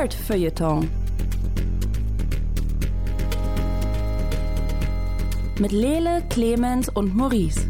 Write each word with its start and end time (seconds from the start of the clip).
Nerd-Feuilleton. 0.00 0.88
Mit 5.58 5.72
Lele, 5.72 6.24
Clemens 6.30 6.88
und 6.88 7.14
Maurice. 7.14 7.68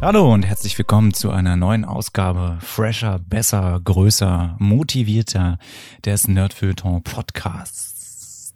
Hallo 0.00 0.34
und 0.34 0.42
herzlich 0.42 0.76
willkommen 0.76 1.14
zu 1.14 1.30
einer 1.30 1.54
neuen 1.54 1.84
Ausgabe 1.84 2.58
fresher, 2.60 3.20
besser, 3.20 3.80
größer, 3.84 4.56
motivierter 4.58 5.58
des 6.04 6.26
Nerdfeuilleton 6.26 7.04
Podcasts. 7.04 8.52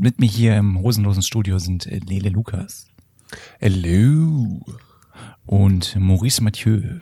Mit 0.00 0.18
mir 0.18 0.30
hier 0.30 0.56
im 0.56 0.80
hosenlosen 0.80 1.22
Studio 1.22 1.58
sind 1.58 1.84
Lele 1.84 2.30
Lukas. 2.30 2.86
Hello. 3.58 4.62
Und 5.48 5.96
Maurice 5.98 6.42
Mathieu. 6.44 7.00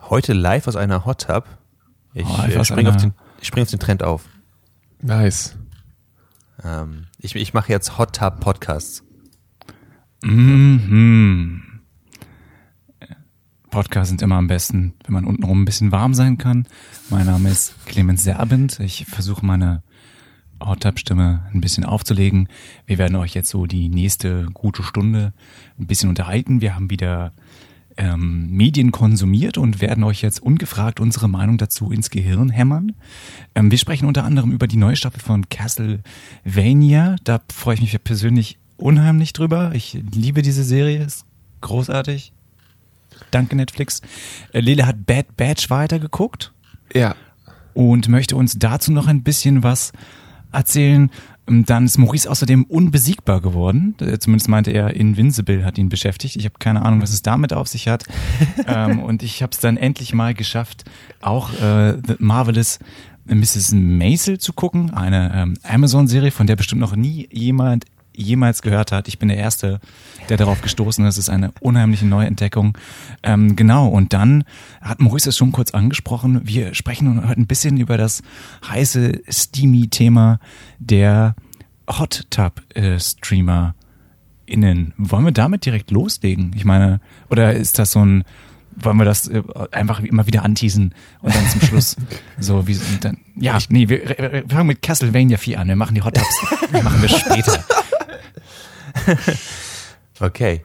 Heute 0.00 0.32
live 0.32 0.68
aus 0.68 0.76
einer 0.76 1.04
Hot 1.06 1.22
Tub. 1.22 1.48
Ich, 2.12 2.24
Oh, 2.24 2.42
äh, 2.44 2.64
springe 2.64 2.94
auf, 2.94 3.04
spring 3.42 3.62
auf 3.64 3.70
den 3.70 3.80
Trend 3.80 4.04
auf. 4.04 4.26
Nice. 5.02 5.56
Ähm, 6.62 7.06
ich 7.18 7.34
ich 7.34 7.52
mache 7.52 7.72
jetzt 7.72 7.98
Hot 7.98 8.14
Tub 8.14 8.38
Podcasts. 8.38 9.02
Mhm. 10.22 11.62
Podcasts 13.70 14.08
sind 14.10 14.22
immer 14.22 14.36
am 14.36 14.46
besten, 14.46 14.94
wenn 15.04 15.14
man 15.14 15.24
untenrum 15.24 15.62
ein 15.62 15.64
bisschen 15.64 15.90
warm 15.90 16.14
sein 16.14 16.38
kann. 16.38 16.68
Mein 17.10 17.26
Name 17.26 17.50
ist 17.50 17.74
Clemens 17.86 18.22
Serbent. 18.22 18.78
Ich 18.78 19.04
versuche 19.06 19.44
meine 19.44 19.82
Hot-Tub-Stimme 20.64 21.50
ein 21.52 21.60
bisschen 21.60 21.84
aufzulegen. 21.84 22.48
Wir 22.86 22.98
werden 22.98 23.16
euch 23.16 23.34
jetzt 23.34 23.50
so 23.50 23.66
die 23.66 23.88
nächste 23.88 24.46
gute 24.54 24.84
Stunde 24.84 25.32
ein 25.76 25.88
bisschen 25.88 26.08
unterhalten. 26.08 26.60
Wir 26.60 26.76
haben 26.76 26.88
wieder 26.88 27.32
ähm, 27.96 28.50
Medien 28.50 28.90
konsumiert 28.92 29.56
und 29.58 29.80
werden 29.80 30.04
euch 30.04 30.22
jetzt 30.22 30.42
ungefragt 30.42 31.00
unsere 31.00 31.28
Meinung 31.28 31.58
dazu 31.58 31.90
ins 31.90 32.10
Gehirn 32.10 32.48
hämmern. 32.50 32.92
Ähm, 33.54 33.70
wir 33.70 33.78
sprechen 33.78 34.06
unter 34.06 34.24
anderem 34.24 34.50
über 34.52 34.66
die 34.66 34.76
neue 34.76 34.96
Staffel 34.96 35.20
von 35.20 35.48
Castlevania. 35.48 37.16
Da 37.24 37.40
freue 37.52 37.74
ich 37.76 37.80
mich 37.82 38.04
persönlich 38.04 38.58
unheimlich 38.76 39.32
drüber. 39.32 39.72
Ich 39.74 39.98
liebe 40.12 40.42
diese 40.42 40.64
Serie, 40.64 41.02
ist 41.04 41.24
großartig. 41.60 42.32
Danke 43.30 43.56
Netflix. 43.56 44.02
Äh, 44.52 44.60
Lele 44.60 44.86
hat 44.86 45.06
Bad 45.06 45.36
Batch 45.36 45.70
weitergeguckt 45.70 46.52
Ja. 46.92 47.14
und 47.74 48.08
möchte 48.08 48.36
uns 48.36 48.58
dazu 48.58 48.92
noch 48.92 49.06
ein 49.06 49.22
bisschen 49.22 49.62
was 49.62 49.92
erzählen. 50.52 51.10
Ähm, 51.48 51.64
Dann 51.64 51.84
ist 51.84 51.98
Maurice 51.98 52.30
außerdem 52.30 52.64
unbesiegbar 52.64 53.40
geworden. 53.40 53.94
Äh, 54.00 54.18
Zumindest 54.18 54.48
meinte 54.48 54.70
er, 54.70 54.94
Invincible 54.94 55.64
hat 55.64 55.78
ihn 55.78 55.88
beschäftigt. 55.88 56.36
Ich 56.36 56.44
habe 56.44 56.54
keine 56.58 56.82
Ahnung, 56.82 57.02
was 57.02 57.12
es 57.12 57.22
damit 57.22 57.52
auf 57.52 57.68
sich 57.68 57.88
hat. 57.88 58.04
ähm, 58.66 59.00
und 59.00 59.22
ich 59.22 59.42
habe 59.42 59.52
es 59.52 59.60
dann 59.60 59.76
endlich 59.76 60.14
mal 60.14 60.34
geschafft, 60.34 60.84
auch 61.20 61.52
äh, 61.60 61.98
The 62.06 62.16
Marvelous 62.18 62.78
Mrs. 63.26 63.72
Maisel 63.72 64.38
zu 64.38 64.52
gucken. 64.52 64.92
Eine 64.92 65.32
ähm, 65.34 65.54
Amazon-Serie, 65.62 66.30
von 66.30 66.46
der 66.46 66.56
bestimmt 66.56 66.80
noch 66.80 66.94
nie 66.94 67.28
jemand 67.32 67.86
jemals 68.14 68.62
gehört 68.62 68.92
hat. 68.92 69.08
Ich 69.08 69.18
bin 69.18 69.28
der 69.28 69.38
Erste, 69.38 69.80
der 70.28 70.36
darauf 70.36 70.62
gestoßen 70.62 71.04
ist. 71.06 71.14
Es 71.14 71.24
ist 71.24 71.30
eine 71.30 71.52
unheimliche 71.60 72.06
Neuentdeckung. 72.06 72.76
Ähm, 73.22 73.56
genau, 73.56 73.88
und 73.88 74.12
dann 74.12 74.44
hat 74.80 75.00
Maurice 75.00 75.28
es 75.28 75.36
schon 75.36 75.52
kurz 75.52 75.72
angesprochen. 75.72 76.40
Wir 76.44 76.74
sprechen 76.74 77.26
heute 77.28 77.40
ein 77.40 77.46
bisschen 77.46 77.76
über 77.76 77.96
das 77.96 78.22
heiße, 78.68 79.22
steamy 79.28 79.88
Thema 79.88 80.38
der 80.78 81.34
Hot 81.88 82.26
Tub 82.30 82.62
äh, 82.74 82.98
Streamer 82.98 83.74
innen. 84.46 84.92
Wollen 84.96 85.24
wir 85.24 85.32
damit 85.32 85.64
direkt 85.66 85.90
loslegen? 85.90 86.52
Ich 86.56 86.64
meine, 86.64 87.00
oder 87.30 87.54
ist 87.54 87.78
das 87.78 87.92
so 87.92 88.04
ein, 88.04 88.24
wollen 88.76 88.96
wir 88.96 89.04
das 89.04 89.28
äh, 89.28 89.42
einfach 89.72 90.00
immer 90.00 90.26
wieder 90.26 90.44
anteasen 90.44 90.94
und 91.20 91.34
dann 91.34 91.48
zum 91.48 91.60
Schluss 91.62 91.96
so 92.38 92.66
wie 92.66 92.78
dann, 93.00 93.18
ja, 93.36 93.58
nee, 93.68 93.88
wir, 93.88 94.08
wir 94.08 94.44
fangen 94.48 94.68
mit 94.68 94.82
Castlevania 94.82 95.38
4 95.38 95.60
an. 95.60 95.68
Wir 95.68 95.76
machen 95.76 95.94
die 95.94 96.02
Hot 96.02 96.14
Tubs, 96.14 96.82
machen 96.82 97.02
wir 97.02 97.08
später. 97.08 97.64
Okay. 100.20 100.64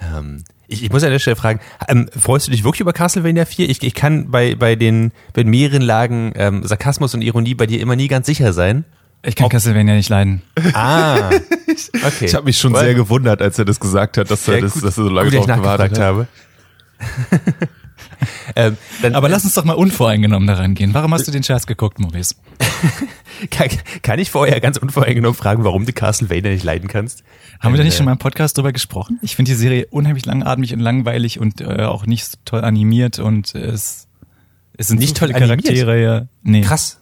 Ähm, 0.00 0.44
ich, 0.68 0.84
ich 0.84 0.90
muss 0.90 1.02
an 1.02 1.10
der 1.10 1.18
Stelle 1.18 1.36
fragen, 1.36 1.60
ähm, 1.88 2.08
freust 2.16 2.46
du 2.46 2.50
dich 2.52 2.64
wirklich 2.64 2.80
über 2.80 2.92
Castlevania 2.92 3.44
4? 3.44 3.68
Ich, 3.68 3.82
ich 3.82 3.94
kann 3.94 4.30
bei, 4.30 4.54
bei 4.54 4.76
den 4.76 5.12
bei 5.32 5.42
mehreren 5.42 5.82
Lagen 5.82 6.32
ähm, 6.36 6.64
Sarkasmus 6.64 7.14
und 7.14 7.22
Ironie 7.22 7.54
bei 7.54 7.66
dir 7.66 7.80
immer 7.80 7.96
nie 7.96 8.08
ganz 8.08 8.26
sicher 8.26 8.52
sein. 8.52 8.84
Ich 9.22 9.36
kann 9.36 9.48
Castlevania 9.48 9.94
nicht 9.94 10.08
leiden. 10.08 10.42
Ah, 10.72 11.30
okay. 12.06 12.26
Ich 12.26 12.34
habe 12.34 12.44
mich 12.44 12.58
schon 12.58 12.72
Weil- 12.72 12.84
sehr 12.84 12.94
gewundert, 12.94 13.42
als 13.42 13.58
er 13.58 13.64
das 13.64 13.80
gesagt 13.80 14.16
hat, 14.16 14.30
dass 14.30 14.46
er, 14.48 14.60
das, 14.60 14.74
gut, 14.74 14.84
dass 14.84 14.96
er 14.96 15.04
so 15.04 15.10
lange 15.10 15.30
gut, 15.30 15.48
drauf 15.48 15.56
gewartet 15.56 15.98
habe. 15.98 16.26
ähm, 18.56 18.76
Aber 19.12 19.28
lass 19.28 19.44
uns 19.44 19.54
doch 19.54 19.64
mal 19.64 19.74
unvoreingenommen 19.74 20.46
daran 20.46 20.74
gehen. 20.74 20.94
Warum 20.94 21.12
hast 21.14 21.26
du 21.26 21.30
den 21.32 21.42
Scheiß 21.42 21.66
geguckt, 21.66 21.98
Maurice? 21.98 22.34
kann, 23.50 23.68
kann 24.02 24.18
ich 24.18 24.30
vorher 24.30 24.60
ganz 24.60 24.76
unvoreingenommen 24.76 25.36
fragen, 25.36 25.64
warum 25.64 25.86
du 25.86 25.92
Castlevania 25.92 26.50
nicht 26.50 26.64
leiden 26.64 26.88
kannst? 26.88 27.22
Haben 27.60 27.72
wir 27.74 27.78
da 27.78 27.84
nicht 27.84 27.94
Äh, 27.94 27.96
schon 27.98 28.06
mal 28.06 28.12
im 28.12 28.18
Podcast 28.18 28.56
drüber 28.58 28.72
gesprochen? 28.72 29.18
Ich 29.22 29.36
finde 29.36 29.50
die 29.52 29.56
Serie 29.56 29.86
unheimlich 29.90 30.26
langatmig 30.26 30.72
und 30.74 30.80
langweilig 30.80 31.38
und 31.38 31.60
äh, 31.60 31.84
auch 31.84 32.06
nicht 32.06 32.24
so 32.26 32.36
toll 32.44 32.62
animiert 32.62 33.18
und 33.18 33.54
es, 33.54 34.08
es 34.76 34.88
sind 34.88 34.98
Nicht 35.00 35.16
so 35.16 35.26
toll 35.26 35.28
viele 35.34 35.44
animiert? 35.44 35.64
Charaktere. 35.66 36.02
Ja. 36.02 36.26
Nee. 36.42 36.62
Krass. 36.62 37.00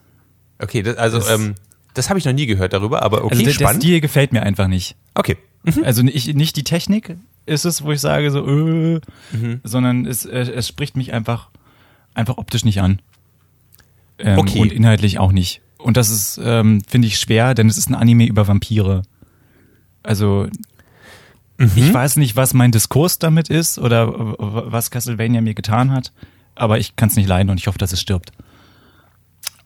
Okay, 0.60 0.82
das, 0.82 0.96
also 0.96 1.18
Das- 1.18 1.30
ähm, 1.30 1.54
das 1.94 2.10
habe 2.10 2.18
ich 2.20 2.24
noch 2.24 2.32
nie 2.32 2.46
gehört 2.46 2.72
darüber, 2.74 3.02
aber 3.02 3.24
okay, 3.24 3.30
Also 3.32 3.44
der, 3.44 3.52
der 3.54 3.58
spannend. 3.64 3.82
Stil 3.82 4.00
gefällt 4.00 4.32
mir 4.32 4.42
einfach 4.44 4.68
nicht. 4.68 4.94
okay. 5.14 5.36
Also 5.84 6.02
nicht, 6.02 6.34
nicht 6.34 6.56
die 6.56 6.64
Technik 6.64 7.16
ist 7.46 7.64
es, 7.64 7.82
wo 7.82 7.92
ich 7.92 8.00
sage 8.00 8.30
so, 8.30 8.46
äh, 8.46 9.00
Mhm. 9.32 9.60
sondern 9.64 10.06
es, 10.06 10.24
äh, 10.26 10.38
es 10.54 10.68
spricht 10.68 10.96
mich 10.96 11.12
einfach, 11.12 11.48
einfach 12.14 12.36
optisch 12.38 12.64
nicht 12.64 12.80
an. 12.80 13.00
Ähm, 14.18 14.38
Okay. 14.38 14.60
Und 14.60 14.72
inhaltlich 14.72 15.18
auch 15.18 15.32
nicht. 15.32 15.60
Und 15.78 15.96
das 15.96 16.10
ist, 16.10 16.40
ähm, 16.42 16.82
finde 16.86 17.06
ich, 17.08 17.18
schwer, 17.18 17.54
denn 17.54 17.68
es 17.68 17.78
ist 17.78 17.88
ein 17.88 17.94
Anime 17.94 18.26
über 18.26 18.48
Vampire. 18.48 19.02
Also 20.02 20.48
Mhm. 21.58 21.70
ich 21.76 21.92
weiß 21.92 22.16
nicht, 22.16 22.36
was 22.36 22.54
mein 22.54 22.70
Diskurs 22.72 23.18
damit 23.18 23.48
ist 23.48 23.78
oder 23.78 24.12
was 24.38 24.90
Castlevania 24.90 25.40
mir 25.40 25.54
getan 25.54 25.90
hat, 25.90 26.12
aber 26.54 26.78
ich 26.78 26.96
kann 26.96 27.08
es 27.08 27.16
nicht 27.16 27.28
leiden 27.28 27.50
und 27.50 27.58
ich 27.58 27.66
hoffe, 27.66 27.78
dass 27.78 27.92
es 27.92 28.00
stirbt. 28.00 28.30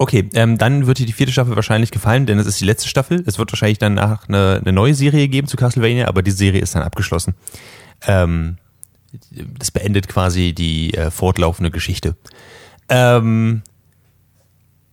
Okay, 0.02 0.28
ähm, 0.34 0.58
dann 0.58 0.88
wird 0.88 0.98
dir 0.98 1.06
die 1.06 1.12
vierte 1.12 1.32
Staffel 1.32 1.54
wahrscheinlich 1.54 1.92
gefallen, 1.92 2.26
denn 2.26 2.36
es 2.40 2.46
ist 2.48 2.60
die 2.60 2.64
letzte 2.64 2.88
Staffel. 2.88 3.22
Es 3.24 3.38
wird 3.38 3.52
wahrscheinlich 3.52 3.78
danach 3.78 4.28
eine, 4.28 4.60
eine 4.60 4.72
neue 4.72 4.94
Serie 4.94 5.28
geben 5.28 5.46
zu 5.46 5.56
Castlevania, 5.56 6.08
aber 6.08 6.22
die 6.22 6.32
Serie 6.32 6.60
ist 6.60 6.74
dann 6.74 6.82
abgeschlossen. 6.82 7.36
Ähm, 8.08 8.56
das 9.30 9.70
beendet 9.70 10.08
quasi 10.08 10.54
die 10.54 10.92
äh, 10.94 11.12
fortlaufende 11.12 11.70
Geschichte. 11.70 12.16
Ähm, 12.88 13.62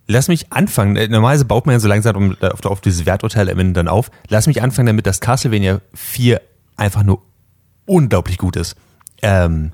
lass 0.06 0.28
mich 0.28 0.54
anfangen. 0.54 0.96
Äh, 0.96 1.08
Normalerweise 1.08 1.46
baut 1.46 1.66
man 1.66 1.74
ja 1.74 1.80
so 1.80 1.88
langsam 1.88 2.38
auf, 2.40 2.64
auf 2.64 2.80
dieses 2.80 3.08
Werturteil 3.08 3.50
am 3.50 3.58
Ende 3.58 3.74
dann 3.74 3.88
auf. 3.88 4.12
Lass 4.28 4.46
mich 4.46 4.62
anfangen 4.62 4.86
damit, 4.86 5.08
dass 5.08 5.22
Castlevania 5.22 5.82
4 5.96 6.40
einfach 6.78 7.02
nur 7.02 7.24
unglaublich 7.88 8.38
gut 8.38 8.56
ist. 8.56 8.76
Ähm, 9.24 9.72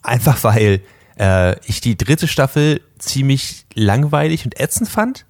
einfach 0.00 0.44
weil 0.44 0.80
äh, 1.18 1.58
ich 1.66 1.80
die 1.80 1.96
dritte 1.96 2.28
Staffel 2.28 2.80
ziemlich 2.98 3.66
langweilig 3.74 4.44
und 4.44 4.58
ätzend 4.58 4.88
fand 4.88 5.26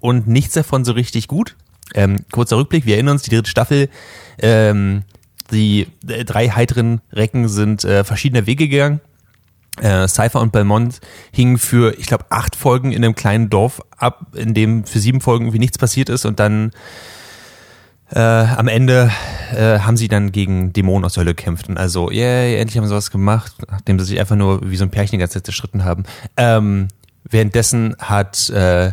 und 0.00 0.26
nichts 0.26 0.54
davon 0.54 0.84
so 0.84 0.92
richtig 0.92 1.28
gut. 1.28 1.56
Ähm, 1.94 2.24
kurzer 2.32 2.56
Rückblick, 2.56 2.86
wir 2.86 2.94
erinnern 2.94 3.12
uns, 3.12 3.22
die 3.22 3.30
dritte 3.30 3.50
Staffel, 3.50 3.88
ähm, 4.38 5.02
die 5.50 5.88
äh, 6.08 6.24
drei 6.24 6.48
heiteren 6.48 7.00
Recken 7.12 7.48
sind 7.48 7.84
äh, 7.84 8.04
verschiedene 8.04 8.46
Wege 8.46 8.68
gegangen. 8.68 9.00
Äh, 9.80 10.06
Cypher 10.06 10.40
und 10.40 10.52
Belmont 10.52 11.00
hingen 11.32 11.58
für, 11.58 11.98
ich 11.98 12.06
glaube, 12.06 12.26
acht 12.28 12.56
Folgen 12.56 12.92
in 12.92 13.04
einem 13.04 13.14
kleinen 13.14 13.48
Dorf 13.48 13.80
ab, 13.96 14.26
in 14.34 14.52
dem 14.52 14.84
für 14.84 14.98
sieben 14.98 15.20
Folgen 15.20 15.46
irgendwie 15.46 15.60
nichts 15.60 15.78
passiert 15.78 16.08
ist 16.10 16.26
und 16.26 16.40
dann 16.40 16.72
äh, 18.14 18.20
am 18.20 18.68
Ende 18.68 19.10
äh, 19.54 19.78
haben 19.80 19.96
sie 19.96 20.08
dann 20.08 20.32
gegen 20.32 20.72
Dämonen 20.72 21.04
aus 21.04 21.14
der 21.14 21.22
Hölle 21.22 21.34
gekämpft. 21.34 21.68
Und 21.68 21.78
also, 21.78 22.10
yay, 22.10 22.56
endlich 22.56 22.78
haben 22.78 22.86
sie 22.86 22.94
was 22.94 23.10
gemacht, 23.10 23.54
nachdem 23.70 23.98
sie 23.98 24.06
sich 24.06 24.20
einfach 24.20 24.36
nur 24.36 24.70
wie 24.70 24.76
so 24.76 24.84
ein 24.84 24.90
Pärchen 24.90 25.12
die 25.12 25.18
ganze 25.18 25.34
Zeit 25.34 25.46
zerstritten 25.46 25.84
haben. 25.84 26.04
Ähm, 26.36 26.88
währenddessen 27.24 27.96
hat 27.98 28.50
äh, 28.50 28.92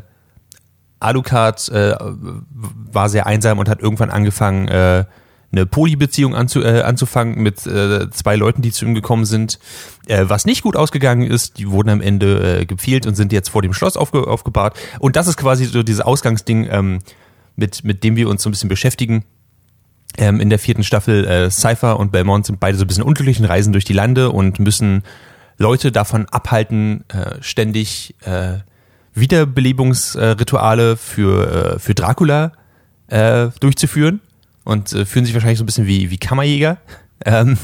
Alucard 0.99 1.69
äh, 1.69 1.95
war 1.99 3.09
sehr 3.09 3.25
einsam 3.25 3.59
und 3.59 3.69
hat 3.69 3.81
irgendwann 3.81 4.09
angefangen, 4.09 4.67
äh, 4.67 5.05
eine 5.51 5.65
Polybeziehung 5.65 6.35
anzu, 6.35 6.61
äh, 6.61 6.81
anzufangen 6.81 7.41
mit 7.41 7.65
äh, 7.65 8.09
zwei 8.11 8.35
Leuten, 8.35 8.61
die 8.61 8.71
zu 8.71 8.85
ihm 8.85 8.93
gekommen 8.93 9.25
sind, 9.25 9.59
äh, 10.07 10.25
was 10.27 10.45
nicht 10.45 10.61
gut 10.61 10.75
ausgegangen 10.75 11.23
ist. 11.23 11.57
Die 11.57 11.71
wurden 11.71 11.89
am 11.89 12.01
Ende 12.01 12.59
äh, 12.59 12.65
gepfählt 12.65 13.07
und 13.07 13.15
sind 13.15 13.33
jetzt 13.33 13.49
vor 13.49 13.61
dem 13.61 13.73
Schloss 13.73 13.97
aufge, 13.97 14.27
aufgebahrt. 14.27 14.77
Und 14.99 15.15
das 15.15 15.27
ist 15.27 15.37
quasi 15.37 15.65
so 15.65 15.81
dieses 15.81 16.01
Ausgangsding, 16.01 16.67
ähm, 16.69 16.99
mit, 17.59 17.83
mit 17.83 18.03
dem 18.03 18.15
wir 18.15 18.29
uns 18.29 18.43
so 18.43 18.49
ein 18.49 18.51
bisschen 18.51 18.69
beschäftigen. 18.69 19.23
Ähm, 20.17 20.39
in 20.39 20.49
der 20.49 20.59
vierten 20.59 20.83
Staffel 20.83 21.25
äh, 21.25 21.51
Cypher 21.51 21.99
und 21.99 22.11
Belmont 22.11 22.45
sind 22.45 22.59
beide 22.59 22.77
so 22.77 22.83
ein 22.83 22.87
bisschen 22.87 23.03
unglücklichen 23.03 23.45
Reisen 23.45 23.73
durch 23.73 23.85
die 23.85 23.93
Lande 23.93 24.31
und 24.31 24.59
müssen 24.59 25.03
Leute 25.57 25.91
davon 25.91 26.25
abhalten, 26.27 27.03
äh, 27.09 27.35
ständig 27.41 28.15
äh, 28.25 28.59
Wiederbelebungsrituale 29.13 30.97
für, 30.97 31.75
äh, 31.75 31.79
für 31.79 31.93
Dracula 31.93 32.53
äh, 33.07 33.49
durchzuführen 33.59 34.21
und 34.63 34.93
äh, 34.93 35.05
fühlen 35.05 35.25
sich 35.25 35.33
wahrscheinlich 35.33 35.59
so 35.59 35.63
ein 35.63 35.67
bisschen 35.67 35.87
wie, 35.87 36.09
wie 36.09 36.17
Kammerjäger. 36.17 36.77
Ähm, 37.25 37.57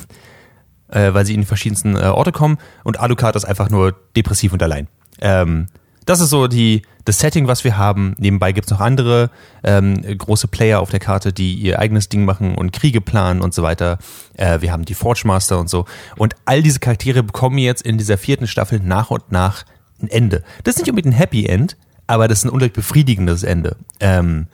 äh, 0.90 1.14
weil 1.14 1.26
sie 1.26 1.34
in 1.34 1.40
die 1.40 1.48
verschiedensten 1.48 1.96
Orte 1.96 2.34
kommen 2.34 2.58
und 2.84 3.00
Alucard 3.00 3.38
ist 3.38 3.46
einfach 3.46 3.70
nur 3.70 3.96
depressiv 4.18 4.52
und 4.52 4.62
allein. 4.62 4.90
Ähm, 5.22 5.68
das 6.06 6.19
ist 6.19 6.30
so 6.30 6.48
die, 6.48 6.84
das 7.04 7.19
Setting, 7.19 7.48
was 7.48 7.63
wir 7.63 7.78
haben. 7.78 8.16
Nebenbei 8.18 8.52
gibt's 8.52 8.72
noch 8.72 8.80
andere 8.80 9.30
ähm, 9.63 10.02
große 10.18 10.48
Player 10.48 10.80
auf 10.80 10.90
der 10.90 11.00
Karte, 11.00 11.34
die 11.34 11.54
ihr 11.56 11.80
eigenes 11.80 12.10
Ding 12.10 12.25
machen 12.25 12.56
und 12.56 12.72
Kriege 12.72 13.02
planen 13.02 13.42
und 13.42 13.54
so 13.54 13.63
weiter. 13.63 13.98
Äh, 14.38 14.62
wir 14.62 14.72
haben 14.72 14.86
die 14.86 14.94
Forge 14.94 15.24
Master 15.25 15.60
und 15.60 15.69
so. 15.69 15.86
Und 16.16 16.36
all 16.46 16.62
diese 16.63 16.80
Charaktere 16.80 17.24
bekommen 17.24 17.57
jetzt 17.57 17.81
in 17.81 17.98
dieser 17.98 18.18
vierten 18.18 18.48
Staffel 18.48 18.80
nach 18.80 19.12
und 19.12 19.31
nach 19.31 19.66
ein 20.02 20.10
Ende. 20.10 20.44
Das 20.63 20.75
ist 20.75 20.81
nicht 20.81 20.90
unbedingt 20.90 21.16
ein 21.16 21.18
Happy 21.18 21.46
End, 21.46 21.78
aber 22.08 22.28
das 22.28 22.40
ist 22.40 22.46
ein 22.46 22.50
unglaublich 22.50 22.74
befriedigendes 22.74 23.44
Ende. 23.44 23.78
Ähm, 24.00 24.48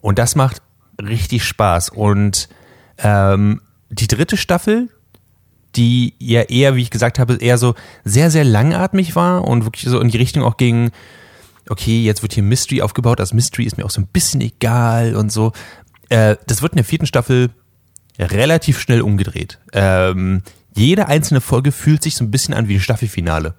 und 0.00 0.18
das 0.18 0.36
macht 0.36 0.62
richtig 1.02 1.44
Spaß. 1.44 1.90
Und 1.90 2.48
ähm, 2.98 3.60
die 3.90 4.06
dritte 4.06 4.36
Staffel, 4.36 4.88
die 5.76 6.14
ja 6.18 6.42
eher, 6.42 6.76
wie 6.76 6.82
ich 6.82 6.90
gesagt 6.90 7.18
habe, 7.18 7.36
eher 7.36 7.58
so 7.58 7.74
sehr, 8.04 8.30
sehr 8.30 8.44
langatmig 8.44 9.16
war 9.16 9.46
und 9.46 9.64
wirklich 9.64 9.84
so 9.84 10.00
in 10.00 10.08
die 10.08 10.18
Richtung 10.18 10.42
auch 10.42 10.56
ging, 10.56 10.90
okay, 11.68 12.02
jetzt 12.02 12.22
wird 12.22 12.34
hier 12.34 12.42
Mystery 12.42 12.82
aufgebaut, 12.82 13.20
das 13.20 13.32
Mystery 13.32 13.64
ist 13.64 13.76
mir 13.76 13.84
auch 13.84 13.90
so 13.90 14.00
ein 14.00 14.06
bisschen 14.06 14.40
egal 14.40 15.16
und 15.16 15.32
so. 15.32 15.52
Äh, 16.08 16.36
das 16.46 16.62
wird 16.62 16.72
in 16.72 16.76
der 16.76 16.84
vierten 16.84 17.06
Staffel 17.06 17.50
relativ 18.18 18.78
schnell 18.80 19.02
umgedreht. 19.02 19.58
Ähm, 19.72 20.42
jede 20.74 21.06
einzelne 21.08 21.40
Folge 21.40 21.72
fühlt 21.72 22.02
sich 22.02 22.16
so 22.16 22.24
ein 22.24 22.30
bisschen 22.30 22.54
an 22.54 22.68
wie 22.68 22.74
ein 22.74 22.80
Staffelfinale. 22.80 23.54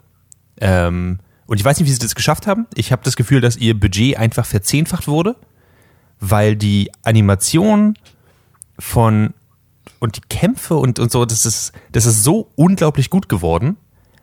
Ähm, 0.60 1.20
und 1.48 1.60
ich 1.60 1.66
weiß 1.66 1.80
nicht, 1.80 1.88
wie 1.88 1.94
sie 1.94 2.00
das 2.00 2.16
geschafft 2.16 2.48
haben. 2.48 2.68
Ich 2.74 2.92
habe 2.92 3.04
das 3.04 3.16
Gefühl, 3.16 3.42
dass 3.42 3.58
ihr 3.58 3.80
Budget 3.80 4.18
einfach 4.18 4.46
verzehnfacht 4.46 5.08
wurde, 5.08 5.36
weil 6.20 6.56
die 6.56 6.92
Animation 7.04 7.96
von 8.80 9.34
und 10.06 10.16
die 10.18 10.22
Kämpfe 10.30 10.76
und, 10.76 11.00
und 11.00 11.12
so, 11.12 11.26
das 11.26 11.46
ist, 11.46 11.74
das 11.92 12.06
ist 12.06 12.24
so 12.24 12.52
unglaublich 12.56 13.10
gut 13.10 13.28
geworden, 13.28 13.76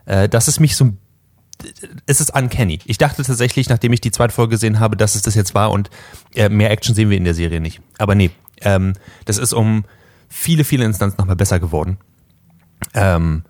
äh, 0.07 0.29
dass 0.29 0.49
es 0.49 0.59
mich 0.59 0.77
so 0.77 0.93
es 2.07 2.21
ist 2.21 2.35
uncanny. 2.35 2.81
Ich 2.87 2.99
dachte 2.99 3.23
tatsächlich, 3.23 3.69
nachdem 3.69 3.93
ich 3.93 4.01
die 4.01 4.11
zweite 4.11 4.35
Folge 4.35 4.53
gesehen 4.53 4.81
habe, 4.81 4.97
dass 4.97 5.15
es 5.15 5.23
das 5.23 5.37
jetzt 5.37 5.55
war 5.55 5.71
und 5.71 5.91
äh, 6.35 6.49
mehr 6.49 6.71
Action 6.71 6.95
sehen 6.95 7.11
wir 7.11 7.17
in 7.17 7.25
der 7.25 7.35
Serie 7.35 7.61
nicht. 7.61 7.81
Aber 7.99 8.15
nee, 8.17 8.31
ähm, 8.63 8.95
das 9.27 9.39
ist 9.39 9.53
um 9.53 9.85
viele, 10.29 10.65
viele 10.65 10.85
Instanzen 10.85 11.19
nochmal 11.19 11.37
besser 11.37 11.61
geworden. 11.61 11.99
Ähm, 12.95 13.45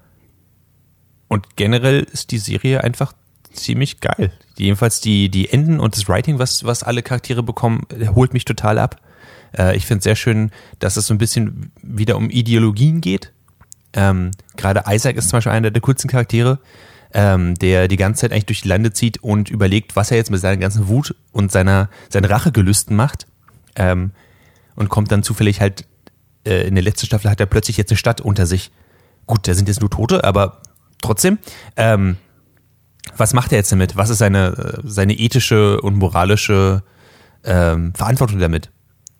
und 1.28 1.56
generell 1.56 2.00
ist 2.00 2.32
die 2.32 2.38
Serie 2.38 2.84
einfach 2.84 3.14
ziemlich 3.52 4.00
geil. 4.00 4.32
Jedenfalls 4.58 5.00
die, 5.00 5.30
die 5.30 5.50
Enden 5.50 5.80
und 5.80 5.96
das 5.96 6.08
Writing, 6.08 6.38
was, 6.38 6.64
was 6.64 6.82
alle 6.82 7.02
Charaktere 7.02 7.42
bekommen, 7.42 7.86
holt 8.14 8.34
mich 8.34 8.44
total 8.44 8.78
ab. 8.78 9.00
Äh, 9.56 9.76
ich 9.76 9.86
finde 9.86 9.98
es 9.98 10.04
sehr 10.04 10.16
schön, 10.16 10.50
dass 10.78 10.96
es 10.96 11.06
so 11.06 11.14
ein 11.14 11.18
bisschen 11.18 11.72
wieder 11.82 12.16
um 12.16 12.30
Ideologien 12.30 13.00
geht. 13.00 13.32
Ähm, 13.92 14.30
Gerade 14.56 14.84
Isaac 14.88 15.16
ist 15.16 15.28
zum 15.28 15.38
Beispiel 15.38 15.52
einer 15.52 15.70
der 15.70 15.82
coolsten 15.82 16.08
Charaktere, 16.08 16.58
ähm, 17.14 17.54
der 17.56 17.88
die 17.88 17.96
ganze 17.96 18.22
Zeit 18.22 18.32
eigentlich 18.32 18.46
durch 18.46 18.62
die 18.62 18.68
Lande 18.68 18.92
zieht 18.92 19.22
und 19.22 19.50
überlegt, 19.50 19.96
was 19.96 20.10
er 20.10 20.16
jetzt 20.16 20.30
mit 20.30 20.40
seiner 20.40 20.56
ganzen 20.56 20.88
Wut 20.88 21.14
und 21.32 21.52
seiner, 21.52 21.90
seinen 22.08 22.24
Rachegelüsten 22.24 22.96
macht. 22.96 23.26
Ähm, 23.76 24.12
und 24.74 24.88
kommt 24.88 25.12
dann 25.12 25.22
zufällig 25.22 25.60
halt, 25.60 25.84
äh, 26.46 26.66
in 26.66 26.74
der 26.74 26.84
letzten 26.84 27.06
Staffel 27.06 27.30
hat 27.30 27.40
er 27.40 27.46
plötzlich 27.46 27.76
jetzt 27.76 27.90
eine 27.90 27.98
Stadt 27.98 28.20
unter 28.20 28.46
sich. 28.46 28.70
Gut, 29.26 29.46
da 29.46 29.54
sind 29.54 29.68
jetzt 29.68 29.80
nur 29.80 29.90
Tote, 29.90 30.24
aber 30.24 30.62
trotzdem. 31.00 31.38
Ähm, 31.76 32.16
was 33.16 33.34
macht 33.34 33.52
er 33.52 33.58
jetzt 33.58 33.70
damit? 33.72 33.96
Was 33.96 34.10
ist 34.10 34.18
seine, 34.18 34.80
seine 34.84 35.14
ethische 35.14 35.80
und 35.80 35.96
moralische 35.96 36.82
ähm, 37.44 37.92
Verantwortung 37.94 38.38
damit? 38.38 38.70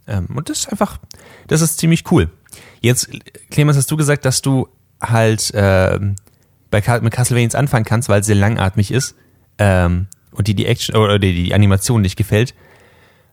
Ähm, 0.07 0.27
und 0.35 0.49
das 0.49 0.61
ist 0.61 0.69
einfach, 0.69 0.99
das 1.47 1.61
ist 1.61 1.79
ziemlich 1.79 2.11
cool. 2.11 2.31
Jetzt, 2.81 3.11
Clemens, 3.51 3.77
hast 3.77 3.91
du 3.91 3.97
gesagt, 3.97 4.25
dass 4.25 4.43
du 4.43 4.69
halt 5.01 5.53
ähm, 5.55 6.17
bei 6.71 6.83
mit 7.01 7.13
Castlevania 7.13 7.59
anfangen 7.59 7.85
kannst, 7.85 8.09
weil 8.09 8.21
es 8.21 8.27
sehr 8.27 8.35
langatmig 8.35 8.91
ist 8.91 9.15
ähm, 9.59 10.09
und 10.33 10.49
die 10.49 10.55
die 10.55 10.67
Action 10.67 10.97
oder 10.97 11.19
die, 11.19 11.35
die 11.35 11.55
Animation 11.55 12.03
nicht 12.03 12.17
gefällt. 12.17 12.55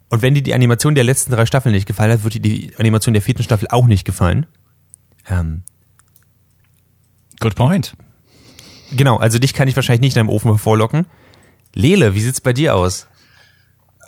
Und 0.10 0.21
wenn 0.21 0.33
dir 0.33 0.42
die 0.42 0.54
Animation 0.54 0.95
der 0.95 1.04
letzten 1.04 1.31
drei 1.31 1.45
Staffeln 1.45 1.74
nicht 1.74 1.86
gefallen 1.86 2.12
hat, 2.12 2.24
wird 2.24 2.36
dir 2.36 2.42
die 2.42 2.74
Animation 2.77 3.13
der 3.13 3.22
vierten 3.22 3.44
Staffel 3.44 3.68
auch 3.69 3.86
nicht 3.86 4.06
gefallen. 4.06 4.48
Ähm, 5.30 5.63
Good 7.39 7.56
point. 7.56 7.95
Genau, 8.92 9.18
also 9.18 9.39
dich 9.39 9.54
kann 9.54 9.68
ich 9.68 9.75
wahrscheinlich 9.75 10.01
nicht 10.01 10.15
in 10.15 10.22
einem 10.22 10.30
Ofen 10.30 10.51
hervorlocken. 10.51 11.06
Lele, 11.74 12.15
wie 12.15 12.22
sieht's 12.22 12.42
bei 12.42 12.54
dir 12.54 12.75
aus? 12.75 13.07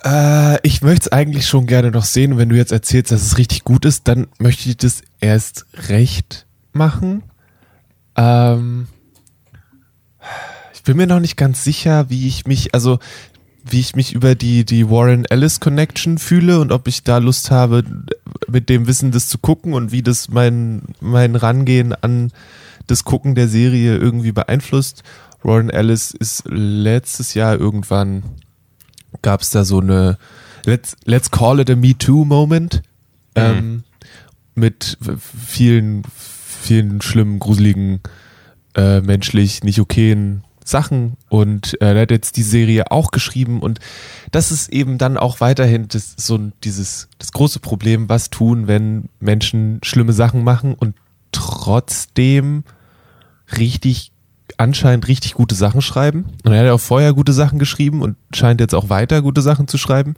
Äh, 0.03 0.65
ich 0.65 0.81
möchte 0.81 1.07
es 1.07 1.11
eigentlich 1.11 1.47
schon 1.47 1.67
gerne 1.67 1.91
noch 1.91 2.05
sehen. 2.05 2.37
Wenn 2.37 2.49
du 2.49 2.55
jetzt 2.55 2.71
erzählst, 2.71 3.11
dass 3.11 3.21
es 3.21 3.37
richtig 3.37 3.63
gut 3.63 3.85
ist, 3.85 4.07
dann 4.07 4.27
möchte 4.39 4.69
ich 4.69 4.77
das 4.77 5.01
erst 5.19 5.65
recht 5.89 6.45
machen. 6.73 7.23
Ähm, 8.15 8.87
ich 10.73 10.83
bin 10.83 10.97
mir 10.97 11.07
noch 11.07 11.19
nicht 11.19 11.37
ganz 11.37 11.63
sicher, 11.63 12.09
wie 12.09 12.27
ich 12.27 12.45
mich, 12.45 12.73
also 12.73 12.99
wie 13.63 13.79
ich 13.79 13.95
mich 13.95 14.13
über 14.13 14.33
die, 14.33 14.65
die 14.65 14.89
Warren 14.89 15.25
Ellis 15.25 15.59
Connection 15.59 16.17
fühle 16.17 16.59
und 16.59 16.71
ob 16.71 16.87
ich 16.87 17.03
da 17.03 17.19
Lust 17.19 17.51
habe, 17.51 17.83
mit 18.47 18.69
dem 18.69 18.87
Wissen 18.87 19.11
das 19.11 19.27
zu 19.29 19.37
gucken 19.37 19.73
und 19.73 19.91
wie 19.91 20.01
das 20.01 20.29
mein, 20.29 20.81
mein 20.99 21.35
Rangehen 21.35 21.93
an 21.93 22.31
das 22.87 23.03
Gucken 23.03 23.35
der 23.35 23.47
Serie 23.47 23.97
irgendwie 23.97 24.31
beeinflusst. 24.31 25.03
Warren 25.43 25.69
Ellis 25.69 26.11
ist 26.11 26.43
letztes 26.47 27.35
Jahr 27.35 27.55
irgendwann 27.55 28.23
gab 29.21 29.41
es 29.41 29.51
da 29.51 29.63
so 29.63 29.79
eine 29.79 30.17
Let's, 30.65 30.95
let's 31.05 31.31
call 31.31 31.59
it 31.59 31.69
a 31.69 31.75
Me 31.75 31.97
Too 31.97 32.25
Moment 32.25 32.83
mhm. 33.35 33.41
ähm, 33.41 33.83
mit 34.53 34.97
vielen, 35.47 36.03
vielen 36.13 37.01
schlimmen, 37.01 37.39
gruseligen, 37.39 38.01
äh, 38.75 39.01
menschlich 39.01 39.63
nicht 39.63 39.79
okayen 39.79 40.43
Sachen 40.63 41.17
und 41.29 41.81
äh, 41.81 41.93
er 41.95 42.01
hat 42.01 42.11
jetzt 42.11 42.37
die 42.37 42.43
Serie 42.43 42.91
auch 42.91 43.11
geschrieben 43.11 43.61
und 43.61 43.79
das 44.31 44.51
ist 44.51 44.69
eben 44.69 44.97
dann 44.97 45.17
auch 45.17 45.41
weiterhin 45.41 45.87
das, 45.87 46.13
so 46.17 46.37
dieses 46.63 47.09
das 47.17 47.31
große 47.31 47.59
Problem, 47.59 48.09
was 48.09 48.29
tun, 48.29 48.67
wenn 48.67 49.09
Menschen 49.19 49.79
schlimme 49.83 50.13
Sachen 50.13 50.43
machen 50.43 50.75
und 50.75 50.95
trotzdem 51.31 52.63
richtig 53.57 54.11
anscheinend 54.61 55.07
richtig 55.07 55.33
gute 55.33 55.55
Sachen 55.55 55.81
schreiben. 55.81 56.25
Und 56.43 56.53
er 56.53 56.59
hat 56.59 56.65
ja 56.67 56.73
auch 56.73 56.79
vorher 56.79 57.13
gute 57.13 57.33
Sachen 57.33 57.57
geschrieben 57.57 58.01
und 58.01 58.15
scheint 58.33 58.61
jetzt 58.61 58.75
auch 58.75 58.89
weiter 58.89 59.21
gute 59.21 59.41
Sachen 59.41 59.67
zu 59.67 59.77
schreiben. 59.77 60.15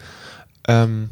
Ähm, 0.67 1.09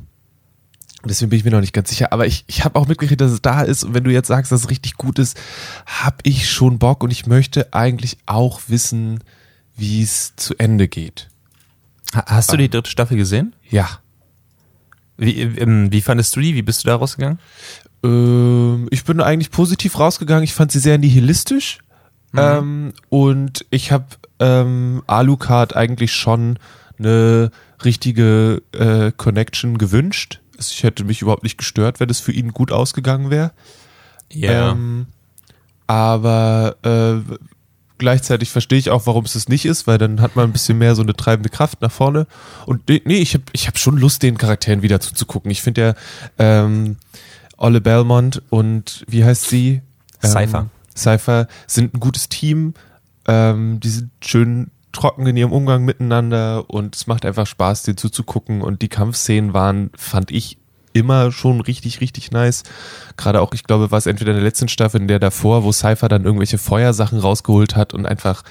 deswegen 1.06 1.30
bin 1.30 1.40
ich 1.40 1.46
mir 1.46 1.52
noch 1.52 1.62
nicht 1.62 1.74
ganz 1.74 1.90
sicher. 1.90 2.12
Aber 2.12 2.28
ich, 2.28 2.44
ich 2.48 2.66
habe 2.66 2.78
auch 2.78 2.88
mitgekriegt, 2.88 3.22
dass 3.22 3.32
es 3.32 3.42
da 3.42 3.62
ist. 3.62 3.86
Und 3.86 3.94
wenn 3.94 4.04
du 4.04 4.12
jetzt 4.12 4.28
sagst, 4.28 4.52
dass 4.52 4.62
es 4.62 4.70
richtig 4.70 4.96
gut 4.96 5.18
ist, 5.18 5.40
habe 5.86 6.18
ich 6.24 6.52
schon 6.52 6.78
Bock 6.78 7.04
und 7.04 7.12
ich 7.12 7.26
möchte 7.26 7.74
eigentlich 7.74 8.18
auch 8.26 8.62
wissen, 8.68 9.24
wie 9.78 10.04
es 10.04 10.36
zu 10.36 10.54
Ende 10.58 10.90
geht. 10.90 11.30
Hast 12.14 12.52
du 12.52 12.58
die 12.58 12.70
dritte 12.70 12.90
Staffel 12.90 13.16
gesehen? 13.16 13.56
Ja. 13.70 13.88
Wie, 15.18 15.42
ähm, 15.42 15.92
wie 15.92 16.02
fandest 16.02 16.36
du 16.36 16.42
die? 16.42 16.56
Wie 16.56 16.62
bist 16.62 16.84
du 16.84 16.88
da 16.88 16.98
rausgegangen? 16.98 17.40
Ähm, 18.04 18.90
ich 18.92 19.06
bin 19.06 19.22
eigentlich 19.22 19.52
positiv 19.52 19.98
rausgegangen. 19.98 20.44
Ich 20.44 20.54
fand 20.54 20.74
sie 20.74 20.80
sehr 20.80 20.98
nihilistisch. 20.98 21.80
Mhm. 22.32 22.40
Ähm, 22.40 22.94
und 23.10 23.66
ich 23.70 23.92
habe 23.92 24.06
ähm, 24.40 25.04
Alucard 25.08 25.76
eigentlich 25.76 26.14
schon 26.14 26.58
eine 26.98 27.52
richtige 27.84 28.62
äh, 28.74 29.12
Connection 29.16 29.78
gewünscht. 29.78 30.40
Ich 30.60 30.84
hätte 30.84 31.04
mich 31.04 31.22
überhaupt 31.22 31.44
nicht 31.44 31.58
gestört, 31.58 32.00
wenn 32.00 32.10
es 32.10 32.20
für 32.20 32.32
ihn 32.32 32.52
gut 32.52 32.72
ausgegangen 32.72 33.30
wäre. 33.30 33.52
Ja. 34.32 34.72
Ähm, 34.72 35.08
aber 35.88 36.76
äh, 36.84 37.36
gleichzeitig 37.98 38.50
verstehe 38.50 38.80
ich 38.80 38.90
auch, 38.90 39.06
warum 39.08 39.26
es 39.26 39.34
das 39.34 39.48
nicht 39.48 39.66
ist, 39.66 39.88
weil 39.88 39.98
dann 39.98 40.22
hat 40.22 40.36
man 40.36 40.46
ein 40.46 40.54
bisschen 40.54 40.78
mehr 40.78 40.96
so 40.96 41.02
eine 41.02 41.16
treibende 41.16 41.50
Kraft 41.50 41.82
nach 41.82 41.92
vorne. 41.92 42.28
Und 42.66 42.88
nee, 42.88 43.00
ich 43.18 43.34
habe 43.34 43.44
ich 43.54 43.68
hab 43.68 43.78
schon 43.78 43.98
Lust, 43.98 44.24
den 44.24 44.38
Charakteren 44.38 44.82
wieder 44.82 45.00
zuzugucken. 45.00 45.52
Ich 45.52 45.62
finde 45.62 45.82
ja 45.82 45.94
ähm, 46.40 46.98
Olle 47.58 47.82
Belmont 47.82 48.42
und 48.50 49.06
wie 49.08 49.24
heißt 49.24 49.50
sie? 49.50 49.82
Cypher. 50.24 50.70
Cypher 50.96 51.48
sind 51.68 51.94
ein 51.94 52.00
gutes 52.00 52.30
Team. 52.30 52.74
Ähm, 53.28 53.80
die 53.80 53.90
sind 53.90 54.12
schön 54.24 54.72
trocken 54.92 55.26
in 55.26 55.38
ihrem 55.38 55.52
Umgang 55.52 55.86
miteinander 55.86 56.70
und 56.70 56.96
es 56.96 57.08
macht 57.08 57.26
einfach 57.26 57.48
Spaß, 57.48 57.84
denen 57.84 57.98
zuzugucken. 57.98 58.62
Und 58.62 58.82
die 58.82 58.90
Kampfszenen 58.90 59.54
waren, 59.54 59.90
fand 59.96 60.32
ich, 60.32 60.58
immer 60.94 61.32
schon 61.32 61.62
richtig, 61.62 62.02
richtig 62.02 62.32
nice. 62.32 62.64
Gerade 63.18 63.42
auch, 63.42 63.54
ich 63.54 63.64
glaube, 63.64 63.92
war 63.92 63.98
es 63.98 64.06
entweder 64.06 64.32
in 64.32 64.38
der 64.38 64.44
letzten 64.44 64.68
Staffel, 64.68 65.02
in 65.02 65.08
der 65.08 65.20
davor, 65.20 65.64
wo 65.64 65.72
Cypher 65.72 66.10
dann 66.10 66.26
irgendwelche 66.26 66.58
Feuersachen 66.58 67.20
rausgeholt 67.20 67.76
hat 67.76 67.94
und 67.94 68.06
einfach 68.06 68.44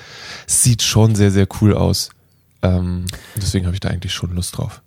sieht 0.47 0.82
schon 0.82 1.14
sehr, 1.14 1.30
sehr 1.30 1.47
cool 1.61 1.75
aus. 1.75 2.11
Ähm, 2.62 3.06
deswegen 3.37 3.66
habe 3.66 3.75
ich 3.75 3.80
da 3.80 3.88
eigentlich 3.88 4.14
schon 4.14 4.35
Lust 4.35 4.56
drauf. 4.56 4.82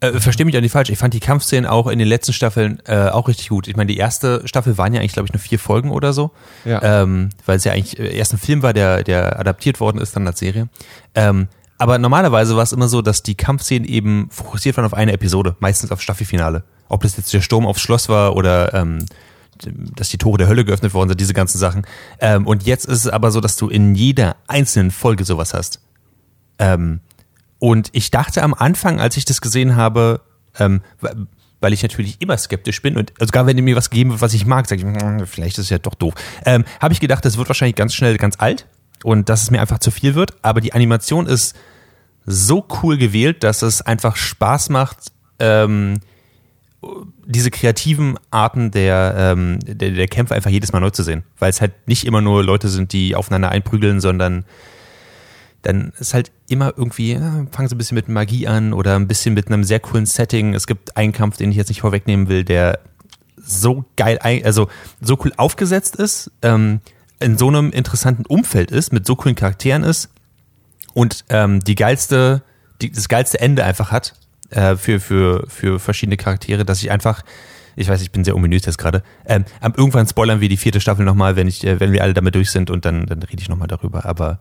Äh, 0.00 0.20
versteh 0.20 0.44
mich 0.44 0.56
auch 0.56 0.60
nicht 0.60 0.72
falsch, 0.72 0.90
ich 0.90 0.98
fand 0.98 1.14
die 1.14 1.20
Kampfszenen 1.20 1.64
auch 1.64 1.86
in 1.86 1.98
den 1.98 2.08
letzten 2.08 2.34
Staffeln 2.34 2.82
äh, 2.86 3.08
auch 3.08 3.28
richtig 3.28 3.48
gut. 3.48 3.66
Ich 3.66 3.76
meine, 3.76 3.90
die 3.90 3.96
erste 3.96 4.46
Staffel 4.46 4.76
waren 4.76 4.92
ja 4.92 5.00
eigentlich, 5.00 5.14
glaube 5.14 5.26
ich, 5.26 5.32
nur 5.32 5.40
vier 5.40 5.58
Folgen 5.58 5.90
oder 5.90 6.12
so. 6.12 6.32
Ja. 6.66 7.02
Ähm, 7.02 7.30
weil 7.46 7.56
es 7.56 7.64
ja 7.64 7.72
eigentlich 7.72 7.98
äh, 7.98 8.14
erst 8.14 8.34
ein 8.34 8.38
Film 8.38 8.62
war, 8.62 8.74
der, 8.74 9.04
der 9.04 9.40
adaptiert 9.40 9.80
worden 9.80 9.98
ist 9.98 10.14
dann 10.14 10.26
als 10.26 10.38
Serie. 10.38 10.68
Ähm, 11.14 11.48
aber 11.78 11.98
normalerweise 11.98 12.56
war 12.56 12.62
es 12.62 12.72
immer 12.72 12.88
so, 12.88 13.00
dass 13.00 13.22
die 13.22 13.36
Kampfszenen 13.36 13.88
eben 13.88 14.28
fokussiert 14.30 14.76
waren 14.76 14.84
auf 14.84 14.94
eine 14.94 15.12
Episode, 15.12 15.56
meistens 15.60 15.90
auf 15.90 16.02
Staffelfinale. 16.02 16.64
Ob 16.88 17.02
das 17.02 17.16
jetzt 17.16 17.32
der 17.32 17.40
Sturm 17.40 17.66
aufs 17.66 17.80
Schloss 17.80 18.08
war 18.08 18.36
oder 18.36 18.74
ähm, 18.74 19.06
dass 19.64 20.10
die 20.10 20.18
Tore 20.18 20.38
der 20.38 20.48
Hölle 20.48 20.64
geöffnet 20.64 20.92
worden 20.92 21.10
sind, 21.10 21.20
diese 21.20 21.34
ganzen 21.34 21.58
Sachen. 21.58 21.86
Ähm, 22.20 22.46
und 22.46 22.64
jetzt 22.64 22.84
ist 22.84 23.06
es 23.06 23.08
aber 23.08 23.30
so, 23.30 23.40
dass 23.40 23.56
du 23.56 23.68
in 23.68 23.94
jeder 23.94 24.36
einzelnen 24.46 24.90
Folge 24.90 25.24
sowas 25.24 25.54
hast. 25.54 25.80
Ähm, 26.58 27.00
und 27.58 27.88
ich 27.92 28.10
dachte 28.10 28.42
am 28.42 28.54
Anfang, 28.54 29.00
als 29.00 29.16
ich 29.16 29.24
das 29.24 29.40
gesehen 29.40 29.76
habe, 29.76 30.20
ähm, 30.58 30.82
weil 31.60 31.72
ich 31.72 31.82
natürlich 31.82 32.20
immer 32.20 32.36
skeptisch 32.36 32.82
bin 32.82 32.96
und 32.96 33.12
sogar 33.18 33.46
wenn 33.46 33.56
mir 33.64 33.76
was 33.76 33.90
gegeben 33.90 34.10
wird, 34.10 34.20
was 34.20 34.34
ich 34.34 34.46
mag, 34.46 34.68
sage 34.68 34.82
ich, 34.82 35.02
hm, 35.02 35.26
vielleicht 35.26 35.58
ist 35.58 35.64
es 35.64 35.70
ja 35.70 35.78
doch 35.78 35.94
doof. 35.94 36.14
Ähm, 36.44 36.64
habe 36.80 36.92
ich 36.92 37.00
gedacht, 37.00 37.24
das 37.24 37.38
wird 37.38 37.48
wahrscheinlich 37.48 37.76
ganz 37.76 37.94
schnell 37.94 38.16
ganz 38.18 38.36
alt 38.38 38.66
und 39.02 39.28
dass 39.28 39.42
es 39.42 39.50
mir 39.50 39.60
einfach 39.60 39.78
zu 39.78 39.90
viel 39.90 40.14
wird. 40.14 40.34
Aber 40.42 40.60
die 40.60 40.74
Animation 40.74 41.26
ist 41.26 41.56
so 42.26 42.66
cool 42.82 42.98
gewählt, 42.98 43.42
dass 43.42 43.62
es 43.62 43.82
einfach 43.82 44.16
Spaß 44.16 44.68
macht, 44.68 45.12
ähm, 45.38 46.00
diese 47.24 47.50
kreativen 47.50 48.18
Arten 48.30 48.70
der, 48.70 49.14
ähm, 49.16 49.58
der, 49.60 49.90
der 49.90 50.08
Kämpfe 50.08 50.34
einfach 50.34 50.50
jedes 50.50 50.72
Mal 50.72 50.80
neu 50.80 50.90
zu 50.90 51.02
sehen. 51.02 51.24
Weil 51.38 51.50
es 51.50 51.60
halt 51.60 51.88
nicht 51.88 52.04
immer 52.04 52.20
nur 52.20 52.44
Leute 52.44 52.68
sind, 52.68 52.92
die 52.92 53.14
aufeinander 53.14 53.50
einprügeln, 53.50 54.00
sondern 54.00 54.44
dann 55.66 55.92
ist 55.98 56.14
halt 56.14 56.30
immer 56.48 56.74
irgendwie, 56.76 57.14
ja, 57.14 57.44
fangen 57.50 57.68
sie 57.68 57.74
ein 57.74 57.78
bisschen 57.78 57.96
mit 57.96 58.08
Magie 58.08 58.46
an 58.46 58.72
oder 58.72 58.94
ein 58.94 59.08
bisschen 59.08 59.34
mit 59.34 59.48
einem 59.48 59.64
sehr 59.64 59.80
coolen 59.80 60.06
Setting. 60.06 60.54
Es 60.54 60.68
gibt 60.68 60.96
einen 60.96 61.12
Kampf, 61.12 61.38
den 61.38 61.50
ich 61.50 61.56
jetzt 61.56 61.68
nicht 61.68 61.80
vorwegnehmen 61.80 62.28
will, 62.28 62.44
der 62.44 62.78
so 63.36 63.84
geil, 63.96 64.20
also 64.22 64.68
so 65.00 65.18
cool 65.24 65.32
aufgesetzt 65.36 65.96
ist, 65.96 66.30
ähm, 66.42 66.80
in 67.18 67.36
so 67.36 67.48
einem 67.48 67.70
interessanten 67.70 68.26
Umfeld 68.26 68.70
ist, 68.70 68.92
mit 68.92 69.06
so 69.06 69.16
coolen 69.16 69.34
Charakteren 69.34 69.82
ist 69.82 70.08
und 70.94 71.24
ähm, 71.30 71.58
die 71.64 71.74
geilste, 71.74 72.42
die, 72.80 72.92
das 72.92 73.08
geilste 73.08 73.40
Ende 73.40 73.64
einfach 73.64 73.90
hat 73.90 74.14
äh, 74.50 74.76
für, 74.76 75.00
für, 75.00 75.46
für 75.48 75.80
verschiedene 75.80 76.16
Charaktere, 76.16 76.64
dass 76.64 76.80
ich 76.80 76.92
einfach, 76.92 77.22
ich 77.74 77.88
weiß, 77.88 78.02
ich 78.02 78.12
bin 78.12 78.22
sehr 78.22 78.36
ominös 78.36 78.64
jetzt 78.66 78.78
gerade, 78.78 79.02
ähm, 79.24 79.44
irgendwann 79.62 80.06
spoilern 80.06 80.40
wir 80.40 80.48
die 80.48 80.56
vierte 80.56 80.80
Staffel 80.80 81.04
nochmal, 81.04 81.34
wenn 81.34 81.48
ich, 81.48 81.64
äh, 81.66 81.80
wenn 81.80 81.90
wir 81.90 82.04
alle 82.04 82.14
damit 82.14 82.36
durch 82.36 82.52
sind 82.52 82.70
und 82.70 82.84
dann, 82.84 83.06
dann 83.06 83.20
rede 83.24 83.42
ich 83.42 83.48
nochmal 83.48 83.68
darüber, 83.68 84.06
aber 84.06 84.38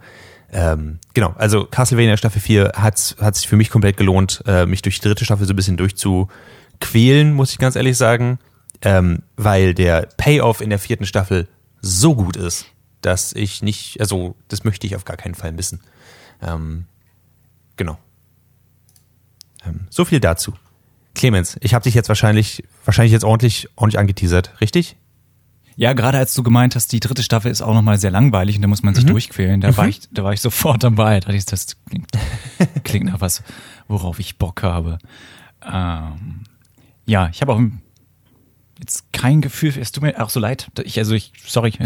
ähm, 0.51 0.99
genau, 1.13 1.33
also 1.37 1.65
Castlevania 1.65 2.17
Staffel 2.17 2.41
4 2.41 2.73
hat, 2.75 3.15
hat 3.19 3.35
sich 3.35 3.47
für 3.47 3.55
mich 3.55 3.69
komplett 3.69 3.97
gelohnt, 3.97 4.43
äh, 4.45 4.65
mich 4.65 4.81
durch 4.81 4.99
die 4.99 5.07
dritte 5.07 5.25
Staffel 5.25 5.45
so 5.45 5.53
ein 5.53 5.55
bisschen 5.55 5.77
durchzuquälen, 5.77 7.33
muss 7.33 7.51
ich 7.51 7.57
ganz 7.57 7.75
ehrlich 7.75 7.97
sagen, 7.97 8.39
ähm, 8.81 9.23
weil 9.35 9.73
der 9.73 10.07
Payoff 10.17 10.61
in 10.61 10.69
der 10.69 10.79
vierten 10.79 11.05
Staffel 11.05 11.47
so 11.81 12.15
gut 12.15 12.35
ist, 12.37 12.65
dass 13.01 13.33
ich 13.33 13.61
nicht, 13.61 13.99
also 13.99 14.35
das 14.47 14.63
möchte 14.63 14.87
ich 14.87 14.95
auf 14.95 15.05
gar 15.05 15.17
keinen 15.17 15.35
Fall 15.35 15.51
missen. 15.51 15.81
Ähm, 16.41 16.85
genau. 17.75 17.97
Ähm, 19.65 19.87
so 19.89 20.05
viel 20.05 20.19
dazu. 20.19 20.53
Clemens, 21.13 21.57
ich 21.61 21.73
habe 21.73 21.83
dich 21.83 21.93
jetzt 21.93 22.09
wahrscheinlich, 22.09 22.63
wahrscheinlich 22.83 23.13
jetzt 23.13 23.23
ordentlich, 23.23 23.69
ordentlich 23.75 23.99
angeteasert, 23.99 24.59
richtig? 24.61 24.97
Ja, 25.77 25.93
gerade 25.93 26.17
als 26.17 26.33
du 26.33 26.43
gemeint 26.43 26.75
hast, 26.75 26.91
die 26.93 26.99
dritte 26.99 27.21
Staffel 27.21 27.51
ist 27.51 27.61
auch 27.61 27.73
nochmal 27.73 27.97
sehr 27.97 28.11
langweilig 28.11 28.55
und 28.55 28.61
da 28.61 28.67
muss 28.67 28.83
man 28.83 28.95
sich 28.95 29.03
mhm. 29.03 29.09
durchquälen. 29.09 29.61
Da 29.61 29.71
mhm. 29.71 29.77
war 29.77 29.87
ich, 29.87 30.01
da 30.11 30.23
war 30.23 30.33
ich 30.33 30.41
sofort 30.41 30.83
dabei. 30.83 31.19
Da 31.19 31.33
ich, 31.33 31.45
das 31.45 31.75
klingt, 31.89 32.11
klingt 32.83 33.05
nach 33.07 33.21
was, 33.21 33.43
worauf 33.87 34.19
ich 34.19 34.37
Bock 34.37 34.63
habe. 34.63 34.99
Ähm, 35.65 36.43
ja, 37.05 37.29
ich 37.29 37.41
habe 37.41 37.53
auch 37.53 37.61
jetzt 38.79 39.11
kein 39.11 39.41
Gefühl. 39.41 39.73
Es 39.77 39.91
tut 39.91 40.03
mir 40.03 40.23
auch 40.23 40.29
so 40.29 40.39
leid. 40.39 40.71
Ich, 40.83 40.97
also 40.97 41.13
ich, 41.13 41.33
sorry, 41.45 41.71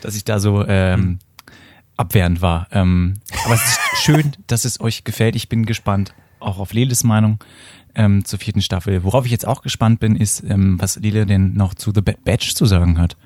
dass 0.00 0.16
ich 0.16 0.24
da 0.24 0.40
so 0.40 0.66
ähm, 0.66 1.20
abwehrend 1.96 2.42
war. 2.42 2.66
Ähm, 2.72 3.14
aber 3.44 3.54
es 3.54 3.62
ist 3.62 3.80
schön, 4.02 4.32
dass 4.48 4.64
es 4.64 4.80
euch 4.80 5.04
gefällt. 5.04 5.36
Ich 5.36 5.48
bin 5.48 5.66
gespannt, 5.66 6.14
auch 6.40 6.58
auf 6.58 6.72
Leles 6.72 7.04
Meinung 7.04 7.38
ähm, 7.94 8.24
zur 8.24 8.38
vierten 8.38 8.62
Staffel. 8.62 9.04
Worauf 9.04 9.24
ich 9.24 9.32
jetzt 9.32 9.46
auch 9.46 9.62
gespannt 9.62 10.00
bin, 10.00 10.16
ist, 10.16 10.42
ähm, 10.48 10.80
was 10.80 10.96
Lele 10.96 11.26
denn 11.26 11.54
noch 11.54 11.74
zu 11.74 11.92
The 11.94 12.00
Bad 12.00 12.24
Batch 12.24 12.54
zu 12.54 12.66
sagen 12.66 12.98
hat. 12.98 13.16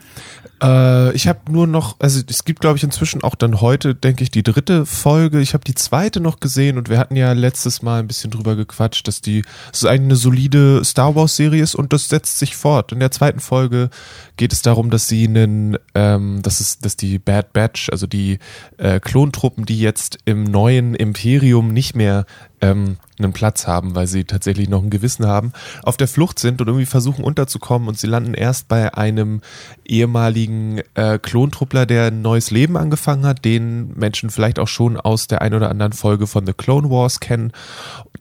Äh, 0.63 1.13
ich 1.15 1.29
habe 1.29 1.41
nur 1.51 1.67
noch, 1.67 1.97
also 1.99 2.21
es 2.29 2.45
gibt 2.45 2.61
glaube 2.61 2.79
ich 2.79 2.85
inzwischen 2.85 3.23
auch 3.23 3.35
dann 3.35 3.61
heute, 3.61 3.95
denke 3.95 4.23
ich, 4.23 4.31
die 4.31 4.43
dritte 4.43 4.87
Folge. 4.87 5.41
Ich 5.41 5.55
habe 5.55 5.65
die 5.65 5.75
zweite 5.75 6.21
noch 6.21 6.41
gesehen 6.41 6.79
und 6.79 6.89
wir 6.89 6.99
hatten 6.99 7.17
ja 7.17 7.33
letztes 7.33 7.83
Mal 7.83 8.01
ein 8.01 8.07
bisschen 8.07 8.31
drüber 8.31 8.57
gequatscht, 8.57 9.07
dass 9.07 9.21
die 9.21 9.43
dass 9.71 9.83
es 9.83 9.85
eigentlich 9.85 10.07
eine 10.07 10.17
solide 10.17 10.85
Star 10.85 11.15
Wars 11.15 11.37
Serie 11.37 11.63
ist 11.63 11.75
und 11.75 11.93
das 11.93 12.09
setzt 12.09 12.39
sich 12.39 12.57
fort. 12.57 12.93
In 12.93 13.01
der 13.01 13.11
zweiten 13.11 13.41
Folge 13.41 13.91
geht 14.37 14.53
es 14.53 14.63
darum, 14.63 14.91
dass 14.91 15.09
sie 15.09 15.27
einen, 15.27 15.77
ähm, 15.95 16.41
das 16.43 16.61
ist, 16.61 16.85
dass 16.85 16.97
die 16.97 17.19
Bad 17.19 17.53
Batch, 17.53 17.91
also 17.91 18.07
die 18.07 18.39
äh, 18.79 19.01
Klontruppen, 19.01 19.67
die 19.67 19.81
jetzt 19.81 20.19
im 20.25 20.45
neuen 20.45 20.95
Imperium 20.95 21.69
nicht 21.69 21.95
mehr 21.95 22.25
ähm, 22.61 22.97
einen 23.19 23.33
Platz 23.33 23.67
haben, 23.67 23.95
weil 23.95 24.07
sie 24.07 24.25
tatsächlich 24.25 24.69
noch 24.69 24.83
ein 24.83 24.91
Gewissen 24.91 25.27
haben, 25.27 25.53
auf 25.83 25.97
der 25.97 26.09
Flucht 26.09 26.39
sind 26.39 26.61
und 26.61 26.69
irgendwie 26.69 26.87
versuchen 26.87 27.25
unterzukommen 27.25 27.89
und 27.89 27.99
sie 27.99 28.07
landen 28.07 28.35
erst 28.35 28.69
bei 28.69 28.95
einem 28.95 29.41
ehemaligen 29.85 30.83
äh, 30.95 31.19
Klontruppler, 31.19 31.87
der 31.87 32.07
ein 32.07 32.23
neues 32.23 32.51
Leben 32.51 32.77
angefangen 32.77 33.27
hat, 33.27 33.45
den 33.45 33.93
Menschen 33.97 34.31
vielleicht 34.31 34.59
auch 34.59 34.69
schon 34.69 34.99
aus 34.99 35.27
der 35.27 35.43
ein 35.43 35.55
oder 35.55 35.71
anderen 35.71 35.93
Folge 35.93 36.27
von 36.27 36.47
The 36.47 36.53
Clone 36.53 36.91
Wars 36.91 37.21
kennen, 37.21 37.53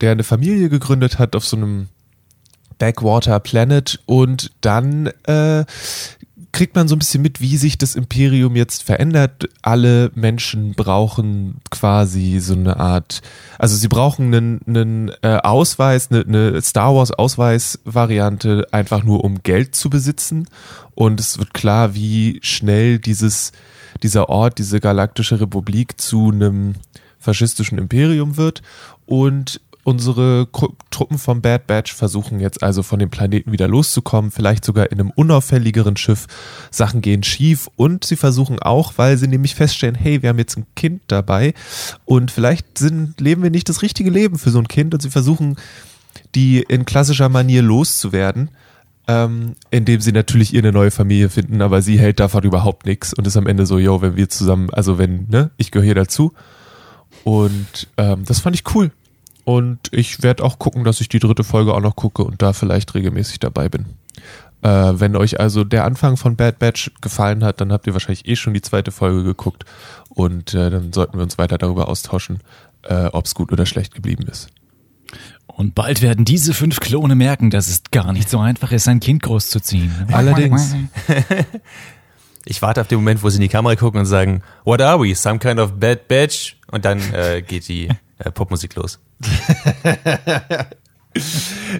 der 0.00 0.12
eine 0.12 0.24
Familie 0.24 0.68
gegründet 0.68 1.18
hat 1.18 1.36
auf 1.36 1.44
so 1.44 1.56
einem 1.56 1.88
Backwater 2.78 3.40
Planet 3.40 4.00
und 4.06 4.52
dann 4.60 5.06
äh, 5.24 5.64
kriegt 6.56 6.74
man 6.74 6.88
so 6.88 6.96
ein 6.96 7.00
bisschen 7.00 7.20
mit, 7.20 7.42
wie 7.42 7.58
sich 7.58 7.76
das 7.76 7.96
Imperium 7.96 8.56
jetzt 8.56 8.82
verändert. 8.82 9.46
Alle 9.60 10.10
Menschen 10.14 10.72
brauchen 10.72 11.58
quasi 11.70 12.38
so 12.40 12.54
eine 12.54 12.78
Art, 12.78 13.20
also 13.58 13.76
sie 13.76 13.88
brauchen 13.88 14.34
einen, 14.34 14.60
einen 14.66 15.12
äh, 15.20 15.36
Ausweis, 15.42 16.10
eine, 16.10 16.22
eine 16.22 16.62
Star 16.62 16.94
Wars 16.94 17.10
Ausweis-Variante, 17.10 18.68
einfach 18.72 19.04
nur 19.04 19.22
um 19.22 19.42
Geld 19.42 19.74
zu 19.74 19.90
besitzen. 19.90 20.48
Und 20.94 21.20
es 21.20 21.38
wird 21.38 21.52
klar, 21.52 21.94
wie 21.94 22.38
schnell 22.42 23.00
dieses, 23.00 23.52
dieser 24.02 24.30
Ort, 24.30 24.56
diese 24.56 24.80
galaktische 24.80 25.38
Republik 25.38 26.00
zu 26.00 26.30
einem 26.30 26.76
faschistischen 27.18 27.76
Imperium 27.76 28.38
wird. 28.38 28.62
Und 29.04 29.60
Unsere 29.86 30.48
Truppen 30.90 31.16
vom 31.16 31.42
Bad 31.42 31.68
Batch 31.68 31.94
versuchen 31.94 32.40
jetzt 32.40 32.60
also 32.60 32.82
von 32.82 32.98
dem 32.98 33.08
Planeten 33.08 33.52
wieder 33.52 33.68
loszukommen, 33.68 34.32
vielleicht 34.32 34.64
sogar 34.64 34.90
in 34.90 34.98
einem 34.98 35.10
unauffälligeren 35.10 35.96
Schiff. 35.96 36.26
Sachen 36.72 37.02
gehen 37.02 37.22
schief 37.22 37.68
und 37.76 38.02
sie 38.02 38.16
versuchen 38.16 38.58
auch, 38.58 38.94
weil 38.96 39.16
sie 39.16 39.28
nämlich 39.28 39.54
feststellen, 39.54 39.94
hey, 39.94 40.22
wir 40.22 40.30
haben 40.30 40.40
jetzt 40.40 40.58
ein 40.58 40.66
Kind 40.74 41.02
dabei 41.06 41.54
und 42.04 42.32
vielleicht 42.32 42.78
sind, 42.78 43.20
leben 43.20 43.44
wir 43.44 43.50
nicht 43.50 43.68
das 43.68 43.82
richtige 43.82 44.10
Leben 44.10 44.38
für 44.40 44.50
so 44.50 44.58
ein 44.58 44.66
Kind 44.66 44.92
und 44.92 45.02
sie 45.02 45.10
versuchen, 45.10 45.54
die 46.34 46.62
in 46.68 46.84
klassischer 46.84 47.28
Manier 47.28 47.62
loszuwerden. 47.62 48.50
Ähm, 49.06 49.54
indem 49.70 50.00
sie 50.00 50.10
natürlich 50.10 50.52
ihre 50.52 50.72
neue 50.72 50.90
Familie 50.90 51.28
finden, 51.28 51.62
aber 51.62 51.80
sie 51.80 51.96
hält 51.96 52.18
davon 52.18 52.42
überhaupt 52.42 52.86
nichts 52.86 53.14
und 53.14 53.24
ist 53.24 53.36
am 53.36 53.46
Ende 53.46 53.66
so, 53.66 53.78
yo, 53.78 54.02
wenn 54.02 54.16
wir 54.16 54.28
zusammen, 54.28 54.68
also 54.70 54.98
wenn, 54.98 55.28
ne, 55.28 55.52
ich 55.58 55.70
gehöre 55.70 55.84
hier 55.84 55.94
dazu. 55.94 56.32
Und 57.22 57.86
ähm, 57.98 58.24
das 58.24 58.40
fand 58.40 58.56
ich 58.56 58.74
cool. 58.74 58.90
Und 59.46 59.92
ich 59.92 60.24
werde 60.24 60.42
auch 60.42 60.58
gucken, 60.58 60.82
dass 60.82 61.00
ich 61.00 61.08
die 61.08 61.20
dritte 61.20 61.44
Folge 61.44 61.72
auch 61.72 61.80
noch 61.80 61.94
gucke 61.94 62.24
und 62.24 62.42
da 62.42 62.52
vielleicht 62.52 62.96
regelmäßig 62.96 63.38
dabei 63.38 63.68
bin. 63.68 63.86
Äh, 64.62 64.68
wenn 64.68 65.14
euch 65.14 65.38
also 65.38 65.62
der 65.62 65.84
Anfang 65.84 66.16
von 66.16 66.34
Bad 66.34 66.58
Batch 66.58 66.90
gefallen 67.00 67.44
hat, 67.44 67.60
dann 67.60 67.70
habt 67.70 67.86
ihr 67.86 67.92
wahrscheinlich 67.92 68.26
eh 68.26 68.34
schon 68.34 68.54
die 68.54 68.60
zweite 68.60 68.90
Folge 68.90 69.22
geguckt 69.22 69.64
und 70.08 70.52
äh, 70.52 70.68
dann 70.68 70.92
sollten 70.92 71.16
wir 71.16 71.22
uns 71.22 71.38
weiter 71.38 71.58
darüber 71.58 71.86
austauschen, 71.86 72.40
äh, 72.82 73.04
ob 73.06 73.26
es 73.26 73.36
gut 73.36 73.52
oder 73.52 73.66
schlecht 73.66 73.94
geblieben 73.94 74.26
ist. 74.26 74.48
Und 75.46 75.76
bald 75.76 76.02
werden 76.02 76.24
diese 76.24 76.52
fünf 76.52 76.80
Klone 76.80 77.14
merken, 77.14 77.50
dass 77.50 77.68
es 77.68 77.84
gar 77.92 78.12
nicht 78.12 78.28
so 78.28 78.40
einfach 78.40 78.72
ist, 78.72 78.88
ein 78.88 78.98
Kind 78.98 79.22
großzuziehen. 79.22 80.08
Allerdings. 80.12 80.74
Ich 82.48 82.62
warte 82.62 82.80
auf 82.80 82.86
den 82.86 82.98
Moment, 82.98 83.24
wo 83.24 83.28
sie 83.28 83.38
in 83.38 83.42
die 83.42 83.48
Kamera 83.48 83.74
gucken 83.74 83.98
und 83.98 84.06
sagen, 84.06 84.40
What 84.62 84.80
are 84.80 85.02
we? 85.02 85.16
Some 85.16 85.40
kind 85.40 85.58
of 85.58 85.80
bad 85.80 86.06
batch? 86.06 86.56
Und 86.70 86.84
dann 86.84 87.00
äh, 87.12 87.42
geht 87.42 87.66
die 87.66 87.88
äh, 88.18 88.30
Popmusik 88.30 88.74
los. 88.74 88.98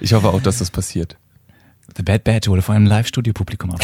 ich 0.00 0.12
hoffe 0.12 0.28
auch, 0.28 0.42
dass 0.42 0.58
das 0.58 0.70
passiert. 0.70 1.16
The 1.96 2.02
Bad 2.02 2.24
Batch 2.24 2.48
wurde 2.48 2.62
vor 2.62 2.74
einem 2.74 2.86
Live-Studio-Publikum 2.86 3.74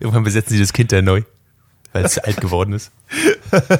Irgendwann 0.00 0.24
besetzen 0.24 0.54
sie 0.54 0.60
das 0.60 0.72
Kind 0.72 0.90
da 0.90 1.00
neu, 1.00 1.22
weil 1.92 2.04
es 2.04 2.18
alt 2.18 2.40
geworden 2.40 2.72
ist. 2.72 2.90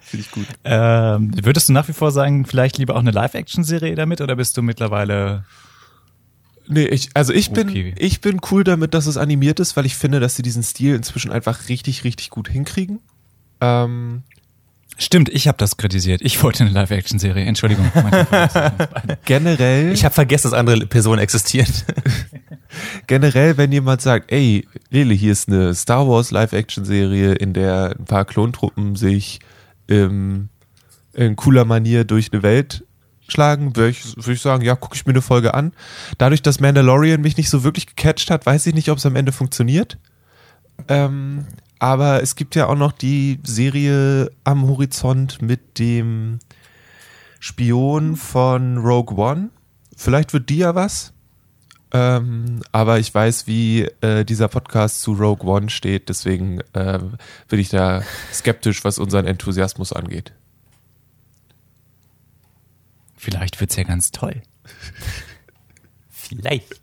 Finde 0.00 0.26
ich 0.26 0.30
gut. 0.30 0.46
Ähm, 0.64 1.32
würdest 1.44 1.68
du 1.68 1.72
nach 1.72 1.88
wie 1.88 1.92
vor 1.92 2.10
sagen, 2.10 2.44
vielleicht 2.44 2.78
lieber 2.78 2.96
auch 2.96 3.00
eine 3.00 3.12
Live-Action-Serie 3.12 3.94
damit 3.94 4.20
oder 4.20 4.36
bist 4.36 4.56
du 4.56 4.62
mittlerweile 4.62 5.44
Nee, 6.72 6.86
ich, 6.86 7.10
also 7.14 7.32
ich 7.32 7.50
bin, 7.50 7.68
okay. 7.68 7.94
ich 7.98 8.20
bin 8.20 8.40
cool 8.52 8.62
damit, 8.62 8.94
dass 8.94 9.06
es 9.06 9.16
animiert 9.16 9.58
ist, 9.58 9.76
weil 9.76 9.86
ich 9.86 9.96
finde, 9.96 10.20
dass 10.20 10.36
sie 10.36 10.42
diesen 10.42 10.62
Stil 10.62 10.94
inzwischen 10.94 11.32
einfach 11.32 11.68
richtig, 11.68 12.04
richtig 12.04 12.30
gut 12.30 12.48
hinkriegen. 12.48 13.00
Ähm, 13.60 14.22
Stimmt, 14.98 15.30
ich 15.30 15.48
habe 15.48 15.56
das 15.56 15.78
kritisiert. 15.78 16.20
Ich 16.20 16.42
wollte 16.42 16.62
eine 16.62 16.72
Live-Action-Serie. 16.72 17.46
Entschuldigung. 17.46 17.90
Generell. 19.24 19.92
Ich 19.92 20.04
habe 20.04 20.14
vergessen, 20.14 20.50
dass 20.50 20.58
andere 20.58 20.84
Personen 20.86 21.20
existieren. 21.20 21.72
Generell, 23.06 23.56
wenn 23.56 23.72
jemand 23.72 24.02
sagt, 24.02 24.30
ey, 24.30 24.68
Lele, 24.90 25.14
hier 25.14 25.32
ist 25.32 25.48
eine 25.48 25.74
Star 25.74 26.06
Wars 26.06 26.32
Live-Action-Serie, 26.32 27.32
in 27.32 27.54
der 27.54 27.96
ein 27.98 28.04
paar 28.04 28.26
Klontruppen 28.26 28.94
sich 28.94 29.40
ähm, 29.88 30.50
in 31.14 31.34
cooler 31.34 31.64
Manier 31.64 32.04
durch 32.04 32.30
eine 32.30 32.42
Welt 32.42 32.84
vorschlagen, 33.30 33.76
würde 33.76 33.90
ich, 33.90 34.16
würd 34.16 34.36
ich 34.36 34.42
sagen, 34.42 34.64
ja, 34.64 34.74
gucke 34.74 34.96
ich 34.96 35.06
mir 35.06 35.12
eine 35.12 35.22
Folge 35.22 35.54
an. 35.54 35.72
Dadurch, 36.18 36.42
dass 36.42 36.60
Mandalorian 36.60 37.20
mich 37.20 37.36
nicht 37.36 37.48
so 37.48 37.64
wirklich 37.64 37.86
gecatcht 37.86 38.30
hat, 38.30 38.44
weiß 38.44 38.66
ich 38.66 38.74
nicht, 38.74 38.90
ob 38.90 38.98
es 38.98 39.06
am 39.06 39.16
Ende 39.16 39.32
funktioniert. 39.32 39.98
Ähm, 40.88 41.46
aber 41.80 42.22
es 42.22 42.36
gibt 42.36 42.54
ja 42.54 42.66
auch 42.66 42.76
noch 42.76 42.92
die 42.92 43.40
Serie 43.42 44.30
am 44.44 44.68
Horizont 44.68 45.42
mit 45.42 45.78
dem 45.78 46.38
Spion 47.40 48.16
von 48.16 48.78
Rogue 48.78 49.16
One. 49.16 49.48
Vielleicht 49.96 50.32
wird 50.34 50.50
die 50.50 50.58
ja 50.58 50.74
was. 50.74 51.14
Ähm, 51.92 52.60
aber 52.70 53.00
ich 53.00 53.12
weiß, 53.12 53.46
wie 53.46 53.82
äh, 54.02 54.24
dieser 54.24 54.48
Podcast 54.48 55.00
zu 55.00 55.14
Rogue 55.14 55.50
One 55.50 55.70
steht, 55.70 56.08
deswegen 56.08 56.60
äh, 56.74 57.00
bin 57.48 57.58
ich 57.58 57.70
da 57.70 58.02
skeptisch, 58.32 58.84
was 58.84 58.98
unseren 58.98 59.26
Enthusiasmus 59.26 59.92
angeht. 59.92 60.32
Vielleicht 63.16 63.58
wird's 63.58 63.76
ja 63.76 63.82
ganz 63.82 64.12
toll. 64.12 64.42
Vielleicht. 66.10 66.80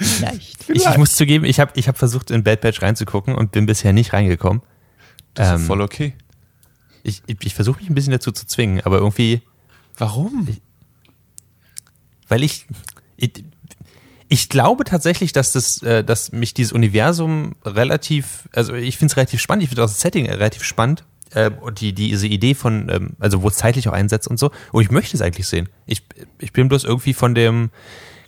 Vielleicht. 0.00 0.70
Ich, 0.70 0.86
ich 0.86 0.96
muss 0.96 1.14
zugeben, 1.14 1.44
ich 1.44 1.60
habe 1.60 1.72
ich 1.74 1.88
hab 1.88 1.98
versucht, 1.98 2.30
in 2.30 2.42
Bad 2.42 2.62
Batch 2.62 2.80
reinzugucken 2.82 3.34
und 3.34 3.52
bin 3.52 3.66
bisher 3.66 3.92
nicht 3.92 4.12
reingekommen. 4.12 4.62
Das 5.34 5.50
Ähm, 5.50 5.56
ist 5.56 5.66
voll 5.66 5.80
okay. 5.82 6.14
Ich, 7.02 7.22
ich, 7.26 7.36
ich 7.42 7.54
versuche 7.54 7.80
mich 7.80 7.88
ein 7.90 7.94
bisschen 7.94 8.12
dazu 8.12 8.32
zu 8.32 8.46
zwingen, 8.46 8.80
aber 8.84 8.98
irgendwie, 8.98 9.42
Warum? 9.98 10.48
weil 12.28 12.42
ich, 12.42 12.66
ich, 13.16 13.44
ich 14.28 14.48
glaube 14.48 14.84
tatsächlich, 14.84 15.32
dass 15.32 15.52
das, 15.52 15.82
äh, 15.82 16.04
dass 16.04 16.32
mich 16.32 16.54
dieses 16.54 16.72
Universum 16.72 17.56
relativ, 17.64 18.48
also 18.54 18.74
ich 18.74 18.96
finde 18.96 19.12
es 19.12 19.16
relativ 19.16 19.40
spannend, 19.40 19.64
ich 19.64 19.68
finde 19.68 19.82
auch 19.82 19.88
das 19.88 20.00
Setting 20.00 20.26
relativ 20.26 20.62
spannend 20.62 21.04
äh, 21.32 21.50
und 21.50 21.80
die, 21.80 21.92
diese 21.92 22.26
Idee 22.26 22.54
von, 22.54 22.88
ähm, 22.88 23.16
also 23.18 23.42
wo 23.42 23.48
es 23.48 23.56
zeitlich 23.56 23.88
auch 23.88 23.92
einsetzt 23.92 24.28
und 24.28 24.38
so. 24.38 24.50
Und 24.72 24.82
ich 24.82 24.90
möchte 24.90 25.16
es 25.16 25.22
eigentlich 25.22 25.46
sehen. 25.48 25.68
Ich, 25.86 26.02
ich 26.38 26.52
bin 26.52 26.68
bloß 26.68 26.84
irgendwie 26.84 27.14
von 27.14 27.34
dem 27.34 27.70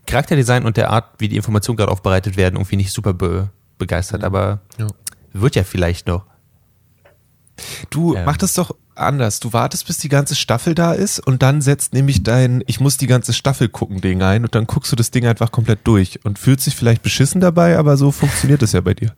Charakterdesign 0.06 0.64
und 0.64 0.76
der 0.76 0.90
Art, 0.90 1.14
wie 1.18 1.28
die 1.28 1.36
Informationen 1.36 1.76
gerade 1.76 1.92
aufbereitet 1.92 2.36
werden, 2.36 2.56
irgendwie 2.56 2.76
nicht 2.76 2.92
super 2.92 3.12
be 3.14 3.50
begeistert, 3.78 4.22
aber 4.24 4.60
Ja. 4.78 4.86
wird 5.32 5.56
ja 5.56 5.64
vielleicht 5.64 6.06
noch. 6.06 6.24
Du 7.90 8.14
Ähm. 8.14 8.24
mach 8.24 8.36
das 8.36 8.54
doch 8.54 8.74
anders. 8.94 9.40
Du 9.40 9.52
wartest, 9.52 9.86
bis 9.86 9.98
die 9.98 10.08
ganze 10.08 10.34
Staffel 10.34 10.74
da 10.74 10.92
ist 10.92 11.18
und 11.18 11.42
dann 11.42 11.60
setzt 11.62 11.92
nämlich 11.94 12.22
dein 12.22 12.62
Ich 12.66 12.78
muss 12.80 12.96
die 12.96 13.06
ganze 13.06 13.32
Staffel 13.32 13.68
gucken 13.68 14.00
Ding 14.00 14.22
ein 14.22 14.44
und 14.44 14.54
dann 14.54 14.66
guckst 14.66 14.92
du 14.92 14.96
das 14.96 15.10
Ding 15.10 15.26
einfach 15.26 15.50
komplett 15.50 15.80
durch 15.84 16.20
und 16.24 16.38
fühlst 16.38 16.66
dich 16.66 16.76
vielleicht 16.76 17.02
beschissen 17.02 17.40
dabei, 17.40 17.78
aber 17.78 17.96
so 17.96 18.10
funktioniert 18.12 18.62
es 18.62 18.72
ja 18.72 18.80
bei 18.80 18.94
dir. 18.94 19.12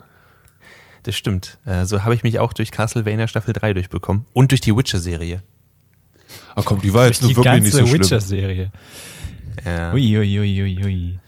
Das 1.02 1.14
stimmt. 1.16 1.58
Äh, 1.66 1.84
so 1.84 2.02
habe 2.04 2.14
ich 2.14 2.22
mich 2.22 2.38
auch 2.38 2.52
durch 2.54 2.70
Castlevania 2.70 3.28
Staffel 3.28 3.52
3 3.52 3.74
durchbekommen 3.74 4.24
und 4.32 4.50
durch 4.52 4.60
die 4.62 4.74
Witcher-Serie. 4.74 5.42
Ah 6.54 6.62
komm, 6.64 6.80
die 6.80 6.94
war 6.94 7.06
jetzt 7.06 7.20
die 7.22 7.26
nur 7.34 7.44
wirklich 7.44 7.62
nicht 7.62 7.72
ganze 7.72 7.78
so 7.78 7.86
schlimm. 7.86 8.02
Witcher-Serie. 8.02 8.72
Ja. 9.64 9.92
Ui, 9.92 10.16
ui, 10.18 10.38
ui, 10.40 10.62
ui, 10.62 10.84
ui. 10.84 11.18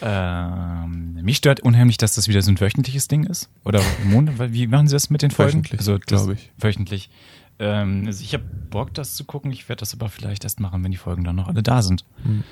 Ähm, 0.00 1.14
mich 1.22 1.36
stört 1.36 1.60
unheimlich, 1.60 1.96
dass 1.96 2.14
das 2.16 2.26
wieder 2.28 2.42
so 2.42 2.50
ein 2.50 2.60
wöchentliches 2.60 3.06
Ding 3.08 3.24
ist. 3.24 3.48
Oder 3.64 3.80
Monat, 4.04 4.34
wie 4.52 4.66
machen 4.66 4.88
sie 4.88 4.94
das 4.96 5.10
mit 5.10 5.22
den 5.22 5.30
Folgen? 5.30 5.58
Wöchentlich, 5.60 5.78
also, 5.80 5.98
das- 5.98 6.06
glaub 6.24 6.30
ich. 6.36 6.50
Wöchentlich. 6.58 7.10
Ähm, 7.58 8.04
also 8.06 8.22
ich 8.24 8.34
habe 8.34 8.44
Bock, 8.70 8.92
das 8.94 9.14
zu 9.14 9.24
gucken. 9.24 9.52
Ich 9.52 9.68
werde 9.68 9.80
das 9.80 9.92
aber 9.94 10.08
vielleicht 10.08 10.42
erst 10.44 10.58
machen, 10.58 10.82
wenn 10.82 10.90
die 10.90 10.96
Folgen 10.96 11.22
dann 11.22 11.36
noch 11.36 11.48
alle 11.48 11.62
da 11.62 11.82
sind. 11.82 12.04
Hm. 12.24 12.42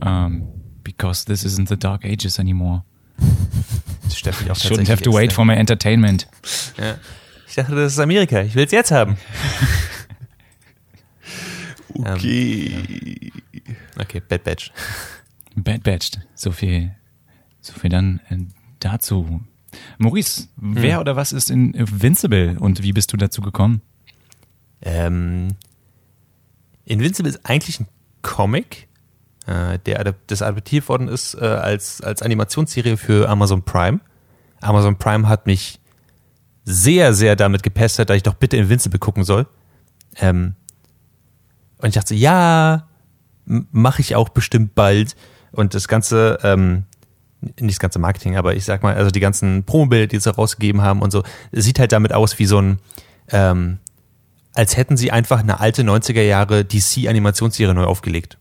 Ähm, 0.00 0.48
because 0.82 1.24
this 1.26 1.44
isn't 1.44 1.68
the 1.68 1.76
dark 1.78 2.04
ages 2.04 2.38
anymore. 2.38 2.82
Das 4.04 4.16
stört 4.16 4.40
mich 4.40 4.50
auch 4.50 4.56
Shouldn't 4.56 4.90
have 4.90 5.02
to 5.02 5.12
wait 5.12 5.24
extrem. 5.24 5.34
for 5.36 5.44
my 5.44 5.52
entertainment. 5.52 6.26
Ja. 6.78 6.94
Ich 7.46 7.56
dachte, 7.56 7.74
das 7.74 7.92
ist 7.92 7.98
Amerika. 7.98 8.40
Ich 8.40 8.54
will 8.54 8.64
es 8.64 8.72
jetzt 8.72 8.90
haben. 8.90 9.18
Okay. 11.94 13.32
Okay, 13.98 14.20
Bad 14.20 14.44
Batch. 14.44 14.72
Bad 15.56 15.82
Batch. 15.82 16.12
So 16.34 16.52
viel, 16.52 16.94
so 17.60 17.72
viel 17.72 17.90
dann 17.90 18.20
äh, 18.28 18.38
dazu. 18.80 19.40
Maurice, 19.98 20.48
wer 20.56 21.00
oder 21.00 21.16
was 21.16 21.32
ist 21.32 21.50
in 21.50 21.74
Invincible 21.74 22.56
und 22.58 22.82
wie 22.82 22.92
bist 22.92 23.12
du 23.12 23.16
dazu 23.16 23.42
gekommen? 23.42 23.82
Ähm, 24.80 25.56
Invincible 26.84 27.28
ist 27.30 27.44
eigentlich 27.44 27.80
ein 27.80 27.88
Comic, 28.22 28.88
äh, 29.46 29.78
der 29.78 30.14
das 30.26 30.42
adaptiert 30.42 30.88
worden 30.88 31.08
ist 31.08 31.34
äh, 31.34 31.44
als, 31.44 32.00
als 32.00 32.22
Animationsserie 32.22 32.96
für 32.96 33.28
Amazon 33.28 33.62
Prime. 33.62 34.00
Amazon 34.60 34.96
Prime 34.96 35.28
hat 35.28 35.46
mich 35.46 35.80
sehr, 36.64 37.14
sehr 37.14 37.36
damit 37.36 37.62
gepestert, 37.62 38.10
dass 38.10 38.16
ich 38.16 38.22
doch 38.22 38.34
bitte 38.34 38.56
Invincible 38.56 38.98
gucken 38.98 39.24
soll. 39.24 39.46
Ähm, 40.16 40.54
und 41.78 41.88
ich 41.88 41.94
dachte, 41.94 42.14
ja, 42.14 42.86
mache 43.44 44.00
ich 44.00 44.14
auch 44.14 44.28
bestimmt 44.28 44.74
bald. 44.74 45.16
Und 45.52 45.74
das 45.74 45.88
ganze, 45.88 46.38
ähm, 46.42 46.84
nicht 47.40 47.76
das 47.76 47.78
ganze 47.78 47.98
Marketing, 47.98 48.36
aber 48.36 48.54
ich 48.54 48.64
sag 48.64 48.82
mal, 48.82 48.94
also 48.94 49.10
die 49.10 49.20
ganzen 49.20 49.64
Promobilder, 49.64 50.06
die 50.06 50.18
sie 50.18 50.34
rausgegeben 50.34 50.82
haben 50.82 51.00
und 51.00 51.10
so, 51.10 51.22
sieht 51.52 51.78
halt 51.78 51.92
damit 51.92 52.12
aus 52.12 52.38
wie 52.38 52.46
so 52.46 52.60
ein, 52.60 52.78
ähm, 53.30 53.78
als 54.54 54.76
hätten 54.76 54.96
sie 54.96 55.12
einfach 55.12 55.40
eine 55.40 55.60
alte 55.60 55.82
90er 55.82 56.22
Jahre 56.22 56.64
DC-Animationsserie 56.64 57.74
neu 57.74 57.84
aufgelegt. 57.84 58.38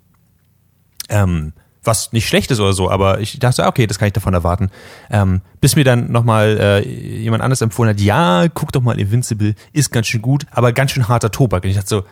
Ähm, 1.09 1.53
was 1.83 2.11
nicht 2.11 2.27
schlecht 2.27 2.51
ist 2.51 2.59
oder 2.59 2.73
so, 2.73 2.91
aber 2.91 3.21
ich 3.21 3.39
dachte, 3.39 3.65
okay, 3.65 3.87
das 3.87 3.97
kann 3.97 4.07
ich 4.07 4.13
davon 4.13 4.33
erwarten. 4.33 4.69
Ähm, 5.09 5.41
bis 5.61 5.77
mir 5.77 5.85
dann 5.85 6.11
nochmal 6.11 6.57
äh, 6.59 6.87
jemand 7.21 7.41
anderes 7.41 7.61
empfohlen 7.61 7.91
hat, 7.91 8.01
ja, 8.01 8.47
guck 8.53 8.73
doch 8.73 8.81
mal 8.81 8.99
Invincible, 8.99 9.55
ist 9.71 9.91
ganz 9.91 10.07
schön 10.07 10.21
gut, 10.21 10.45
aber 10.51 10.73
ganz 10.73 10.91
schön 10.91 11.07
harter 11.07 11.31
Tobak. 11.31 11.63
Und 11.63 11.69
ich 11.69 11.77
dachte 11.77 11.87
so, 11.87 12.03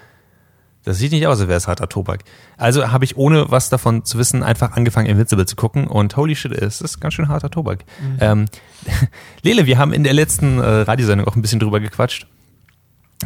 das 0.86 0.98
sieht 0.98 1.12
nicht 1.12 1.28
aus, 1.28 1.40
als 1.40 1.48
wäre 1.50 1.58
es 1.58 1.68
harter 1.68 1.90
Tobak. 1.90 2.24
Also 2.58 2.92
habe 2.92 3.04
ich, 3.06 3.18
ohne 3.18 3.52
was 3.52 3.70
davon 3.70 4.06
zu 4.06 4.18
wissen, 4.18 4.44
einfach 4.44 4.72
angefangen, 4.72 5.08
Invincible 5.08 5.46
zu 5.46 5.56
gucken 5.56 5.88
und 5.88 6.16
holy 6.16 6.36
shit, 6.36 6.52
es 6.52 6.80
ist 6.82 7.00
ganz 7.02 7.16
schön 7.16 7.28
harter 7.28 7.50
Tobak. 7.50 7.84
Ähm, 8.20 8.46
Lele, 9.42 9.66
wir 9.66 9.78
haben 9.78 9.92
in 9.94 10.04
der 10.04 10.14
letzten 10.14 10.60
äh, 10.60 10.64
Radiosendung 10.64 11.28
auch 11.28 11.36
ein 11.36 11.42
bisschen 11.42 11.60
drüber 11.60 11.80
gequatscht. 11.80 12.28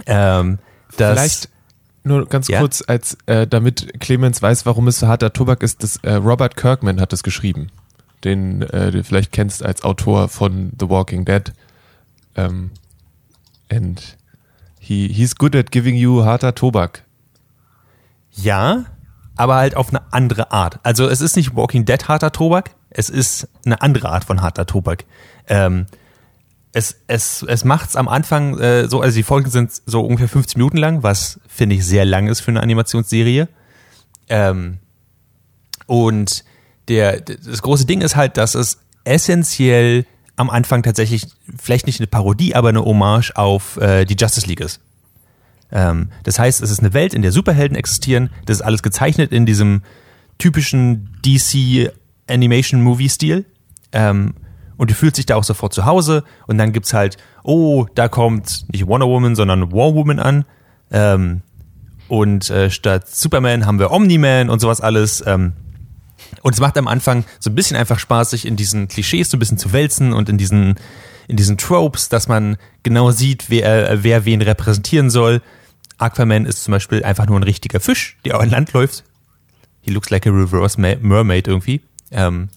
Ähm, 0.06 0.60
Vielleicht 0.90 1.50
nur 2.04 2.26
ganz 2.28 2.48
Ja? 2.48 2.60
kurz, 2.60 2.84
als 2.88 3.18
äh, 3.26 3.46
damit 3.46 4.00
Clemens 4.00 4.42
weiß, 4.42 4.66
warum 4.66 4.88
es 4.88 5.00
so 5.00 5.08
harter 5.08 5.34
Tobak 5.34 5.62
ist, 5.62 5.84
das, 5.84 5.98
äh, 5.98 6.14
Robert 6.14 6.56
Kirkman 6.56 7.00
hat 7.02 7.14
es 7.14 7.24
geschrieben, 7.24 7.68
den 8.24 8.62
äh, 8.62 8.92
du 8.92 9.04
vielleicht 9.04 9.32
kennst 9.32 9.64
als 9.64 9.84
Autor 9.84 10.30
von 10.30 10.72
The 10.80 10.90
Walking 10.90 11.26
Dead. 11.26 11.52
Ähm, 12.36 12.72
and 13.70 14.18
he, 14.80 15.08
he's 15.10 15.36
good 15.36 15.56
at 15.56 15.72
giving 15.72 15.96
you 15.96 16.24
harter 16.24 16.56
Tobak. 16.56 17.04
Ja, 18.44 18.86
aber 19.36 19.56
halt 19.56 19.76
auf 19.76 19.90
eine 19.90 20.02
andere 20.12 20.52
Art. 20.52 20.80
Also 20.84 21.08
es 21.08 21.22
ist 21.22 21.36
nicht 21.36 21.56
Walking 21.56 21.86
Dead 21.86 22.08
harter 22.08 22.32
Tobak, 22.32 22.72
es 22.90 23.10
ist 23.10 23.48
eine 23.66 23.82
andere 23.82 24.10
Art 24.10 24.24
von 24.24 24.42
harter 24.42 24.66
Tobak. 24.66 25.06
Ähm, 25.48 25.86
es, 26.74 26.98
es, 27.08 27.44
es 27.48 27.64
macht's 27.64 27.96
am 27.96 28.08
Anfang 28.08 28.60
äh, 28.60 28.88
so, 28.88 29.02
also 29.02 29.16
die 29.16 29.24
Folgen 29.24 29.50
sind 29.50 29.72
so 29.86 30.02
ungefähr 30.02 30.28
50 30.28 30.58
Minuten 30.58 30.78
lang, 30.78 31.04
was 31.04 31.40
finde 31.48 31.76
ich 31.76 31.86
sehr 31.86 32.06
lang 32.06 32.28
ist 32.28 32.42
für 32.42 32.52
eine 32.52 32.62
Animationsserie. 32.62 33.48
Ähm, 34.28 34.80
und 35.88 36.44
der, 36.88 37.22
das 37.22 37.62
große 37.62 37.86
Ding 37.86 38.02
ist 38.02 38.16
halt, 38.16 38.38
dass 38.38 38.56
es 38.56 38.80
essentiell 39.04 40.06
am 40.36 40.50
Anfang 40.50 40.84
tatsächlich 40.84 41.28
vielleicht 41.58 41.88
nicht 41.88 42.00
eine 42.00 42.08
Parodie, 42.08 42.56
aber 42.56 42.70
eine 42.70 42.86
Hommage 42.86 43.32
auf 43.36 43.78
äh, 43.78 44.06
die 44.06 44.16
Justice 44.16 44.48
League 44.48 44.62
ist. 44.62 44.80
Ähm, 45.72 46.10
das 46.24 46.40
heißt, 46.40 46.62
es 46.62 46.72
ist 46.72 46.80
eine 46.80 46.94
Welt, 46.94 47.14
in 47.14 47.22
der 47.22 47.32
Superhelden 47.32 47.78
existieren. 47.78 48.30
Das 48.46 48.58
ist 48.58 48.62
alles 48.62 48.84
gezeichnet 48.84 49.32
in 49.32 49.46
diesem 49.46 49.84
typischen 50.38 51.10
DC 51.26 51.92
Animation 52.28 52.82
Movie 52.82 53.10
Stil. 53.10 53.46
Ähm, 53.92 54.36
und 54.78 54.90
du 54.90 54.96
fühlst 54.96 55.18
dich 55.18 55.26
da 55.26 55.36
auch 55.36 55.44
sofort 55.44 55.74
zu 55.74 55.86
Hause. 55.86 56.24
Und 56.48 56.58
dann 56.58 56.72
gibt's 56.72 56.94
halt, 56.94 57.18
oh, 57.44 57.86
da 57.96 58.08
kommt 58.08 58.66
nicht 58.72 58.88
Wonder 58.88 59.08
Woman, 59.08 59.36
sondern 59.36 59.72
War 59.72 59.94
Woman 59.94 60.20
an. 60.20 60.46
Ähm, 60.92 61.42
und 62.08 62.50
äh, 62.50 62.72
statt 62.72 63.08
Superman 63.08 63.66
haben 63.66 63.78
wir 63.78 63.92
Omni-Man 63.92 64.50
und 64.50 64.60
sowas 64.60 64.82
alles. 64.82 65.24
Ähm, 65.26 65.54
und 66.42 66.54
es 66.54 66.60
macht 66.60 66.78
am 66.78 66.88
Anfang 66.88 67.26
so 67.40 67.50
ein 67.50 67.56
bisschen 67.56 67.78
einfach 67.78 68.00
Spaß, 68.00 68.32
sich 68.32 68.46
in 68.46 68.56
diesen 68.56 68.88
Klischees 68.88 69.30
so 69.30 69.38
ein 69.38 69.40
bisschen 69.40 69.58
zu 69.58 69.74
wälzen 69.74 70.14
und 70.14 70.30
in 70.30 70.38
diesen, 70.38 70.76
in 71.28 71.38
diesen 71.38 71.58
Tropes, 71.58 72.10
dass 72.10 72.28
man 72.28 72.58
genau 72.84 73.12
sieht, 73.12 73.50
wer, 73.50 73.90
äh, 73.90 74.04
wer 74.04 74.26
wen 74.26 74.42
repräsentieren 74.42 75.10
soll. 75.10 75.42
Aquaman 76.00 76.46
ist 76.46 76.64
zum 76.64 76.72
Beispiel 76.72 77.04
einfach 77.04 77.28
nur 77.28 77.40
ein 77.40 77.44
richtiger 77.44 77.80
Fisch, 77.80 78.18
der 78.26 78.40
an 78.40 78.50
Land 78.50 78.74
läuft. 78.74 79.04
He 79.82 79.92
looks 79.92 80.10
like 80.10 80.26
a 80.26 80.32
reverse 80.32 80.80
ma- 80.80 80.96
mermaid 81.02 81.48
irgendwie. 81.48 81.82
Ähm, 82.12 82.50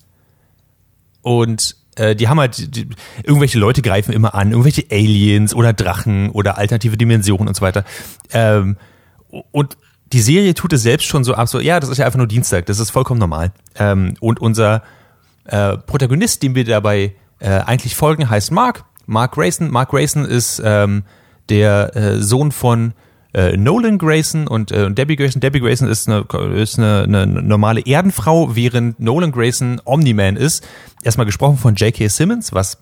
und 1.21 1.77
äh, 1.97 2.17
die 2.17 2.29
haben 2.29 2.41
halt, 2.41 2.75
die, 2.75 2.89
irgendwelche 3.23 3.59
Leute 3.59 3.83
greifen 3.83 4.13
immer 4.13 4.35
an, 4.35 4.51
irgendwelche 4.51 4.87
Aliens 4.91 5.55
oder 5.55 5.73
Drachen 5.73 6.31
oder 6.31 6.59
alternative 6.59 6.97
Dimensionen 6.97 7.49
und 7.49 7.55
so 7.55 7.63
weiter. 7.63 7.85
Ähm, 8.33 8.77
und 9.51 9.77
die 10.13 10.21
Serie 10.21 10.55
tut 10.55 10.73
es 10.73 10.83
selbst 10.83 11.07
schon 11.07 11.25
so 11.25 11.35
ab, 11.35 11.49
so, 11.49 11.61
ja, 11.61 11.81
das 11.81 11.91
ist 11.91 11.99
ja 11.99 12.07
einfach 12.07 12.19
nur 12.19 12.27
Dienstag, 12.27 12.67
das 12.67 12.79
ist 12.79 12.91
vollkommen 12.91 13.21
normal. 13.21 13.53
Ähm, 13.77 14.15
und 14.21 14.41
unser 14.41 14.83
äh, 15.45 15.77
Protagonist, 15.77 16.43
dem 16.43 16.55
wir 16.55 16.65
dabei 16.65 17.15
äh, 17.39 17.49
eigentlich 17.49 17.95
folgen, 17.95 18.29
heißt 18.29 18.51
Mark. 18.53 18.85
Mark 19.07 19.35
Grayson. 19.35 19.71
Mark 19.71 19.91
Grayson 19.91 20.25
ist 20.25 20.63
ähm, 20.65 21.05
der 21.49 21.97
äh, 21.97 22.23
Sohn 22.23 22.53
von 22.53 22.95
äh, 23.35 23.57
Nolan 23.57 23.99
Grayson 23.99 24.47
und, 24.47 24.71
äh, 24.73 24.85
und 24.85 24.99
Debbie 24.99 25.17
Grayson. 25.17 25.41
Debbie 25.41 25.61
Grayson 25.61 25.89
ist 25.89 26.09
eine, 26.09 26.25
ist 26.55 26.79
eine, 26.79 27.03
eine 27.05 27.27
normale 27.27 27.81
Erdenfrau, 27.87 28.55
während 28.55 29.01
Nolan 29.01 29.33
Grayson 29.33 29.81
Omni-Man 29.85 30.37
ist. 30.37 30.67
Erstmal 31.03 31.27
gesprochen 31.27 31.57
von 31.59 31.75
J.K. 31.75 32.09
Simmons, 32.09 32.53
was 32.53 32.79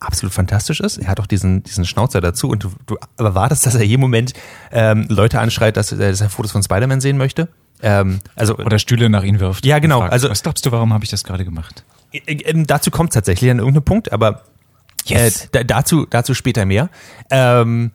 absolut 0.00 0.32
fantastisch 0.32 0.80
ist. 0.80 0.98
Er 0.98 1.08
hat 1.08 1.18
auch 1.20 1.26
diesen, 1.26 1.62
diesen 1.64 1.84
Schnauzer 1.84 2.20
dazu 2.20 2.48
und 2.48 2.62
du, 2.64 2.70
du 2.86 2.96
erwartest, 3.16 3.66
dass 3.66 3.74
er 3.74 3.82
jeden 3.84 4.00
Moment 4.00 4.32
ähm, 4.70 5.06
Leute 5.08 5.40
anschreit, 5.40 5.76
dass, 5.76 5.90
er- 5.92 5.98
dass 5.98 6.20
er 6.20 6.30
Fotos 6.30 6.52
von 6.52 6.62
Spider-Man 6.62 7.00
sehen 7.00 7.16
möchte. 7.18 7.48
Ähm, 7.82 8.20
also 8.36 8.56
Oder 8.58 8.78
Stühle 8.78 9.08
nach 9.10 9.22
ihm 9.24 9.40
wirft. 9.40 9.64
Ja, 9.66 9.78
genau. 9.80 10.00
Fragt, 10.00 10.12
Also- 10.12 10.30
was 10.30 10.42
glaubst 10.42 10.64
du, 10.66 10.72
warum 10.72 10.92
habe 10.92 11.04
ich 11.04 11.10
das 11.10 11.24
gerade 11.24 11.44
gemacht? 11.44 11.84
Äh, 12.12 12.18
ähm, 12.44 12.66
dazu 12.66 12.90
kommt 12.90 13.12
tatsächlich 13.12 13.50
an 13.50 13.58
irgendeinem 13.58 13.84
Punkt, 13.84 14.12
aber 14.12 14.42
Yes. 15.06 15.44
äh, 15.46 15.48
da, 15.52 15.64
dazu, 15.64 16.06
dazu 16.08 16.34
später 16.34 16.64
mehr. 16.64 16.90
Ähm, 17.30 17.90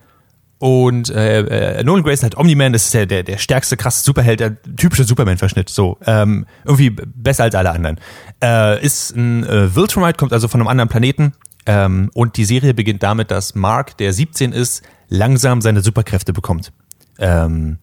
und 0.63 1.09
äh, 1.09 1.79
äh, 1.79 1.83
Nolan 1.83 2.03
Grayson 2.03 2.27
hat 2.27 2.37
Omni-Man, 2.37 2.71
das 2.71 2.85
ist 2.85 2.93
der, 2.93 3.05
der, 3.05 3.23
der 3.23 3.37
stärkste, 3.37 3.75
krasse 3.75 4.01
Superheld, 4.01 4.39
der 4.39 4.55
typische 4.77 5.03
Superman-Verschnitt, 5.03 5.67
so. 5.67 5.97
Ähm, 6.05 6.45
irgendwie 6.63 6.89
besser 6.89 7.43
als 7.43 7.53
alle 7.53 7.71
anderen. 7.71 7.99
Äh, 8.41 8.81
ist 8.81 9.13
ein 9.13 9.43
äh, 9.43 9.75
Viltrumite, 9.75 10.13
kommt 10.13 10.31
also 10.31 10.47
von 10.47 10.61
einem 10.61 10.69
anderen 10.69 10.87
Planeten. 10.87 11.33
Ähm, 11.65 12.11
und 12.13 12.37
die 12.37 12.45
Serie 12.45 12.73
beginnt 12.73 13.03
damit, 13.03 13.29
dass 13.29 13.55
Mark, 13.55 13.97
der 13.97 14.13
17 14.13 14.53
ist, 14.53 14.83
langsam 15.09 15.59
seine 15.59 15.81
Superkräfte 15.81 16.31
bekommt. 16.31 16.71
Ähm, 17.19 17.79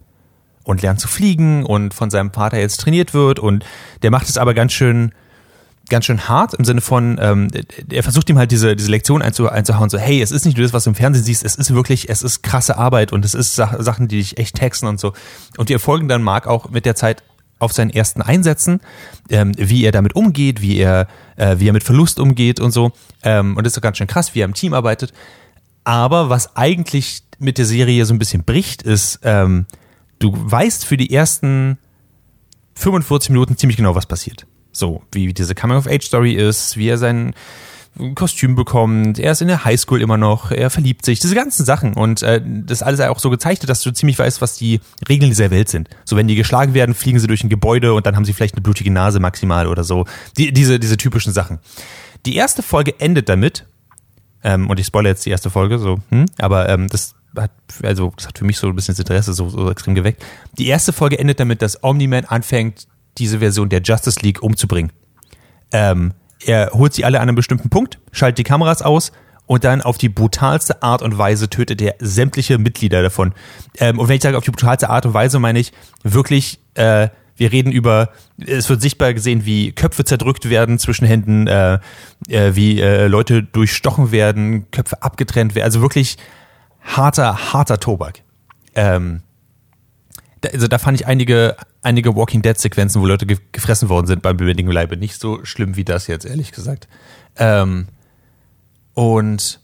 und 0.65 0.81
lernt 0.81 1.01
zu 1.01 1.09
fliegen 1.09 1.67
und 1.67 1.93
von 1.93 2.09
seinem 2.09 2.33
Vater 2.33 2.59
jetzt 2.59 2.81
trainiert 2.81 3.13
wird 3.13 3.41
und 3.41 3.63
der 4.01 4.11
macht 4.11 4.27
es 4.27 4.39
aber 4.39 4.55
ganz 4.55 4.73
schön 4.73 5.13
ganz 5.91 6.07
schön 6.07 6.29
hart 6.29 6.55
im 6.55 6.65
Sinne 6.65 6.81
von, 6.81 7.19
ähm, 7.21 7.49
er 7.91 8.03
versucht 8.03 8.31
ihm 8.31 8.39
halt 8.39 8.51
diese, 8.51 8.75
diese 8.75 8.91
Lektion 8.91 9.21
einzu, 9.21 9.49
einzuhauen, 9.49 9.91
so, 9.91 9.99
hey, 9.99 10.23
es 10.23 10.31
ist 10.31 10.47
nicht 10.47 10.57
nur 10.57 10.65
das, 10.65 10.73
was 10.73 10.85
du 10.85 10.91
im 10.91 10.95
Fernsehen 10.95 11.25
siehst, 11.25 11.45
es 11.45 11.57
ist 11.57 11.75
wirklich, 11.75 12.09
es 12.09 12.23
ist 12.23 12.43
krasse 12.43 12.79
Arbeit 12.79 13.13
und 13.13 13.25
es 13.25 13.35
ist 13.35 13.55
Sach 13.55 13.75
Sachen, 13.81 14.09
die 14.09 14.19
dich 14.19 14.39
echt 14.39 14.57
texten 14.57 14.87
und 14.87 14.99
so. 14.99 15.13
Und 15.59 15.69
die 15.69 15.75
erfolgen 15.75 16.09
dann 16.09 16.23
Mark 16.23 16.47
auch 16.47 16.71
mit 16.71 16.87
der 16.87 16.95
Zeit 16.95 17.23
auf 17.59 17.73
seinen 17.73 17.91
ersten 17.91 18.23
Einsätzen, 18.23 18.81
ähm, 19.29 19.53
wie 19.57 19.85
er 19.85 19.93
damit 19.93 20.17
umgeht, 20.17 20.63
wie 20.63 20.79
er, 20.79 21.07
äh, 21.37 21.57
wie 21.59 21.69
er 21.69 21.73
mit 21.73 21.85
Verlust 21.85 22.19
umgeht 22.19 22.59
und 22.59 22.71
so. 22.71 22.93
Ähm, 23.23 23.57
und 23.57 23.65
das 23.65 23.73
ist 23.73 23.77
doch 23.77 23.83
ganz 23.83 23.99
schön 23.99 24.07
krass, 24.07 24.35
wie 24.35 24.41
er 24.41 24.47
im 24.47 24.55
Team 24.55 24.73
arbeitet. 24.73 25.13
Aber 25.85 26.31
was 26.31 26.57
eigentlich 26.57 27.23
mit 27.39 27.59
der 27.59 27.67
Serie 27.67 28.05
so 28.07 28.15
ein 28.15 28.19
bisschen 28.19 28.45
bricht, 28.45 28.83
ist, 28.83 29.21
ähm, 29.23 29.67
du 30.19 30.33
weißt 30.35 30.85
für 30.85 30.97
die 30.97 31.13
ersten 31.13 31.79
45 32.75 33.31
Minuten 33.31 33.57
ziemlich 33.57 33.77
genau, 33.77 33.95
was 33.95 34.07
passiert. 34.07 34.47
So, 34.73 35.03
wie 35.13 35.33
diese 35.33 35.55
Coming-of-Age-Story 35.55 36.35
ist, 36.35 36.77
wie 36.77 36.89
er 36.89 36.99
sein 36.99 37.35
Kostüm 38.15 38.55
bekommt, 38.55 39.19
er 39.19 39.33
ist 39.33 39.43
in 39.43 39.49
der 39.49 39.65
Highschool 39.65 40.01
immer 40.01 40.17
noch, 40.17 40.53
er 40.53 40.71
verliebt 40.71 41.05
sich, 41.05 41.19
diese 41.19 41.35
ganzen 41.35 41.65
Sachen. 41.65 41.95
Und 41.95 42.23
äh, 42.23 42.41
das 42.45 42.83
alles 42.83 43.01
auch 43.01 43.19
so 43.19 43.31
gezeichnet, 43.31 43.69
dass 43.69 43.83
du 43.83 43.91
ziemlich 43.91 44.19
weißt, 44.19 44.41
was 44.41 44.57
die 44.57 44.81
Regeln 45.09 45.31
dieser 45.31 45.51
Welt 45.51 45.69
sind. 45.69 45.89
So, 46.05 46.17
wenn 46.17 46.29
die 46.29 46.37
geschlagen 46.37 46.73
werden, 46.73 46.95
fliegen 46.95 47.19
sie 47.19 47.27
durch 47.27 47.43
ein 47.43 47.49
Gebäude 47.49 47.93
und 47.95 48.07
dann 48.07 48.17
haben 48.17 48.25
sie 48.25 48.33
vielleicht 48.33 48.55
eine 48.55 48.63
blutige 48.63 48.91
Nase 48.91 49.21
maximal 49.21 49.67
oder 49.67 49.85
so. 49.85 50.07
Die, 50.39 50.53
diese, 50.53 50.79
diese 50.79 50.97
typischen 50.97 51.33
Sachen. 51.33 51.59
Die 52.27 52.37
erste 52.37 52.63
Folge 52.63 52.99
endet 53.01 53.29
damit, 53.29 53.67
ähm, 54.43 54.71
und 54.71 54.79
ich 54.79 54.87
spoilere 54.87 55.11
jetzt 55.13 55.27
die 55.27 55.31
erste 55.31 55.51
Folge, 55.51 55.79
so, 55.79 55.99
hm, 56.11 56.27
aber 56.39 56.69
ähm, 56.69 56.89
das 56.89 57.15
hat, 57.37 57.51
also, 57.83 58.13
das 58.17 58.29
hat 58.29 58.39
für 58.39 58.45
mich 58.45 58.59
so 58.59 58.69
ein 58.69 58.77
bisschen 58.77 58.95
das 58.95 59.01
Interesse 59.01 59.33
so, 59.35 59.49
so 59.49 59.71
extrem 59.71 59.95
geweckt. 59.95 60.25
Die 60.59 60.67
erste 60.67 60.93
Folge 60.93 61.19
endet 61.19 61.41
damit, 61.41 61.61
dass 61.63 61.83
Omni-Man 61.83 62.25
anfängt, 62.25 62.87
diese 63.19 63.39
Version 63.41 63.69
der 63.69 63.83
Justice 63.83 64.21
League 64.21 64.43
umzubringen. 64.43 64.93
Ähm, 65.73 66.15
er 66.45 66.71
holt 66.73 66.95
sie 66.95 67.05
alle 67.05 67.19
an 67.21 67.29
einem 67.29 67.37
bestimmten 67.37 67.71
Punkt, 67.71 67.99
schaltet 68.13 68.39
die 68.39 68.45
Kameras 68.45 68.83
aus 68.83 69.13
und 69.47 69.65
dann 69.65 69.83
auf 69.83 69.99
die 69.99 70.09
brutalste 70.09 70.83
Art 70.83 71.03
und 71.03 71.19
Weise 71.19 71.51
tötet 71.51 71.83
er 71.83 71.97
sämtliche 71.99 72.59
Mitglieder 72.59 73.03
davon. 73.03 73.35
Ähm, 73.79 73.99
und 73.99 74.09
wenn 74.09 74.17
ich 74.17 74.23
sage 74.23 74.39
auf 74.39 74.45
die 74.45 74.53
brutalste 74.53 74.89
Art 74.89 75.07
und 75.07 75.15
Weise, 75.15 75.39
meine 75.39 75.59
ich 75.59 75.73
wirklich, 76.03 76.61
äh, 76.75 77.09
wir 77.37 77.53
reden 77.53 77.73
über, 77.73 78.11
es 78.39 78.69
wird 78.69 78.81
sichtbar 78.81 79.13
gesehen, 79.13 79.45
wie 79.45 79.73
Köpfe 79.73 80.05
zerdrückt 80.05 80.51
werden 80.51 80.79
zwischen 80.79 81.07
Händen, 81.07 81.47
äh, 81.47 81.81
äh, 82.29 82.55
wie 82.55 82.81
äh, 82.81 83.07
Leute 83.09 83.43
durchstochen 83.43 84.13
werden, 84.13 84.71
Köpfe 84.71 85.03
abgetrennt 85.03 85.55
werden. 85.55 85.65
Also 85.65 85.81
wirklich 85.81 86.17
harter, 86.81 87.53
harter 87.53 87.81
Tobak. 87.81 88.21
Ähm, 88.75 89.23
da, 90.41 90.51
also 90.51 90.69
da 90.69 90.79
fand 90.79 91.01
ich 91.01 91.07
einige, 91.07 91.57
einige 91.83 92.17
Walking 92.17 92.43
Dead 92.43 92.59
Sequenzen, 92.59 93.01
wo 93.01 93.07
Leute 93.07 93.27
ge 93.27 93.39
gefressen 93.53 93.89
worden 93.89 94.07
sind 94.07 94.23
beim 94.23 94.37
lebendigen 94.37 94.73
Leibe. 94.73 94.97
Nicht 94.97 95.21
so 95.21 95.45
schlimm 95.45 95.77
wie 95.77 95.85
das 95.85 96.07
jetzt, 96.07 96.25
ehrlich 96.25 96.53
gesagt. 96.53 96.89
Ähm, 97.37 97.89
und 98.95 99.61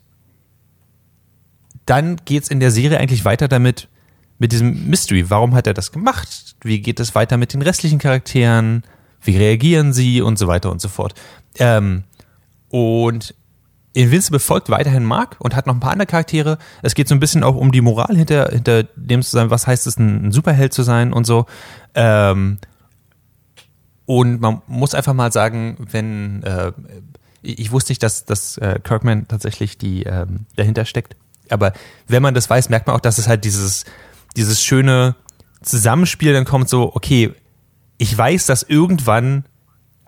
dann 1.86 2.16
geht's 2.24 2.48
in 2.48 2.60
der 2.60 2.70
Serie 2.70 2.98
eigentlich 2.98 3.24
weiter 3.24 3.48
damit, 3.48 3.88
mit 4.38 4.52
diesem 4.52 4.88
Mystery. 4.88 5.30
Warum 5.30 5.54
hat 5.54 5.66
er 5.66 5.74
das 5.74 5.92
gemacht? 5.92 6.56
Wie 6.62 6.80
geht 6.80 7.00
es 7.00 7.14
weiter 7.14 7.36
mit 7.36 7.54
den 7.54 7.62
restlichen 7.62 7.98
Charakteren? 7.98 8.82
Wie 9.22 9.36
reagieren 9.36 9.92
sie? 9.92 10.20
Und 10.20 10.38
so 10.38 10.46
weiter 10.46 10.70
und 10.70 10.80
so 10.80 10.88
fort. 10.88 11.14
Ähm, 11.58 12.04
und 12.68 13.34
Invincible 13.96 14.40
folgt 14.40 14.68
weiterhin 14.68 15.04
Mark 15.04 15.36
und 15.38 15.56
hat 15.56 15.66
noch 15.66 15.74
ein 15.74 15.80
paar 15.80 15.92
andere 15.92 16.06
Charaktere. 16.06 16.58
Es 16.82 16.94
geht 16.94 17.08
so 17.08 17.14
ein 17.14 17.20
bisschen 17.20 17.42
auch 17.42 17.56
um 17.56 17.72
die 17.72 17.80
Moral 17.80 18.14
hinter, 18.14 18.50
hinter 18.50 18.82
dem 18.94 19.22
zu 19.22 19.30
sein, 19.30 19.48
was 19.48 19.66
heißt 19.66 19.86
es, 19.86 19.96
ein, 19.96 20.32
Superheld 20.32 20.74
zu 20.74 20.82
sein 20.82 21.14
und 21.14 21.26
so. 21.26 21.46
Ähm, 21.94 22.58
und 24.04 24.40
man 24.42 24.60
muss 24.66 24.94
einfach 24.94 25.14
mal 25.14 25.32
sagen, 25.32 25.78
wenn 25.90 26.42
äh, 26.42 26.72
ich 27.40 27.58
ich 27.58 27.72
wusste 27.72 27.92
nicht, 27.92 28.02
dass, 28.02 28.26
dass 28.26 28.58
äh, 28.58 28.80
Kirkman 28.82 29.28
tatsächlich 29.28 29.78
die 29.78 30.02
ähm, 30.02 30.44
dahinter 30.56 30.84
steckt. 30.84 31.16
Aber 31.48 31.72
wenn 32.06 32.22
man 32.22 32.34
das 32.34 32.50
weiß, 32.50 32.68
merkt 32.68 32.86
man 32.86 32.96
auch, 32.96 33.00
dass 33.00 33.16
es 33.16 33.28
halt 33.28 33.44
dieses, 33.44 33.86
dieses 34.36 34.62
schöne 34.62 35.16
Zusammenspiel 35.62 36.34
dann 36.34 36.44
kommt, 36.44 36.68
so, 36.68 36.94
okay, 36.94 37.32
ich 37.96 38.16
weiß, 38.16 38.44
dass 38.44 38.62
irgendwann 38.62 39.44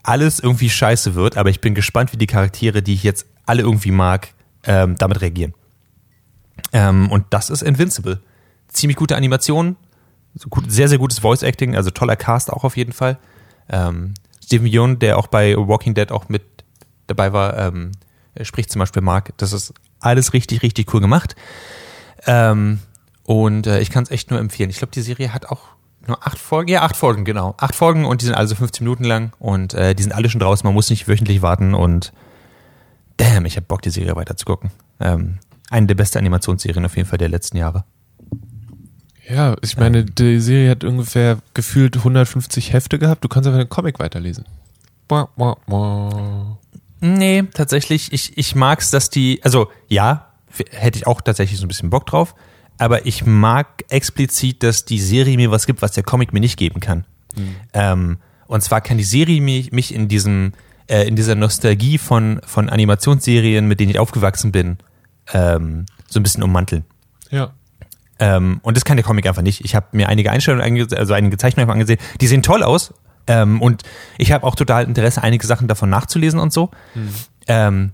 alles 0.03 0.41
irgendwie 0.41 0.69
scheiße 0.69 1.15
wird, 1.15 1.39
aber 1.39 1.49
ich 1.49 1.63
bin 1.63 1.75
gespannt, 1.75 2.13
wie 2.13 2.19
die 2.19 2.27
Charaktere, 2.27 2.83
die 2.83 2.93
ich 2.93 3.03
jetzt 3.03 3.27
alle 3.49 3.63
irgendwie 3.63 3.91
mag, 3.91 4.29
ähm, 4.65 4.97
damit 4.97 5.21
reagieren. 5.21 5.55
Ähm, 6.73 7.11
und 7.11 7.27
das 7.31 7.51
ist 7.51 7.63
Invincible. 7.63 8.21
Ziemlich 8.69 8.97
gute 8.97 9.17
Animation, 9.17 9.77
so 10.35 10.49
gut, 10.49 10.71
sehr, 10.71 10.89
sehr 10.89 10.99
gutes 10.99 11.21
Voice 11.21 11.43
Acting, 11.43 11.75
also 11.75 11.91
toller 11.91 12.17
Cast 12.17 12.53
auch 12.53 12.65
auf 12.65 12.77
jeden 12.77 12.93
Fall. 12.93 13.19
Ähm, 13.71 14.15
Steven 14.45 14.67
Yeun, 14.67 14.99
der 14.99 15.19
auch 15.19 15.27
bei 15.27 15.57
Walking 15.57 15.95
Dead 15.95 16.11
auch 16.11 16.29
mit 16.29 16.43
dabei 17.07 17.33
war, 17.33 17.57
ähm, 17.57 17.93
spricht 18.43 18.71
zum 18.71 18.81
Beispiel 18.81 19.03
Mark. 19.03 19.33
Das 19.39 19.53
ist 19.53 19.73
alles 20.01 20.33
richtig, 20.33 20.63
richtig 20.63 20.93
cool 20.93 21.01
gemacht. 21.01 21.35
Ähm, 22.27 22.81
und 23.25 23.67
äh, 23.67 23.81
ich 23.81 23.91
kann 23.91 24.05
es 24.05 24.11
echt 24.11 24.31
nur 24.31 24.39
empfehlen. 24.41 24.71
Ich 24.71 24.79
glaube, 24.79 24.93
die 24.93 25.01
Serie 25.01 25.33
hat 25.33 25.47
auch 25.47 25.63
nur 26.07 26.27
acht 26.27 26.39
Folgen. 26.39 26.71
Ja, 26.71 26.83
acht 26.83 26.97
Folgen, 26.97 27.25
genau. 27.25 27.55
Acht 27.59 27.75
Folgen 27.75 28.05
und 28.05 28.23
die 28.23 28.27
sind 28.27 28.35
also 28.35 28.55
15 28.55 28.85
Minuten 28.85 29.05
lang 29.05 29.33
und 29.39 29.75
äh, 29.75 29.95
die 29.95 30.03
sind 30.03 30.13
alle 30.13 30.29
schon 30.31 30.41
draußen. 30.41 30.67
Man 30.67 30.75
muss 30.75 30.91
nicht 30.91 31.09
wöchentlich 31.09 31.43
warten 31.43 31.75
und 31.75 32.13
damn, 33.19 33.45
ich 33.45 33.57
habe 33.57 33.67
Bock, 33.67 33.83
die 33.83 33.91
Serie 33.91 34.17
weiter 34.17 34.37
zu 34.37 34.47
gucken. 34.47 34.71
Ähm, 35.01 35.39
eine 35.69 35.87
der 35.87 35.95
besten 35.95 36.19
Animationsserien 36.19 36.85
auf 36.87 36.97
jeden 36.97 37.09
Fall 37.09 37.19
der 37.19 37.29
letzten 37.29 37.59
Jahre. 37.59 37.85
Ja, 39.29 39.57
ich 39.61 39.77
meine, 39.77 40.07
die 40.07 40.41
Serie 40.41 40.71
hat 40.71 40.85
ungefähr 40.85 41.39
gefühlt 41.53 41.99
150 41.99 42.73
Hefte 42.73 42.99
gehabt. 42.99 43.23
Du 43.23 43.29
kannst 43.29 43.47
einfach 43.47 43.61
den 43.61 43.69
Comic 43.69 43.99
weiterlesen. 43.99 44.47
Wah, 45.11 45.29
wah, 45.37 45.59
wah. 45.67 46.59
Nee, 47.01 47.45
tatsächlich, 47.53 48.13
ich, 48.13 48.39
ich 48.39 48.55
mag's, 48.55 48.91
dass 48.91 49.11
die, 49.11 49.41
also 49.45 49.71
ja, 49.87 50.33
hätte 50.71 50.99
ich 50.99 51.07
auch 51.07 51.21
tatsächlich 51.21 51.61
so 51.61 51.67
ein 51.67 51.69
bisschen 51.69 51.91
Bock 51.91 52.07
drauf, 52.07 52.35
aber 52.79 53.05
ich 53.07 53.27
mag 53.27 53.85
explizit, 53.91 54.63
dass 54.63 54.87
die 54.87 54.99
Serie 54.99 55.37
mir 55.37 55.51
was 55.51 55.67
gibt, 55.67 55.83
was 55.83 55.93
der 55.93 56.05
Comic 56.05 56.33
mir 56.33 56.41
nicht 56.41 56.57
geben 56.57 56.81
kann. 56.81 57.05
Ähm, 57.73 58.19
und 58.47 58.63
zwar 58.63 58.81
kann 58.81 58.99
die 58.99 59.05
Serie 59.05 59.41
mich, 59.41 59.73
mich 59.73 59.95
in 59.95 60.09
diesem, 60.09 60.53
äh, 60.89 61.07
in 61.07 61.17
dieser 61.17 61.35
Nostalgie 61.35 61.99
von, 61.99 62.41
von 62.45 62.69
Animationsserien, 62.69 63.67
mit 63.67 63.81
denen 63.81 63.91
ich 63.91 63.99
aufgewachsen 63.99 64.53
bin, 64.53 64.79
ähm, 65.33 65.87
so 66.09 66.19
ein 66.19 66.23
bisschen 66.23 66.43
ummanteln. 66.43 66.85
Ja. 67.31 67.53
Ähm, 68.19 68.59
und 68.63 68.77
das 68.77 68.85
kann 68.85 68.97
der 68.97 69.05
Comic 69.05 69.27
einfach 69.27 69.43
nicht. 69.43 69.65
Ich 69.65 69.75
habe 69.75 69.87
mir 69.93 70.09
einige 70.09 70.31
Einstellungen, 70.31 70.93
also 70.95 71.15
einige 71.15 71.37
Zeichnungen 71.37 71.71
angesehen, 71.71 72.01
die 72.21 72.27
sehen 72.27 72.43
toll 72.43 72.63
aus. 72.63 72.95
Ähm, 73.27 73.61
und 73.61 73.83
ich 74.17 74.33
habe 74.33 74.45
auch 74.45 74.55
total 74.55 74.85
Interesse, 74.85 75.23
einige 75.23 75.47
Sachen 75.47 75.69
davon 75.69 75.91
nachzulesen 75.91 76.41
und 76.41 76.53
so. 76.53 76.71
Ähm, 77.47 77.93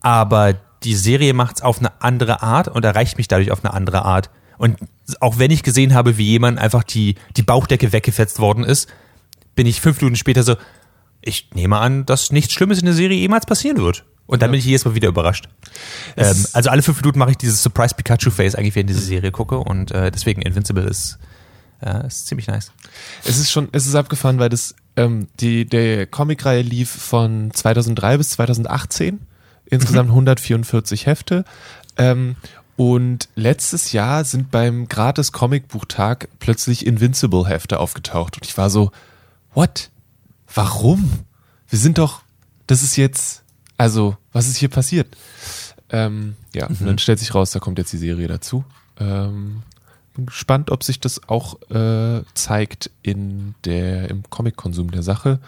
aber 0.00 0.54
die 0.82 0.94
Serie 0.94 1.32
macht's 1.32 1.62
auf 1.62 1.78
eine 1.78 2.02
andere 2.02 2.42
Art 2.42 2.68
und 2.68 2.84
erreicht 2.84 3.16
mich 3.16 3.28
dadurch 3.28 3.50
auf 3.50 3.64
eine 3.64 3.72
andere 3.72 4.04
Art. 4.04 4.30
Und 4.58 4.76
auch 5.20 5.38
wenn 5.38 5.50
ich 5.50 5.62
gesehen 5.62 5.94
habe, 5.94 6.18
wie 6.18 6.26
jemand 6.26 6.58
einfach 6.58 6.82
die, 6.82 7.14
die 7.36 7.42
Bauchdecke 7.42 7.92
weggefetzt 7.92 8.40
worden 8.40 8.64
ist, 8.64 8.88
bin 9.54 9.66
ich 9.66 9.80
fünf 9.80 10.00
Minuten 10.00 10.16
später 10.16 10.42
so, 10.42 10.56
ich 11.20 11.50
nehme 11.54 11.78
an, 11.78 12.06
dass 12.06 12.32
nichts 12.32 12.52
Schlimmes 12.52 12.78
in 12.78 12.86
der 12.86 12.94
Serie 12.94 13.18
jemals 13.18 13.46
passieren 13.46 13.78
wird. 13.78 14.04
Und 14.26 14.42
dann 14.42 14.50
bin 14.50 14.58
ich 14.58 14.66
jedes 14.66 14.84
Mal 14.84 14.94
wieder 14.94 15.08
überrascht. 15.08 15.48
Ähm, 16.16 16.46
also 16.52 16.68
alle 16.68 16.82
fünf 16.82 17.00
Minuten 17.00 17.18
mache 17.18 17.30
ich 17.30 17.38
dieses 17.38 17.62
Surprise 17.62 17.94
Pikachu 17.94 18.30
Face 18.30 18.54
eigentlich, 18.54 18.74
wenn 18.74 18.86
ich 18.86 18.94
diese 18.94 19.06
Serie 19.06 19.30
gucke 19.30 19.58
und 19.58 19.90
äh, 19.90 20.10
deswegen 20.10 20.42
Invincible 20.42 20.84
ist, 20.84 21.18
äh, 21.80 22.06
ist 22.06 22.26
ziemlich 22.26 22.46
nice. 22.46 22.72
Es 23.24 23.38
ist 23.38 23.50
schon, 23.50 23.68
es 23.72 23.86
ist 23.86 23.94
abgefahren, 23.94 24.38
weil 24.38 24.50
das, 24.50 24.74
ähm, 24.96 25.28
die, 25.40 25.64
der 25.64 26.06
Comicreihe 26.06 26.60
lief 26.60 26.90
von 26.90 27.50
2003 27.54 28.18
bis 28.18 28.30
2018. 28.30 29.20
Insgesamt 29.70 30.10
144 30.10 31.06
Hefte. 31.06 31.44
Ähm, 31.96 32.36
Und 32.76 33.28
letztes 33.34 33.92
Jahr 33.92 34.24
sind 34.24 34.50
beim 34.50 34.86
gratis 34.88 35.32
Comicbuchtag 35.32 36.28
plötzlich 36.38 36.86
Invincible-Hefte 36.86 37.80
aufgetaucht. 37.80 38.36
Und 38.36 38.46
ich 38.46 38.56
war 38.56 38.70
so, 38.70 38.92
what? 39.52 39.90
Warum? 40.54 41.10
Wir 41.68 41.78
sind 41.78 41.98
doch, 41.98 42.22
das 42.66 42.82
ist 42.82 42.96
jetzt, 42.96 43.42
also, 43.76 44.16
was 44.32 44.48
ist 44.48 44.56
hier 44.56 44.68
passiert? 44.68 45.16
Ähm, 45.90 46.36
ja, 46.54 46.66
und 46.66 46.82
dann 46.82 46.98
stellt 46.98 47.18
sich 47.18 47.34
raus, 47.34 47.50
da 47.50 47.60
kommt 47.60 47.78
jetzt 47.78 47.92
die 47.92 47.98
Serie 47.98 48.28
dazu. 48.28 48.64
Ähm, 48.98 49.62
bin 50.14 50.26
gespannt, 50.26 50.70
ob 50.70 50.82
sich 50.82 51.00
das 51.00 51.28
auch 51.28 51.60
äh, 51.70 52.22
zeigt 52.34 52.90
in 53.02 53.54
der, 53.64 54.10
im 54.10 54.24
Comic-Konsum 54.28 54.90
der 54.90 55.02
Sache. 55.02 55.38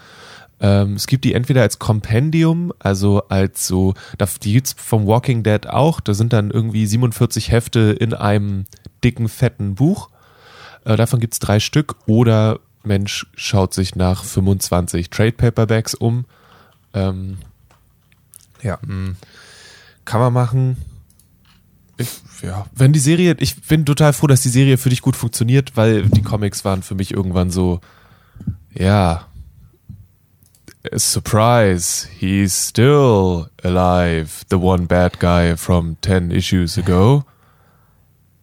Ähm, 0.60 0.94
es 0.94 1.06
gibt 1.06 1.24
die 1.24 1.34
entweder 1.34 1.62
als 1.62 1.78
Kompendium, 1.78 2.72
also 2.78 3.22
als 3.28 3.66
so, 3.66 3.94
die 4.42 4.52
gibt's 4.52 4.74
vom 4.78 5.06
Walking 5.06 5.42
Dead 5.42 5.66
auch. 5.66 6.00
Da 6.00 6.14
sind 6.14 6.32
dann 6.32 6.50
irgendwie 6.50 6.86
47 6.86 7.50
Hefte 7.50 7.96
in 7.98 8.14
einem 8.14 8.66
dicken, 9.02 9.28
fetten 9.28 9.74
Buch. 9.74 10.10
Äh, 10.84 10.96
davon 10.96 11.18
gibt's 11.20 11.38
drei 11.38 11.60
Stück. 11.60 11.96
Oder 12.06 12.60
Mensch 12.82 13.26
schaut 13.34 13.74
sich 13.74 13.94
nach 13.94 14.24
25 14.24 15.10
Trade 15.10 15.32
Paperbacks 15.32 15.94
um. 15.94 16.24
Ähm, 16.94 17.38
ja, 18.62 18.78
mh. 18.84 19.14
kann 20.04 20.20
man 20.20 20.32
machen. 20.32 20.76
Ich, 21.96 22.08
ja, 22.42 22.66
wenn 22.74 22.92
die 22.92 22.98
Serie, 22.98 23.36
ich 23.38 23.60
bin 23.62 23.84
total 23.84 24.12
froh, 24.12 24.26
dass 24.26 24.40
die 24.40 24.48
Serie 24.48 24.78
für 24.78 24.88
dich 24.88 25.02
gut 25.02 25.16
funktioniert, 25.16 25.76
weil 25.76 26.08
die 26.08 26.22
Comics 26.22 26.64
waren 26.64 26.82
für 26.82 26.94
mich 26.94 27.12
irgendwann 27.12 27.50
so, 27.50 27.80
ja, 28.72 29.26
surprise, 30.96 32.08
he's 32.18 32.54
still 32.54 33.50
alive, 33.62 34.44
the 34.48 34.56
one 34.56 34.86
bad 34.86 35.20
guy 35.20 35.56
from 35.56 35.98
10 36.00 36.30
issues 36.30 36.78
ago. 36.78 37.24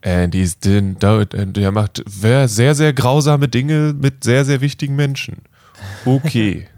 And 0.07 0.33
he's 0.33 0.55
didn't 0.57 0.99
do 1.03 1.19
it, 1.19 1.35
and 1.35 1.57
er 1.57 1.71
macht 1.71 2.01
sehr, 2.07 2.47
sehr, 2.47 2.75
grausame 2.93 3.49
Dinge 3.49 3.93
mit 3.93 4.23
sehr, 4.23 4.45
sehr 4.45 4.61
wichtigen 4.61 4.95
Menschen. 4.95 5.37
Okay. 6.05 6.67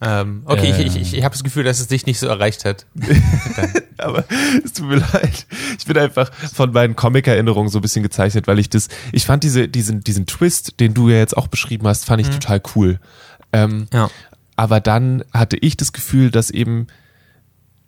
Ähm, 0.00 0.42
okay, 0.44 0.70
Äh. 0.70 0.82
ich, 0.84 0.94
ich, 0.96 1.14
ich 1.14 1.24
habe 1.24 1.32
das 1.34 1.42
Gefühl, 1.42 1.64
dass 1.64 1.80
es 1.80 1.88
dich 1.88 2.06
nicht 2.06 2.20
so 2.20 2.28
erreicht 2.28 2.64
hat. 2.64 2.86
Aber 3.98 4.24
es 4.64 4.72
tut 4.74 4.86
mir 4.86 4.96
leid. 4.98 5.44
Ich 5.76 5.86
bin 5.86 5.98
einfach 5.98 6.32
von 6.54 6.70
meinen 6.70 6.94
Comic-Erinnerungen 6.94 7.68
so 7.68 7.80
ein 7.80 7.82
bisschen 7.82 8.04
gezeichnet, 8.04 8.46
weil 8.46 8.60
ich 8.60 8.70
das, 8.70 8.86
ich 9.10 9.26
fand 9.26 9.42
diese, 9.42 9.66
diesen, 9.66 10.02
diesen 10.04 10.26
Twist, 10.26 10.78
den 10.78 10.94
du 10.94 11.08
ja 11.08 11.16
jetzt 11.16 11.36
auch 11.36 11.48
beschrieben 11.48 11.88
hast, 11.88 12.04
fand 12.04 12.20
ich 12.20 12.30
total 12.30 12.62
cool. 12.76 13.00
Ähm, 13.52 13.88
Ja. 13.92 14.08
aber 14.54 14.78
dann 14.78 15.24
hatte 15.32 15.56
ich 15.56 15.76
das 15.76 15.92
Gefühl, 15.92 16.30
dass 16.30 16.50
eben 16.50 16.86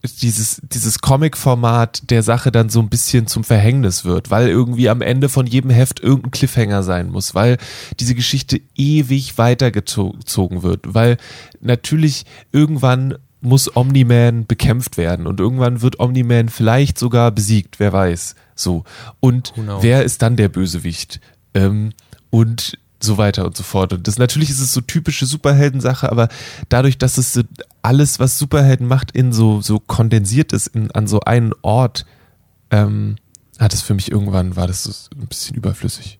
dieses, 0.02 0.60
dieses 0.62 1.00
Comic-Format 1.00 2.10
der 2.10 2.22
Sache 2.22 2.50
dann 2.50 2.70
so 2.70 2.80
ein 2.80 2.88
bisschen 2.88 3.26
zum 3.26 3.44
Verhängnis 3.44 4.04
wird, 4.04 4.30
weil 4.30 4.48
irgendwie 4.48 4.88
am 4.88 5.02
Ende 5.02 5.28
von 5.28 5.46
jedem 5.46 5.70
Heft 5.70 6.00
irgendein 6.00 6.30
Cliffhanger 6.30 6.82
sein 6.82 7.10
muss, 7.10 7.34
weil 7.34 7.58
diese 7.98 8.14
Geschichte 8.14 8.60
ewig 8.74 9.36
weitergezogen 9.36 10.62
wird, 10.62 10.94
weil 10.94 11.18
natürlich 11.60 12.24
irgendwann 12.52 13.16
muss 13.42 13.74
Omni-Man 13.74 14.46
bekämpft 14.46 14.96
werden 14.96 15.26
und 15.26 15.40
irgendwann 15.40 15.82
wird 15.82 15.98
Omni-Man 15.98 16.48
vielleicht 16.48 16.98
sogar 16.98 17.30
besiegt, 17.30 17.80
wer 17.80 17.92
weiß. 17.92 18.34
So. 18.54 18.84
Und 19.20 19.54
wer 19.80 20.04
ist 20.04 20.22
dann 20.22 20.36
der 20.36 20.48
Bösewicht? 20.48 21.20
Ähm, 21.54 21.92
und 22.28 22.78
so 23.02 23.18
weiter 23.18 23.44
und 23.44 23.56
so 23.56 23.62
fort. 23.62 23.92
Und 23.92 24.06
das 24.06 24.18
natürlich 24.18 24.50
ist 24.50 24.60
es 24.60 24.72
so 24.72 24.80
typische 24.80 25.26
Superheldensache, 25.26 26.10
aber 26.10 26.28
dadurch, 26.68 26.98
dass 26.98 27.18
es 27.18 27.32
so 27.32 27.42
alles, 27.82 28.20
was 28.20 28.38
Superhelden 28.38 28.86
macht, 28.86 29.12
in 29.12 29.32
so, 29.32 29.60
so 29.60 29.80
kondensiert 29.80 30.52
ist 30.52 30.68
in, 30.68 30.90
an 30.90 31.06
so 31.06 31.20
einen 31.20 31.52
Ort, 31.62 32.06
ähm, 32.70 33.16
hat 33.58 33.74
es 33.74 33.82
für 33.82 33.94
mich 33.94 34.10
irgendwann, 34.10 34.56
war 34.56 34.66
das 34.66 34.84
so 34.84 34.92
ein 35.16 35.26
bisschen 35.26 35.56
überflüssig. 35.56 36.18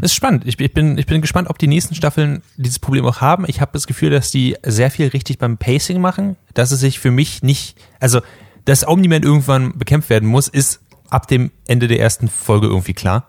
Ist 0.00 0.14
spannend. 0.14 0.46
Ich, 0.46 0.58
ich, 0.58 0.72
bin, 0.72 0.96
ich 0.96 1.06
bin 1.06 1.20
gespannt, 1.20 1.50
ob 1.50 1.58
die 1.58 1.66
nächsten 1.66 1.94
Staffeln 1.94 2.42
dieses 2.56 2.78
Problem 2.78 3.04
auch 3.04 3.20
haben. 3.20 3.44
Ich 3.46 3.60
habe 3.60 3.72
das 3.72 3.86
Gefühl, 3.86 4.10
dass 4.10 4.30
die 4.30 4.56
sehr 4.62 4.90
viel 4.90 5.08
richtig 5.08 5.38
beim 5.38 5.58
Pacing 5.58 6.00
machen, 6.00 6.36
dass 6.54 6.70
es 6.70 6.80
sich 6.80 6.98
für 6.98 7.10
mich 7.10 7.42
nicht, 7.42 7.76
also, 8.00 8.20
dass 8.64 8.86
Omni-Man 8.86 9.22
irgendwann 9.22 9.76
bekämpft 9.76 10.08
werden 10.08 10.28
muss, 10.28 10.48
ist 10.48 10.80
ab 11.10 11.26
dem 11.26 11.50
Ende 11.66 11.88
der 11.88 12.00
ersten 12.00 12.28
Folge 12.28 12.68
irgendwie 12.68 12.94
klar. 12.94 13.28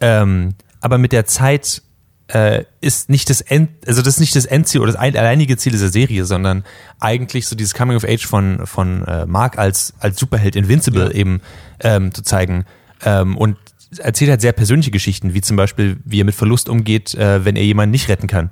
Ähm, 0.00 0.54
aber 0.80 0.98
mit 0.98 1.12
der 1.12 1.26
Zeit 1.26 1.82
äh, 2.28 2.64
ist 2.80 3.08
nicht 3.08 3.30
das 3.30 3.40
End, 3.40 3.70
also 3.86 4.02
das 4.02 4.14
ist 4.14 4.20
nicht 4.20 4.36
das 4.36 4.44
Endziel 4.44 4.82
oder 4.82 4.92
das 4.92 5.00
ein, 5.00 5.16
alleinige 5.16 5.56
Ziel 5.56 5.72
dieser 5.72 5.88
Serie, 5.88 6.24
sondern 6.24 6.64
eigentlich 7.00 7.46
so 7.46 7.56
dieses 7.56 7.74
Coming 7.74 7.96
of 7.96 8.04
Age 8.04 8.26
von 8.26 8.66
von 8.66 9.04
äh, 9.04 9.26
Mark 9.26 9.58
als 9.58 9.94
als 9.98 10.18
Superheld 10.18 10.54
Invincible 10.54 11.12
eben 11.12 11.40
ähm, 11.80 12.12
zu 12.12 12.22
zeigen. 12.22 12.66
Ähm, 13.04 13.36
und 13.36 13.56
erzählt 13.98 14.30
halt 14.30 14.42
sehr 14.42 14.52
persönliche 14.52 14.90
Geschichten, 14.90 15.32
wie 15.32 15.40
zum 15.40 15.56
Beispiel 15.56 15.96
wie 16.04 16.20
er 16.20 16.24
mit 16.24 16.34
Verlust 16.34 16.68
umgeht, 16.68 17.14
äh, 17.14 17.44
wenn 17.44 17.56
er 17.56 17.64
jemanden 17.64 17.92
nicht 17.92 18.08
retten 18.08 18.26
kann. 18.26 18.50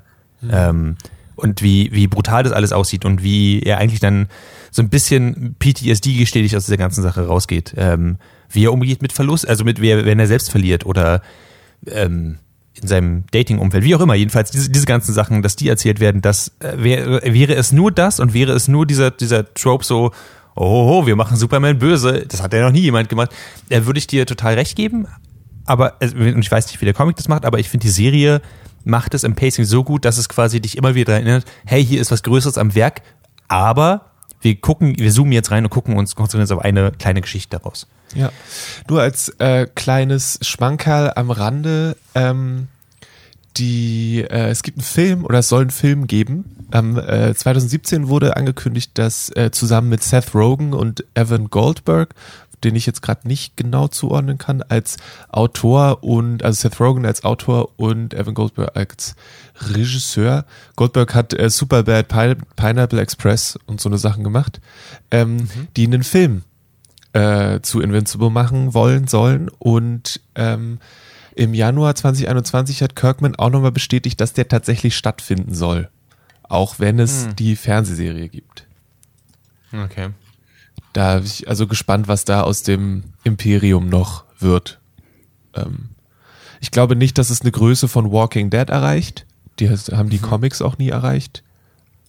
Ähm, 0.50 0.96
und 1.34 1.60
wie 1.60 1.90
wie 1.92 2.06
brutal 2.06 2.44
das 2.44 2.52
alles 2.52 2.72
aussieht 2.72 3.04
und 3.04 3.22
wie 3.22 3.60
er 3.60 3.76
eigentlich 3.76 4.00
dann 4.00 4.28
so 4.70 4.80
ein 4.80 4.88
bisschen 4.88 5.54
PTSD 5.58 6.16
gestätigt 6.16 6.56
aus 6.56 6.64
dieser 6.64 6.78
ganzen 6.78 7.02
Sache 7.02 7.26
rausgeht, 7.26 7.74
ähm, 7.76 8.16
wie 8.48 8.64
er 8.64 8.72
umgeht 8.72 9.02
mit 9.02 9.12
Verlust, 9.12 9.46
also 9.46 9.64
mit 9.64 9.82
wer 9.82 10.06
wenn 10.06 10.18
er 10.18 10.26
selbst 10.26 10.50
verliert 10.50 10.86
oder 10.86 11.20
ähm, 11.86 12.38
in 12.80 12.88
seinem 12.88 13.24
Dating-Umfeld, 13.30 13.84
wie 13.84 13.94
auch 13.94 14.00
immer, 14.00 14.14
jedenfalls 14.14 14.50
diese, 14.50 14.70
diese 14.70 14.86
ganzen 14.86 15.14
Sachen, 15.14 15.42
dass 15.42 15.56
die 15.56 15.68
erzählt 15.68 16.00
werden, 16.00 16.22
dass 16.22 16.52
äh, 16.60 16.74
wäre, 16.76 17.22
wäre 17.24 17.54
es 17.54 17.72
nur 17.72 17.90
das 17.90 18.20
und 18.20 18.34
wäre 18.34 18.52
es 18.52 18.68
nur 18.68 18.86
dieser, 18.86 19.10
dieser 19.10 19.52
Trope 19.54 19.84
so, 19.84 20.12
oh, 20.54 21.06
wir 21.06 21.16
machen 21.16 21.36
Superman 21.36 21.78
böse, 21.78 22.26
das 22.26 22.42
hat 22.42 22.52
ja 22.52 22.62
noch 22.62 22.72
nie 22.72 22.80
jemand 22.80 23.08
gemacht, 23.08 23.30
äh, 23.68 23.84
würde 23.84 23.98
ich 23.98 24.06
dir 24.06 24.26
total 24.26 24.54
recht 24.54 24.76
geben, 24.76 25.06
aber, 25.64 25.94
äh, 26.00 26.08
und 26.08 26.40
ich 26.40 26.50
weiß 26.50 26.66
nicht, 26.68 26.80
wie 26.80 26.84
der 26.84 26.94
Comic 26.94 27.16
das 27.16 27.28
macht, 27.28 27.44
aber 27.44 27.58
ich 27.58 27.68
finde, 27.68 27.84
die 27.84 27.92
Serie 27.92 28.40
macht 28.84 29.14
es 29.14 29.24
im 29.24 29.34
Pacing 29.34 29.64
so 29.64 29.82
gut, 29.82 30.04
dass 30.04 30.18
es 30.18 30.28
quasi 30.28 30.60
dich 30.60 30.76
immer 30.76 30.94
wieder 30.94 31.14
erinnert, 31.14 31.44
hey, 31.64 31.84
hier 31.84 32.00
ist 32.00 32.10
was 32.10 32.22
Größeres 32.22 32.58
am 32.58 32.74
Werk, 32.74 33.02
aber 33.48 34.12
wir 34.40 34.56
gucken, 34.56 34.98
wir 34.98 35.10
zoomen 35.10 35.32
jetzt 35.32 35.50
rein 35.50 35.64
und 35.64 35.70
gucken 35.70 35.96
uns, 35.96 36.14
konzentrieren 36.14 36.42
uns 36.42 36.52
auf 36.52 36.64
eine 36.64 36.92
kleine 36.92 37.20
Geschichte 37.20 37.56
daraus. 37.56 37.86
Ja. 38.14 38.30
Nur 38.88 39.02
als 39.02 39.28
äh, 39.38 39.66
kleines 39.74 40.38
Schmankerl 40.42 41.12
am 41.16 41.30
Rande, 41.30 41.96
ähm, 42.14 42.68
die, 43.56 44.20
äh, 44.20 44.48
es 44.48 44.62
gibt 44.62 44.78
einen 44.78 44.84
Film 44.84 45.24
oder 45.24 45.38
es 45.40 45.48
soll 45.48 45.62
einen 45.62 45.70
Film 45.70 46.06
geben. 46.06 46.66
Ähm, 46.72 46.98
äh, 46.98 47.34
2017 47.34 48.08
wurde 48.08 48.36
angekündigt, 48.36 48.92
dass 48.94 49.34
äh, 49.34 49.50
zusammen 49.50 49.88
mit 49.88 50.02
Seth 50.02 50.34
Rogen 50.34 50.72
und 50.72 51.04
Evan 51.14 51.48
Goldberg, 51.50 52.14
den 52.64 52.74
ich 52.74 52.86
jetzt 52.86 53.02
gerade 53.02 53.26
nicht 53.28 53.56
genau 53.56 53.88
zuordnen 53.88 54.38
kann, 54.38 54.62
als 54.62 54.96
Autor 55.28 56.02
und, 56.02 56.42
also 56.42 56.62
Seth 56.62 56.80
Rogen 56.80 57.06
als 57.06 57.24
Autor 57.24 57.70
und 57.76 58.14
Evan 58.14 58.34
Goldberg 58.34 58.76
als 58.76 59.16
Regisseur. 59.60 60.44
Goldberg 60.76 61.14
hat 61.14 61.34
äh, 61.34 61.50
Superbad 61.50 62.08
Pine 62.08 62.36
Pineapple 62.56 63.00
Express 63.00 63.58
und 63.66 63.80
so 63.80 63.88
eine 63.88 63.98
Sachen 63.98 64.24
gemacht, 64.24 64.60
ähm, 65.10 65.48
die 65.76 65.86
einen 65.86 66.02
Film 66.02 66.42
äh, 67.12 67.60
zu 67.60 67.80
Invincible 67.80 68.30
machen 68.30 68.74
wollen 68.74 69.06
sollen 69.06 69.48
und 69.58 70.20
ähm, 70.34 70.78
im 71.34 71.52
Januar 71.52 71.94
2021 71.94 72.82
hat 72.82 72.96
Kirkman 72.96 73.36
auch 73.36 73.50
nochmal 73.50 73.72
bestätigt, 73.72 74.20
dass 74.22 74.32
der 74.32 74.48
tatsächlich 74.48 74.96
stattfinden 74.96 75.54
soll. 75.54 75.90
Auch 76.42 76.78
wenn 76.78 76.98
es 76.98 77.28
die 77.38 77.56
Fernsehserie 77.56 78.28
gibt. 78.30 78.66
Okay. 79.72 80.10
Da 80.96 81.16
bin 81.16 81.26
ich 81.26 81.46
also 81.46 81.66
gespannt, 81.66 82.08
was 82.08 82.24
da 82.24 82.40
aus 82.40 82.62
dem 82.62 83.04
Imperium 83.22 83.90
noch 83.90 84.24
wird. 84.38 84.80
Ähm, 85.52 85.90
ich 86.58 86.70
glaube 86.70 86.96
nicht, 86.96 87.18
dass 87.18 87.28
es 87.28 87.42
eine 87.42 87.50
Größe 87.50 87.86
von 87.86 88.10
Walking 88.10 88.48
Dead 88.48 88.70
erreicht. 88.70 89.26
Die 89.58 89.68
haben 89.68 90.08
die 90.08 90.18
Comics 90.18 90.62
auch 90.62 90.78
nie 90.78 90.88
erreicht. 90.88 91.44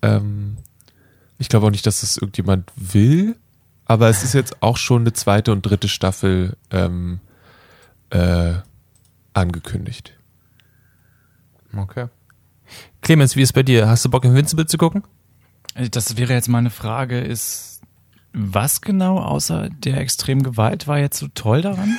Ähm, 0.01 0.55
ich 1.37 1.49
glaube 1.49 1.65
auch 1.65 1.71
nicht, 1.71 1.85
dass 1.85 1.99
das 1.99 2.15
irgendjemand 2.15 2.71
will. 2.77 3.35
Aber 3.83 4.07
es 4.07 4.23
ist 4.23 4.33
jetzt 4.33 4.63
auch 4.63 4.77
schon 4.77 5.01
eine 5.01 5.11
zweite 5.11 5.51
und 5.51 5.63
dritte 5.63 5.89
Staffel 5.89 6.55
ähm, 6.71 7.19
äh, 8.09 8.53
angekündigt. 9.33 10.13
Okay. 11.75 12.07
Clemens, 13.01 13.35
wie 13.35 13.41
ist 13.41 13.51
bei 13.51 13.63
dir? 13.63 13.89
Hast 13.89 14.05
du 14.05 14.09
Bock, 14.09 14.23
Invincible 14.23 14.65
zu 14.65 14.77
gucken? 14.77 15.03
Das 15.91 16.15
wäre 16.15 16.31
jetzt 16.31 16.47
meine 16.47 16.69
Frage, 16.69 17.19
ist, 17.19 17.76
was 18.39 18.81
genau 18.81 19.19
außer 19.19 19.69
der 19.69 19.97
extremen 19.97 20.43
Gewalt 20.43 20.87
war 20.87 20.99
jetzt 20.99 21.17
so 21.17 21.27
toll 21.33 21.61
daran? 21.61 21.97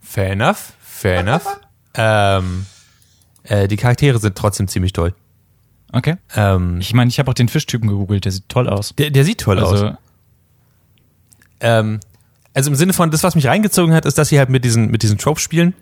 Fair 0.00 0.30
enough, 0.32 0.72
fair 0.80 1.20
enough. 1.20 1.44
ähm, 1.94 2.66
äh, 3.44 3.68
die 3.68 3.76
Charaktere 3.76 4.18
sind 4.18 4.36
trotzdem 4.36 4.66
ziemlich 4.68 4.92
toll. 4.92 5.14
Okay. 5.92 6.16
Ähm, 6.34 6.78
Ich 6.80 6.94
meine, 6.94 7.08
ich 7.08 7.18
habe 7.18 7.30
auch 7.30 7.34
den 7.34 7.48
Fischtypen 7.48 7.88
gegoogelt, 7.88 8.24
der 8.24 8.32
sieht 8.32 8.48
toll 8.48 8.68
aus. 8.68 8.94
der, 8.96 9.10
der 9.10 9.24
sieht 9.24 9.40
toll 9.40 9.58
aus. 9.60 9.72
Also, 9.72 9.96
Ähm, 11.60 12.00
also 12.54 12.70
im 12.70 12.76
Sinne 12.76 12.92
von, 12.92 13.10
das, 13.10 13.22
was 13.22 13.34
mich 13.34 13.46
reingezogen 13.46 13.94
hat, 13.94 14.06
ist, 14.06 14.16
dass 14.18 14.28
sie 14.28 14.38
halt 14.38 14.48
mit 14.48 14.64
diesen, 14.64 14.90
mit 14.90 15.02
diesen 15.02 15.18
Tropes 15.18 15.42
spielen. 15.42 15.74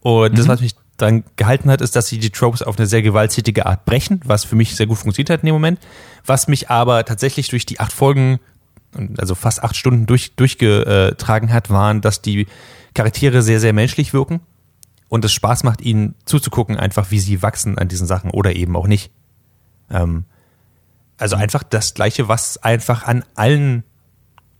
Und 0.00 0.38
das, 0.38 0.48
was 0.48 0.60
mich 0.60 0.74
dran 1.00 1.24
gehalten 1.36 1.70
hat, 1.70 1.80
ist, 1.80 1.96
dass 1.96 2.08
sie 2.08 2.18
die 2.18 2.30
Tropes 2.30 2.62
auf 2.62 2.78
eine 2.78 2.86
sehr 2.86 3.02
gewalttätige 3.02 3.66
Art 3.66 3.84
brechen, 3.84 4.20
was 4.24 4.44
für 4.44 4.56
mich 4.56 4.76
sehr 4.76 4.86
gut 4.86 4.98
funktioniert 4.98 5.30
hat 5.30 5.40
in 5.40 5.46
dem 5.46 5.54
Moment. 5.54 5.80
Was 6.24 6.48
mich 6.48 6.70
aber 6.70 7.04
tatsächlich 7.04 7.48
durch 7.48 7.66
die 7.66 7.80
acht 7.80 7.92
Folgen 7.92 8.40
also 9.18 9.34
fast 9.34 9.62
acht 9.62 9.76
Stunden 9.76 10.06
durch, 10.06 10.34
durchgetragen 10.34 11.52
hat, 11.52 11.70
waren, 11.70 12.00
dass 12.00 12.22
die 12.22 12.46
Charaktere 12.94 13.42
sehr, 13.42 13.60
sehr 13.60 13.72
menschlich 13.72 14.12
wirken 14.12 14.40
und 15.08 15.24
es 15.24 15.32
Spaß 15.32 15.64
macht, 15.64 15.80
ihnen 15.80 16.14
zuzugucken, 16.24 16.76
einfach 16.76 17.10
wie 17.10 17.20
sie 17.20 17.42
wachsen 17.42 17.78
an 17.78 17.88
diesen 17.88 18.06
Sachen 18.06 18.30
oder 18.30 18.54
eben 18.56 18.76
auch 18.76 18.86
nicht. 18.86 19.10
Ähm, 19.90 20.24
also 21.18 21.36
einfach 21.36 21.62
das 21.62 21.94
Gleiche, 21.94 22.28
was 22.28 22.58
einfach 22.58 23.04
an 23.04 23.24
allen 23.34 23.84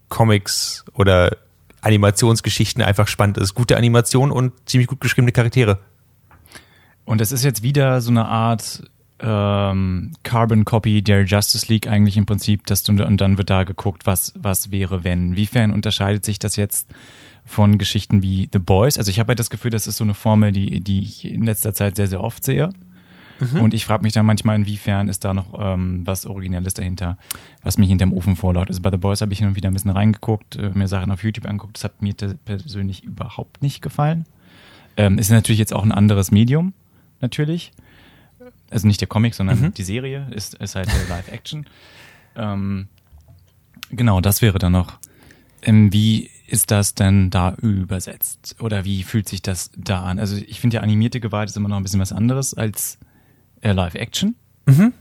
Comics 0.08 0.84
oder 0.94 1.36
Animationsgeschichten 1.80 2.82
einfach 2.82 3.08
spannend 3.08 3.38
ist. 3.38 3.54
Gute 3.54 3.76
Animation 3.76 4.30
und 4.30 4.52
ziemlich 4.68 4.88
gut 4.88 5.00
geschriebene 5.00 5.32
Charaktere. 5.32 5.78
Und 7.10 7.20
es 7.20 7.32
ist 7.32 7.42
jetzt 7.42 7.64
wieder 7.64 8.00
so 8.00 8.12
eine 8.12 8.26
Art 8.26 8.84
ähm, 9.18 10.12
Carbon 10.22 10.64
Copy 10.64 11.02
der 11.02 11.24
Justice 11.24 11.66
League 11.66 11.88
eigentlich 11.88 12.16
im 12.16 12.24
Prinzip, 12.24 12.66
dass 12.66 12.84
du, 12.84 12.92
und 13.04 13.20
dann 13.20 13.36
wird 13.36 13.50
da 13.50 13.64
geguckt, 13.64 14.06
was, 14.06 14.32
was 14.38 14.70
wäre, 14.70 15.02
wenn. 15.02 15.30
Inwiefern 15.30 15.72
unterscheidet 15.72 16.24
sich 16.24 16.38
das 16.38 16.54
jetzt 16.54 16.88
von 17.44 17.78
Geschichten 17.78 18.22
wie 18.22 18.48
The 18.52 18.60
Boys? 18.60 18.96
Also 18.96 19.10
ich 19.10 19.18
habe 19.18 19.30
halt 19.30 19.40
das 19.40 19.50
Gefühl, 19.50 19.72
das 19.72 19.88
ist 19.88 19.96
so 19.96 20.04
eine 20.04 20.14
Formel, 20.14 20.52
die, 20.52 20.78
die 20.82 21.02
ich 21.02 21.24
in 21.24 21.42
letzter 21.42 21.74
Zeit 21.74 21.96
sehr, 21.96 22.06
sehr 22.06 22.22
oft 22.22 22.44
sehe. 22.44 22.70
Mhm. 23.40 23.60
Und 23.60 23.74
ich 23.74 23.86
frage 23.86 24.04
mich 24.04 24.12
dann 24.12 24.24
manchmal, 24.24 24.54
inwiefern 24.54 25.08
ist 25.08 25.24
da 25.24 25.34
noch 25.34 25.58
ähm, 25.58 26.06
was 26.06 26.26
Originelles 26.26 26.74
dahinter, 26.74 27.18
was 27.64 27.76
mich 27.76 27.88
hinterm 27.88 28.12
Ofen 28.12 28.36
vorlaut. 28.36 28.68
Also 28.68 28.82
bei 28.82 28.90
The 28.92 28.98
Boys 28.98 29.20
habe 29.20 29.32
ich 29.32 29.40
hin 29.40 29.48
und 29.48 29.56
wieder 29.56 29.68
ein 29.68 29.74
bisschen 29.74 29.90
reingeguckt, 29.90 30.54
äh, 30.54 30.70
mir 30.74 30.86
Sachen 30.86 31.10
auf 31.10 31.24
YouTube 31.24 31.46
angeguckt. 31.46 31.76
Das 31.76 31.82
hat 31.82 32.02
mir 32.02 32.14
persönlich 32.44 33.02
überhaupt 33.02 33.62
nicht 33.62 33.82
gefallen. 33.82 34.26
Ähm, 34.96 35.18
ist 35.18 35.30
natürlich 35.30 35.58
jetzt 35.58 35.72
auch 35.72 35.82
ein 35.82 35.92
anderes 35.92 36.30
Medium, 36.30 36.72
natürlich. 37.20 37.72
Also 38.70 38.86
nicht 38.86 39.00
der 39.00 39.08
Comic, 39.08 39.34
sondern 39.34 39.60
mhm. 39.60 39.74
die 39.74 39.82
Serie 39.82 40.28
ist, 40.30 40.54
ist 40.54 40.74
halt 40.74 40.88
Live-Action. 41.08 41.66
ähm, 42.36 42.88
genau, 43.90 44.20
das 44.20 44.42
wäre 44.42 44.58
dann 44.58 44.72
noch. 44.72 44.98
Ähm, 45.62 45.92
wie 45.92 46.30
ist 46.46 46.70
das 46.70 46.94
denn 46.94 47.30
da 47.30 47.54
übersetzt? 47.60 48.56
Oder 48.60 48.84
wie 48.84 49.02
fühlt 49.02 49.28
sich 49.28 49.42
das 49.42 49.70
da 49.76 50.02
an? 50.02 50.18
Also 50.18 50.36
ich 50.36 50.60
finde 50.60 50.76
ja 50.76 50.82
animierte 50.82 51.20
Gewalt 51.20 51.48
ist 51.48 51.56
immer 51.56 51.68
noch 51.68 51.76
ein 51.76 51.82
bisschen 51.82 52.00
was 52.00 52.12
anderes 52.12 52.54
als 52.54 52.98
äh, 53.60 53.72
Live-Action. 53.72 54.34
Mhm. 54.66 54.92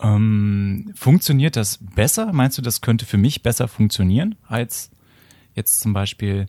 Ähm, 0.00 0.92
funktioniert 0.94 1.56
das 1.56 1.78
besser? 1.78 2.32
Meinst 2.32 2.58
du, 2.58 2.62
das 2.62 2.80
könnte 2.80 3.04
für 3.04 3.18
mich 3.18 3.42
besser 3.42 3.68
funktionieren 3.68 4.36
als 4.46 4.90
jetzt 5.54 5.80
zum 5.80 5.92
Beispiel 5.92 6.46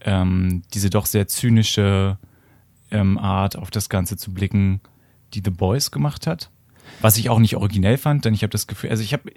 ähm, 0.00 0.62
diese 0.74 0.90
doch 0.90 1.06
sehr 1.06 1.26
zynische 1.26 2.18
ähm, 2.92 3.18
Art, 3.18 3.56
auf 3.56 3.70
das 3.70 3.88
Ganze 3.88 4.16
zu 4.16 4.32
blicken, 4.32 4.80
die 5.34 5.42
The 5.44 5.50
Boys 5.50 5.90
gemacht 5.90 6.26
hat? 6.26 6.50
Was 7.00 7.16
ich 7.16 7.30
auch 7.30 7.38
nicht 7.38 7.56
originell 7.56 7.96
fand, 7.96 8.24
denn 8.24 8.34
ich 8.34 8.42
habe 8.42 8.50
das 8.50 8.66
Gefühl, 8.66 8.90
also 8.90 9.02
ich 9.02 9.12
habe 9.12 9.32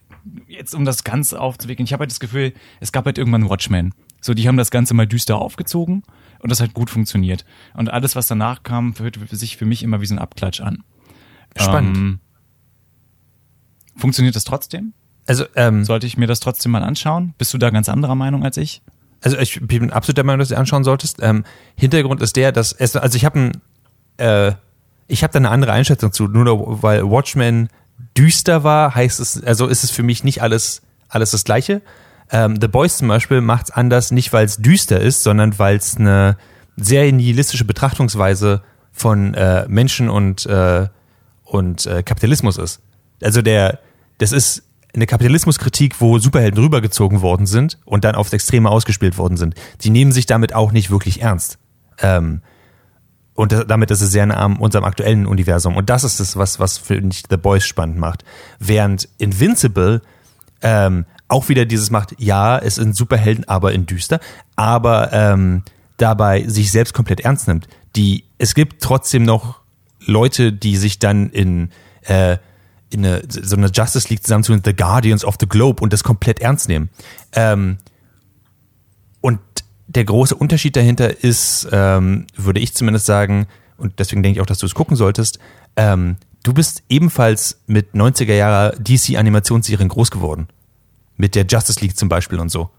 jetzt, 0.48 0.76
um 0.76 0.86
das 0.86 1.04
Ganze 1.04 1.40
aufzuwickeln, 1.40 1.86
ich 1.86 1.94
habe 1.94 2.02
halt 2.02 2.12
das 2.12 2.20
Gefühl, 2.20 2.54
es 2.80 2.92
gab 2.92 3.06
halt 3.06 3.18
irgendwann 3.18 3.50
Watchmen. 3.50 3.94
So, 4.20 4.34
die 4.34 4.48
haben 4.48 4.58
das 4.58 4.72
Ganze 4.72 4.94
mal 4.94 5.08
düster 5.08 5.38
aufgezogen 5.38 6.04
und 6.40 6.52
das 6.52 6.60
hat 6.60 6.74
gut 6.74 6.90
funktioniert. 6.90 7.46
Und 7.76 7.90
alles, 7.90 8.16
was 8.16 8.28
danach 8.28 8.64
kam, 8.64 8.94
fühlte 8.94 9.36
sich 9.36 9.58
für 9.58 9.66
mich 9.66 9.84
immer 9.84 10.02
wie 10.02 10.06
so 10.06 10.16
ein 10.16 10.20
Abklatsch 10.20 10.62
an. 10.62 10.84
Spannend. 11.56 11.98
Ähm, 11.98 12.20
funktioniert 13.96 14.36
das 14.36 14.44
trotzdem? 14.44 14.94
Also 15.28 15.46
ähm, 15.56 15.86
sollte 15.86 16.08
ich 16.08 16.18
mir 16.18 16.28
das 16.28 16.40
trotzdem 16.40 16.72
mal 16.72 16.84
anschauen? 16.84 17.34
Bist 17.38 17.54
du 17.54 17.58
da 17.58 17.70
ganz 17.70 17.90
anderer 17.90 18.16
Meinung 18.16 18.44
als 18.44 18.58
ich? 18.58 18.82
Also 19.26 19.38
ich 19.40 19.60
bin 19.60 19.92
absolut 19.92 20.18
der 20.18 20.24
Meinung, 20.24 20.40
dass 20.40 20.50
du 20.50 20.58
anschauen 20.58 20.84
solltest. 20.84 21.18
Ähm, 21.20 21.44
Hintergrund 21.76 22.22
ist 22.22 22.36
der, 22.36 22.52
dass 22.52 22.72
es, 22.72 22.96
also 22.96 23.18
ich 23.18 23.26
habe 23.26 23.40
ein, 23.40 23.52
äh, 24.18 24.54
ich 25.08 25.24
habe 25.24 25.34
da 25.34 25.40
eine 25.40 25.50
andere 25.50 25.72
Einschätzung 25.72 26.14
zu. 26.14 26.28
Nur 26.28 26.84
weil 26.84 27.04
Watchmen 27.10 27.70
düster 28.16 28.64
war, 28.64 28.94
heißt 28.94 29.20
es, 29.20 29.44
also 29.44 29.66
ist 29.66 29.84
es 29.84 29.90
für 29.90 30.04
mich 30.04 30.24
nicht 30.24 30.44
alles 30.44 30.84
alles 31.10 31.32
das 31.32 31.44
Gleiche. 31.44 31.82
Ähm, 32.30 32.60
The 32.62 32.68
Boys 32.68 32.98
zum 32.98 33.08
Beispiel 33.08 33.42
macht 33.42 33.66
es 33.66 33.72
anders, 33.72 34.12
nicht 34.12 34.32
weil 34.32 34.46
es 34.46 34.58
düster 34.58 35.00
ist, 35.00 35.24
sondern 35.24 35.58
weil 35.58 35.78
es 35.78 35.98
eine 35.98 36.38
sehr 36.78 37.12
nihilistische 37.12 37.66
Betrachtungsweise 37.66 38.62
von 38.92 39.34
äh, 39.34 39.66
Menschen 39.68 40.08
und 40.08 40.46
äh, 40.46 40.88
und 41.44 41.88
äh, 41.88 42.04
Kapitalismus 42.04 42.58
ist. 42.58 42.80
Also 43.24 43.42
der, 43.42 43.80
das 44.20 44.32
ist 44.32 44.64
eine 44.96 45.06
Kapitalismuskritik, 45.06 46.00
wo 46.02 46.20
Superhelden 46.20 46.62
rübergezogen 46.62 47.22
worden 47.22 47.46
sind 47.46 47.78
und 47.86 48.04
dann 48.04 48.16
aufs 48.16 48.34
Extreme 48.34 48.70
ausgespielt 48.70 49.18
worden 49.18 49.38
sind. 49.38 49.56
Die 49.82 49.90
nehmen 49.90 50.12
sich 50.12 50.26
damit 50.26 50.54
auch 50.54 50.72
nicht 50.72 50.90
wirklich 50.90 51.22
ernst. 51.22 51.58
Ähm, 52.00 52.42
und 53.34 53.52
damit 53.68 53.92
ist 53.92 54.02
es 54.02 54.12
sehr 54.12 54.26
nah 54.26 54.36
an 54.36 54.56
unserem 54.58 54.86
aktuellen 54.86 55.26
Universum. 55.26 55.76
Und 55.76 55.90
das 55.90 56.06
ist 56.06 56.20
es, 56.20 56.38
was, 56.38 56.60
was 56.60 56.78
für 56.78 57.00
mich 57.02 57.24
The 57.30 57.38
Boys 57.38 57.66
spannend 57.66 57.98
macht. 57.98 58.24
Während 58.60 59.10
Invincible 59.18 60.02
ähm, 60.62 61.06
auch 61.28 61.50
wieder 61.50 61.66
dieses 61.66 61.92
macht, 61.92 62.16
ja, 62.18 62.58
es 62.58 62.76
sind 62.76 62.96
Superhelden, 62.96 63.48
aber 63.48 63.74
in 63.74 63.86
düster, 63.86 64.20
aber 64.56 65.12
ähm, 65.12 65.64
dabei 65.98 66.48
sich 66.48 66.72
selbst 66.72 66.94
komplett 66.94 67.22
ernst 67.22 67.48
nimmt. 67.48 67.68
Die, 67.96 68.24
es 68.38 68.56
gibt 68.56 68.82
trotzdem 68.82 69.24
noch 69.24 69.62
Leute, 70.06 70.54
die 70.54 70.78
sich 70.78 71.00
dann 71.00 71.30
in, 71.30 71.72
äh, 72.04 72.38
in 72.90 73.06
eine, 73.06 73.24
so 73.28 73.56
eine 73.56 73.68
Justice 73.68 74.10
League 74.10 74.24
zusammentun, 74.24 74.62
The 74.64 74.76
Guardians 74.76 75.26
of 75.26 75.36
the 75.40 75.48
Globe 75.48 75.82
und 75.82 75.92
das 75.94 76.04
komplett 76.04 76.40
ernst 76.40 76.68
nehmen. 76.68 76.90
Ähm, 77.34 77.78
und 79.22 79.40
der 79.88 80.06
große 80.06 80.36
Unterschied 80.36 80.76
dahinter 80.76 81.24
ist, 81.24 81.68
ähm, 81.72 82.28
würde 82.36 82.60
ich 82.60 82.74
zumindest 82.74 83.06
sagen, 83.06 83.48
und 83.78 84.00
deswegen 84.00 84.24
denke 84.24 84.38
ich 84.38 84.42
auch, 84.42 84.46
dass 84.46 84.60
du 84.60 84.66
es 84.66 84.76
gucken 84.76 84.96
solltest, 84.96 85.40
ähm, 85.76 86.18
du 86.44 86.54
bist 86.54 86.84
ebenfalls 86.90 87.62
mit 87.68 87.94
90er 87.94 88.34
Jahre 88.34 88.78
DC 88.80 89.18
Animationsserien 89.18 89.90
groß 89.90 90.12
geworden. 90.12 90.48
Mit 91.18 91.36
der 91.36 91.46
Justice 91.46 91.80
League 91.82 91.98
zum 91.98 92.10
Beispiel 92.10 92.40
und 92.40 92.50
so. 92.50 92.70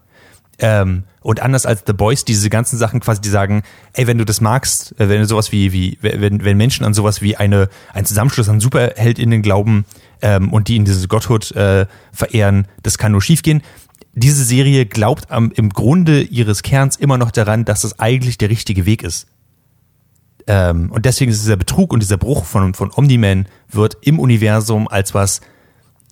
Ähm, 0.58 1.04
und 1.20 1.40
anders 1.40 1.66
als 1.66 1.82
The 1.86 1.92
Boys, 1.92 2.24
diese 2.24 2.48
ganzen 2.48 2.78
Sachen 2.78 3.00
quasi, 3.00 3.20
die 3.20 3.28
sagen, 3.28 3.62
ey, 3.92 4.06
wenn 4.06 4.16
du 4.16 4.24
das 4.24 4.40
magst, 4.40 4.98
äh, 4.98 5.08
wenn 5.08 5.20
du 5.20 5.26
sowas 5.26 5.52
wie, 5.52 5.72
wie, 5.72 5.98
wenn, 6.00 6.44
wenn 6.44 6.56
Menschen 6.56 6.86
an 6.86 6.94
sowas 6.94 7.20
wie 7.20 7.36
eine, 7.36 7.68
ein 7.92 8.06
Zusammenschluss 8.06 8.48
an 8.48 8.60
SuperheldInnen 8.60 9.42
glauben 9.42 9.84
ähm, 10.22 10.52
und 10.52 10.68
die 10.68 10.76
in 10.76 10.84
diese 10.84 11.08
Gottheit 11.08 11.50
äh, 11.52 11.86
verehren, 12.12 12.68
das 12.82 12.96
kann 12.96 13.12
nur 13.12 13.22
schiefgehen. 13.22 13.62
Diese 14.14 14.44
Serie 14.44 14.86
glaubt 14.86 15.30
am, 15.30 15.52
im 15.52 15.70
Grunde 15.70 16.22
ihres 16.22 16.62
Kerns 16.62 16.96
immer 16.96 17.18
noch 17.18 17.32
daran, 17.32 17.66
dass 17.66 17.84
es 17.84 17.98
eigentlich 17.98 18.38
der 18.38 18.48
richtige 18.48 18.86
Weg 18.86 19.02
ist. 19.02 19.26
Ähm, 20.46 20.90
und 20.90 21.04
deswegen 21.04 21.30
ist 21.30 21.42
dieser 21.42 21.56
Betrug 21.56 21.92
und 21.92 22.00
dieser 22.00 22.16
Bruch 22.16 22.46
von, 22.46 22.72
von 22.72 22.90
Omni-Man 22.94 23.46
wird 23.70 23.98
im 24.00 24.18
Universum 24.18 24.88
als 24.88 25.12
was 25.12 25.42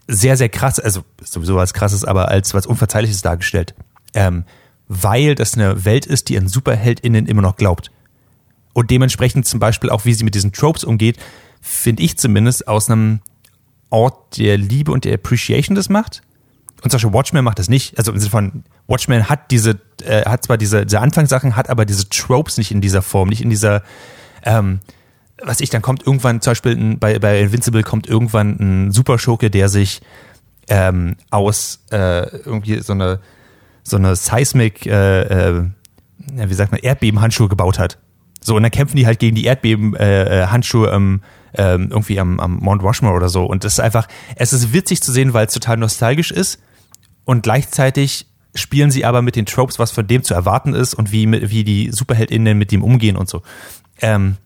sehr, 0.07 0.37
sehr 0.37 0.51
krass, 0.51 0.79
also 0.81 1.03
sowieso 1.23 1.57
was 1.57 1.73
krasses, 1.73 2.05
aber 2.05 2.29
als 2.29 2.53
was 2.53 2.67
Unverzeihliches 2.67 3.23
dargestellt 3.23 3.75
ähm, 4.15 4.45
weil 4.89 5.35
das 5.35 5.55
eine 5.55 5.85
Welt 5.85 6.07
ist, 6.07 6.29
die 6.29 6.39
an 6.39 6.49
SuperheldInnen 6.49 7.27
immer 7.27 7.43
noch 7.43 7.57
glaubt. 7.57 7.91
Und 8.73 8.91
dementsprechend 8.91 9.47
zum 9.47 9.61
Beispiel 9.61 9.91
auch, 9.91 10.05
wie 10.05 10.15
sie 10.15 10.25
mit 10.25 10.35
diesen 10.35 10.53
Tropes 10.53 10.85
umgeht, 10.85 11.19
finde 11.61 12.03
ich 12.03 12.19
zumindest 12.19 12.69
aus 12.69 12.91
einem 12.91 13.21
Ort 13.91 14.39
der 14.39 14.59
Liebe 14.59 14.93
und 14.93 15.05
der 15.05 15.15
Appreciation 15.15 15.75
das 15.77 15.89
macht. 15.89 16.23
Und 16.83 16.91
zum 16.91 16.99
Beispiel 16.99 17.13
Watchmen 17.15 17.45
macht 17.45 17.59
das 17.59 17.69
nicht. 17.69 17.97
Also 17.97 18.13
im 18.13 18.19
Sinne 18.19 18.31
von 18.31 18.65
Watchmen 18.87 19.29
hat 19.29 19.51
diese, 19.51 19.79
äh, 20.05 20.25
hat 20.25 20.45
zwar 20.45 20.59
diese, 20.59 20.85
diese 20.85 21.01
Anfangssachen, 21.01 21.57
hat 21.57 21.71
aber 21.71 21.87
diese 21.87 22.09
Tropes 22.09 22.59
nicht 22.59 22.73
in 22.73 22.81
dieser 22.81 23.01
Form, 23.01 23.29
nicht 23.29 23.41
in 23.41 23.49
dieser, 23.49 23.83
ähm, 24.43 24.81
was 25.43 25.61
ich, 25.61 25.71
dann 25.71 25.81
kommt 25.81 26.07
irgendwann, 26.07 26.41
zum 26.41 26.51
Beispiel 26.51 26.73
ein, 26.77 26.99
bei, 26.99 27.19
bei 27.19 27.41
Invincible 27.41 27.83
kommt 27.83 28.07
irgendwann 28.07 28.59
ein 28.61 28.93
Superschurke, 28.93 29.51
der 29.51 29.69
sich 29.69 30.03
ähm, 30.69 31.17
aus 31.31 31.85
äh, 31.91 32.29
irgendwie 32.39 32.81
so 32.81 32.93
eine 32.93 33.21
so 33.85 33.97
eine 33.97 34.17
Seismic, 34.17 34.87
äh, 34.87 35.59
äh, 35.59 35.65
wie 36.29 36.55
sagt 36.55 36.73
man, 36.73 36.81
Erdbebenhandschuhe 36.81 37.49
gebaut 37.49 37.79
hat. 37.79 37.99
So, 38.41 38.57
und 38.57 38.63
dann 38.63 38.73
kämpfen 38.73 38.97
die 38.97 39.07
halt 39.07 39.21
gegen 39.21 39.37
die 39.37 39.45
Erdbebenhandschuhe 39.45 40.89
äh, 40.89 40.95
ähm, 40.95 41.21
ähm, 41.57 41.89
irgendwie 41.91 42.19
am, 42.19 42.41
am 42.41 42.57
Mount 42.57 42.83
Rushmore 42.83 43.15
oder 43.15 43.29
so. 43.29 43.45
Und 43.45 43.65
das 43.65 43.75
ist 43.75 43.81
einfach, 43.81 44.09
es 44.37 44.53
ist 44.53 44.73
witzig 44.73 45.03
zu 45.03 45.13
sehen, 45.13 45.33
weil 45.33 45.47
es 45.47 45.55
total 45.55 45.77
nostalgisch 45.77 46.31
ist. 46.31 46.61
Und 47.25 47.43
gleichzeitig 47.43 48.27
spielen 48.55 48.91
sie 48.91 49.05
aber 49.05 49.23
mit 49.23 49.37
den 49.37 49.47
Tropes, 49.47 49.79
was 49.79 49.91
von 49.91 50.07
dem 50.07 50.23
zu 50.23 50.35
erwarten 50.35 50.75
ist 50.75 50.95
und 50.95 51.13
wie, 51.13 51.31
wie 51.51 51.65
die 51.65 51.91
SuperheldInnen 51.91 52.57
mit 52.57 52.73
dem 52.73 52.83
umgehen 52.83 53.17
und 53.17 53.29
so. 53.29 53.43
Ähm, 54.01 54.37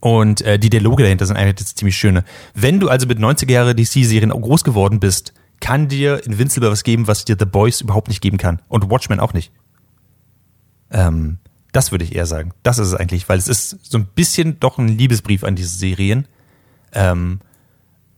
und 0.00 0.42
äh, 0.42 0.58
die 0.58 0.70
Dialoge 0.70 1.02
dahinter 1.02 1.26
sind 1.26 1.36
eigentlich 1.36 1.74
ziemlich 1.74 1.96
schöne. 1.96 2.24
Wenn 2.54 2.80
du 2.80 2.88
also 2.88 3.06
mit 3.06 3.18
90er 3.18 3.52
Jahre 3.52 3.74
DC-Serien 3.74 4.30
groß 4.30 4.64
geworden 4.64 5.00
bist, 5.00 5.32
kann 5.64 5.88
dir 5.88 6.22
Invincible 6.26 6.70
was 6.70 6.84
geben, 6.84 7.06
was 7.06 7.24
dir 7.24 7.36
The 7.38 7.46
Boys 7.46 7.80
überhaupt 7.80 8.08
nicht 8.08 8.20
geben 8.20 8.36
kann. 8.36 8.60
Und 8.68 8.90
Watchmen 8.90 9.18
auch 9.18 9.32
nicht. 9.32 9.50
Ähm, 10.90 11.38
das 11.72 11.90
würde 11.90 12.04
ich 12.04 12.14
eher 12.14 12.26
sagen. 12.26 12.52
Das 12.62 12.78
ist 12.78 12.88
es 12.88 12.94
eigentlich, 12.94 13.30
weil 13.30 13.38
es 13.38 13.48
ist 13.48 13.78
so 13.82 13.96
ein 13.96 14.04
bisschen 14.04 14.60
doch 14.60 14.76
ein 14.76 14.88
Liebesbrief 14.88 15.42
an 15.42 15.56
diese 15.56 15.74
Serien. 15.74 16.28
Ähm, 16.92 17.40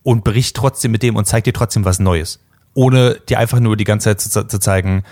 und 0.02 0.24
bericht 0.24 0.56
trotzdem 0.56 0.90
mit 0.90 1.04
dem 1.04 1.14
und 1.14 1.26
zeigt 1.26 1.46
dir 1.46 1.52
trotzdem 1.52 1.84
was 1.84 2.00
Neues. 2.00 2.40
Ohne 2.74 3.20
dir 3.28 3.38
einfach 3.38 3.60
nur 3.60 3.76
die 3.76 3.84
ganze 3.84 4.16
Zeit 4.16 4.20
zu, 4.20 4.48
zu 4.48 4.58
zeigen, 4.58 5.04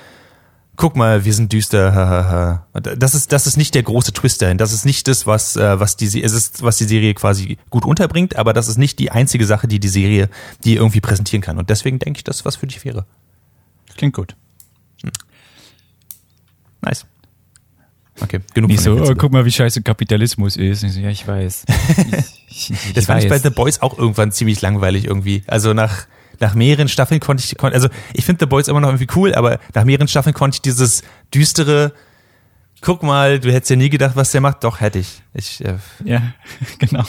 guck 0.77 0.97
mal, 0.97 1.25
wir 1.25 1.33
sind 1.33 1.53
düster. 1.53 2.67
Das 2.73 3.15
ist, 3.15 3.33
das 3.33 3.47
ist 3.47 3.57
nicht 3.57 3.75
der 3.75 3.83
große 3.83 4.13
Twist 4.13 4.43
dahin. 4.43 4.59
Das 4.59 4.73
ist 4.73 4.85
nicht 4.85 5.09
das, 5.09 5.27
was, 5.27 5.57
äh, 5.57 5.81
was 5.81 5.97
die, 5.97 6.23
es 6.23 6.33
ist, 6.33 6.63
was 6.63 6.77
die 6.77 6.85
Serie 6.85 7.15
quasi 7.15 7.59
gut 7.71 7.85
unterbringt, 7.85 8.37
aber 8.37 8.53
das 8.53 8.69
ist 8.69 8.79
nicht 8.79 8.99
die 8.99 9.11
einzige 9.11 9.47
Sache, 9.47 9.69
die 9.69 9.81
die 9.81 9.89
Serie 9.89 10.29
dir 10.65 10.77
irgendwie 10.77 11.01
präsentieren 11.01 11.43
kann. 11.43 11.59
Und 11.59 11.71
deswegen 11.71 11.99
denke 11.99 12.19
ich, 12.19 12.25
das 12.25 12.37
ist 12.37 12.45
was 12.45 12.57
für 12.57 12.67
dich 12.67 12.85
wäre. 12.85 13.07
Klingt 13.97 14.15
gut. 14.15 14.37
Nice. 16.81 17.07
Okay, 18.21 18.41
genug 18.55 18.71
Nicht 18.71 18.83
von 18.83 18.99
so, 18.99 19.11
oh, 19.11 19.15
guck 19.17 19.33
mal, 19.33 19.45
wie 19.45 19.51
scheiße 19.51 19.83
Kapitalismus 19.83 20.57
ist. 20.57 20.85
Ich 20.85 20.93
so, 20.93 21.01
ja, 21.01 21.11
ich 21.11 21.27
weiß. 21.27 21.65
Ich, 22.57 22.71
ich, 22.71 22.93
Das 22.93 23.07
fand 23.07 23.21
ich 23.21 23.29
bei. 23.29 23.37
The 23.41 23.51
Boys 23.51 23.83
auch 23.83 23.99
irgendwann 23.99 24.31
ziemlich 24.31 24.63
langweilig 24.63 25.07
irgendwie. 25.07 25.43
Also 25.49 25.75
nach, 25.75 26.07
nach 26.45 26.55
mehreren 26.55 26.89
Staffeln 26.89 27.21
konnte 27.21 27.43
ich, 27.43 27.59
also 27.63 27.89
ich 28.13 28.27
finde 28.27 28.41
The 28.45 28.47
Boys 28.47 28.69
immer 28.69 28.81
noch 28.81 28.89
irgendwie 28.89 29.09
cool, 29.17 29.35
aber 29.35 29.59
nach 29.75 29.85
mehreren 29.85 30.09
Staffeln 30.09 30.35
konnte 30.35 30.57
ich 30.57 30.61
dieses 30.61 31.03
düstere, 31.33 31.95
guck 32.83 33.03
mal, 33.03 33.41
du 33.41 33.51
hättest 33.51 33.71
ja 33.71 33.77
nie 33.77 33.89
gedacht, 33.89 34.15
was 34.15 34.31
der 34.31 34.43
macht. 34.43 34.63
Doch, 34.63 34.79
hätte 34.79 34.99
ich. 34.99 35.23
Ich, 35.33 35.65
äh, 35.65 35.79
Ja, 36.05 36.21
genau. 36.79 37.05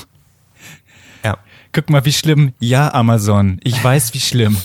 ja. 1.22 1.38
Guck 1.74 1.90
mal, 1.90 2.06
wie 2.06 2.14
schlimm. 2.14 2.54
Ja, 2.60 2.94
Amazon. 2.94 3.60
Ich 3.62 3.84
weiß, 3.84 4.14
wie 4.14 4.22
schlimm. 4.22 4.56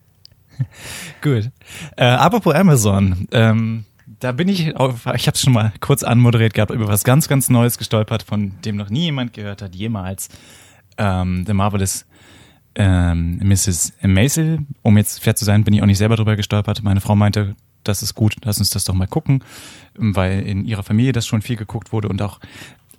Gut. 1.22 1.50
Äh, 1.98 2.04
apropos 2.04 2.54
Amazon. 2.54 3.28
Ähm, 3.30 3.84
da 4.20 4.32
bin 4.32 4.48
ich 4.48 4.74
auf, 4.74 5.04
ich 5.14 5.26
habe 5.26 5.36
schon 5.36 5.52
mal 5.52 5.70
kurz 5.80 6.02
anmoderiert 6.02 6.54
gehabt, 6.54 6.70
über 6.70 6.88
was 6.88 7.04
ganz, 7.04 7.28
ganz 7.28 7.50
Neues 7.50 7.76
gestolpert, 7.76 8.22
von 8.22 8.58
dem 8.62 8.76
noch 8.76 8.88
nie 8.88 9.04
jemand 9.04 9.34
gehört 9.34 9.60
hat, 9.60 9.74
jemals. 9.74 10.30
Ähm, 10.96 11.44
The 11.46 11.52
Marvelous 11.52 12.06
ähm, 12.74 13.38
Mrs. 13.42 13.94
Maisel. 14.02 14.60
Um 14.82 14.96
jetzt 14.96 15.22
fair 15.22 15.36
zu 15.36 15.44
sein, 15.44 15.64
bin 15.64 15.74
ich 15.74 15.82
auch 15.82 15.86
nicht 15.86 15.98
selber 15.98 16.16
drüber 16.16 16.36
gestolpert. 16.36 16.82
Meine 16.82 17.00
Frau 17.00 17.16
meinte, 17.16 17.56
das 17.84 18.02
ist 18.02 18.14
gut, 18.14 18.36
lass 18.44 18.58
uns 18.58 18.70
das 18.70 18.84
doch 18.84 18.94
mal 18.94 19.06
gucken, 19.06 19.42
weil 19.94 20.40
in 20.40 20.64
ihrer 20.64 20.82
Familie 20.82 21.12
das 21.12 21.26
schon 21.26 21.42
viel 21.42 21.56
geguckt 21.56 21.92
wurde 21.92 22.08
und 22.08 22.20
auch, 22.22 22.40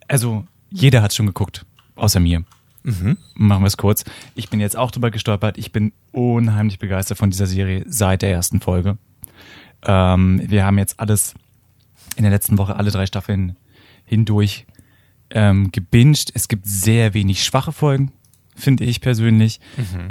also 0.07 0.45
jeder 0.71 1.01
hat 1.01 1.13
schon 1.13 1.27
geguckt, 1.27 1.65
außer 1.95 2.19
mir. 2.19 2.43
Machen 3.35 3.63
wir 3.63 3.67
es 3.67 3.77
kurz. 3.77 4.03
Ich 4.33 4.49
bin 4.49 4.59
jetzt 4.59 4.75
auch 4.75 4.89
drüber 4.89 5.11
gestolpert. 5.11 5.57
Ich 5.57 5.71
bin 5.71 5.93
unheimlich 6.11 6.79
begeistert 6.79 7.17
von 7.17 7.29
dieser 7.29 7.45
Serie 7.45 7.83
seit 7.87 8.23
der 8.23 8.31
ersten 8.31 8.59
Folge. 8.59 8.97
Ähm, 9.83 10.41
wir 10.45 10.65
haben 10.65 10.77
jetzt 10.77 10.99
alles 10.99 11.35
in 12.15 12.23
der 12.23 12.31
letzten 12.31 12.57
Woche 12.57 12.75
alle 12.75 12.91
drei 12.91 13.05
Staffeln 13.05 13.55
hindurch 14.05 14.65
ähm, 15.29 15.71
gebinged. 15.71 16.31
Es 16.33 16.47
gibt 16.47 16.65
sehr 16.65 17.13
wenig 17.13 17.43
schwache 17.43 17.71
Folgen, 17.71 18.11
finde 18.55 18.83
ich 18.83 19.01
persönlich. 19.01 19.59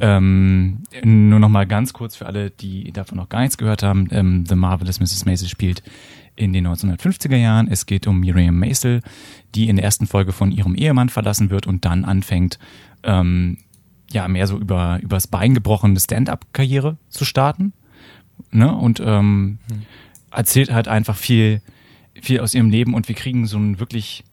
Ähm, 0.00 0.82
nur 1.04 1.38
noch 1.38 1.48
mal 1.48 1.66
ganz 1.66 1.92
kurz 1.92 2.16
für 2.16 2.26
alle, 2.26 2.50
die 2.50 2.92
davon 2.92 3.18
noch 3.18 3.28
gar 3.28 3.40
nichts 3.40 3.58
gehört 3.58 3.82
haben. 3.82 4.08
Ähm, 4.10 4.44
The 4.46 4.54
Marvelous 4.54 5.00
Mrs. 5.00 5.26
Maisel 5.26 5.48
spielt 5.48 5.82
in 6.36 6.52
den 6.52 6.66
1950er 6.66 7.36
Jahren. 7.36 7.68
Es 7.68 7.86
geht 7.86 8.06
um 8.06 8.20
Miriam 8.20 8.58
Maisel, 8.58 9.02
die 9.54 9.68
in 9.68 9.76
der 9.76 9.84
ersten 9.84 10.06
Folge 10.06 10.32
von 10.32 10.52
ihrem 10.52 10.74
Ehemann 10.74 11.08
verlassen 11.08 11.50
wird 11.50 11.66
und 11.66 11.84
dann 11.84 12.04
anfängt, 12.04 12.58
ähm, 13.02 13.58
ja, 14.10 14.26
mehr 14.26 14.46
so 14.46 14.58
über 14.58 14.98
übers 15.02 15.26
Bein 15.26 15.54
gebrochene 15.54 16.00
Stand-up-Karriere 16.00 16.96
zu 17.08 17.24
starten. 17.24 17.72
Ne? 18.50 18.74
Und 18.74 19.00
ähm, 19.04 19.58
erzählt 20.30 20.72
halt 20.72 20.88
einfach 20.88 21.16
viel, 21.16 21.60
viel 22.20 22.40
aus 22.40 22.54
ihrem 22.54 22.70
Leben 22.70 22.94
und 22.94 23.08
wir 23.08 23.14
kriegen 23.14 23.46
so 23.46 23.58
ein 23.58 23.78
wirklich 23.78 24.24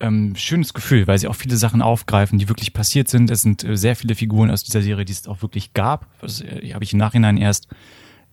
ähm, 0.00 0.34
schönes 0.34 0.74
Gefühl, 0.74 1.06
weil 1.06 1.18
sie 1.18 1.28
auch 1.28 1.34
viele 1.34 1.56
Sachen 1.56 1.82
aufgreifen, 1.82 2.38
die 2.38 2.48
wirklich 2.48 2.72
passiert 2.72 3.08
sind. 3.08 3.30
Es 3.30 3.42
sind 3.42 3.64
äh, 3.64 3.76
sehr 3.76 3.96
viele 3.96 4.14
Figuren 4.14 4.50
aus 4.50 4.64
dieser 4.64 4.82
Serie, 4.82 5.04
die 5.04 5.12
es 5.12 5.28
auch 5.28 5.42
wirklich 5.42 5.74
gab. 5.74 6.06
Das 6.20 6.40
äh, 6.40 6.72
habe 6.72 6.84
ich 6.84 6.92
im 6.92 6.98
Nachhinein 6.98 7.36
erst 7.36 7.68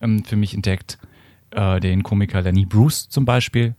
ähm, 0.02 0.24
für 0.24 0.36
mich 0.36 0.54
entdeckt. 0.54 0.98
Äh, 1.52 1.80
den 1.80 2.04
Komiker 2.04 2.42
Lenny 2.42 2.66
Bruce 2.66 3.10
zum 3.10 3.26
Beispiel 3.26 3.76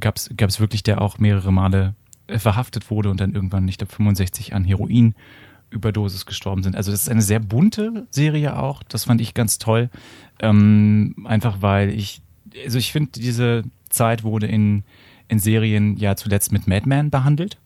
gab 0.00 0.16
es 0.16 0.60
wirklich, 0.60 0.82
der 0.82 1.00
auch 1.02 1.18
mehrere 1.18 1.52
Male 1.52 1.94
äh, 2.26 2.38
verhaftet 2.38 2.90
wurde 2.90 3.10
und 3.10 3.20
dann 3.20 3.34
irgendwann, 3.34 3.68
ich 3.68 3.78
glaube, 3.78 3.92
65 3.92 4.54
an 4.54 4.64
Heroin 4.64 5.14
Überdosis 5.70 6.26
gestorben 6.26 6.62
sind. 6.62 6.76
Also 6.76 6.90
das 6.90 7.02
ist 7.02 7.08
eine 7.08 7.22
sehr 7.22 7.40
bunte 7.40 8.06
Serie 8.10 8.56
auch. 8.56 8.82
Das 8.84 9.04
fand 9.04 9.20
ich 9.20 9.34
ganz 9.34 9.58
toll. 9.58 9.90
Ähm, 10.40 11.14
einfach 11.24 11.60
weil 11.60 11.90
ich, 11.90 12.22
also 12.64 12.78
ich 12.78 12.92
finde, 12.92 13.12
diese 13.12 13.64
Zeit 13.88 14.24
wurde 14.24 14.46
in, 14.46 14.84
in 15.28 15.38
Serien 15.38 15.96
ja 15.96 16.16
zuletzt 16.16 16.52
mit 16.52 16.66
Mad 16.66 16.88
Men 16.88 17.10
behandelt. 17.10 17.58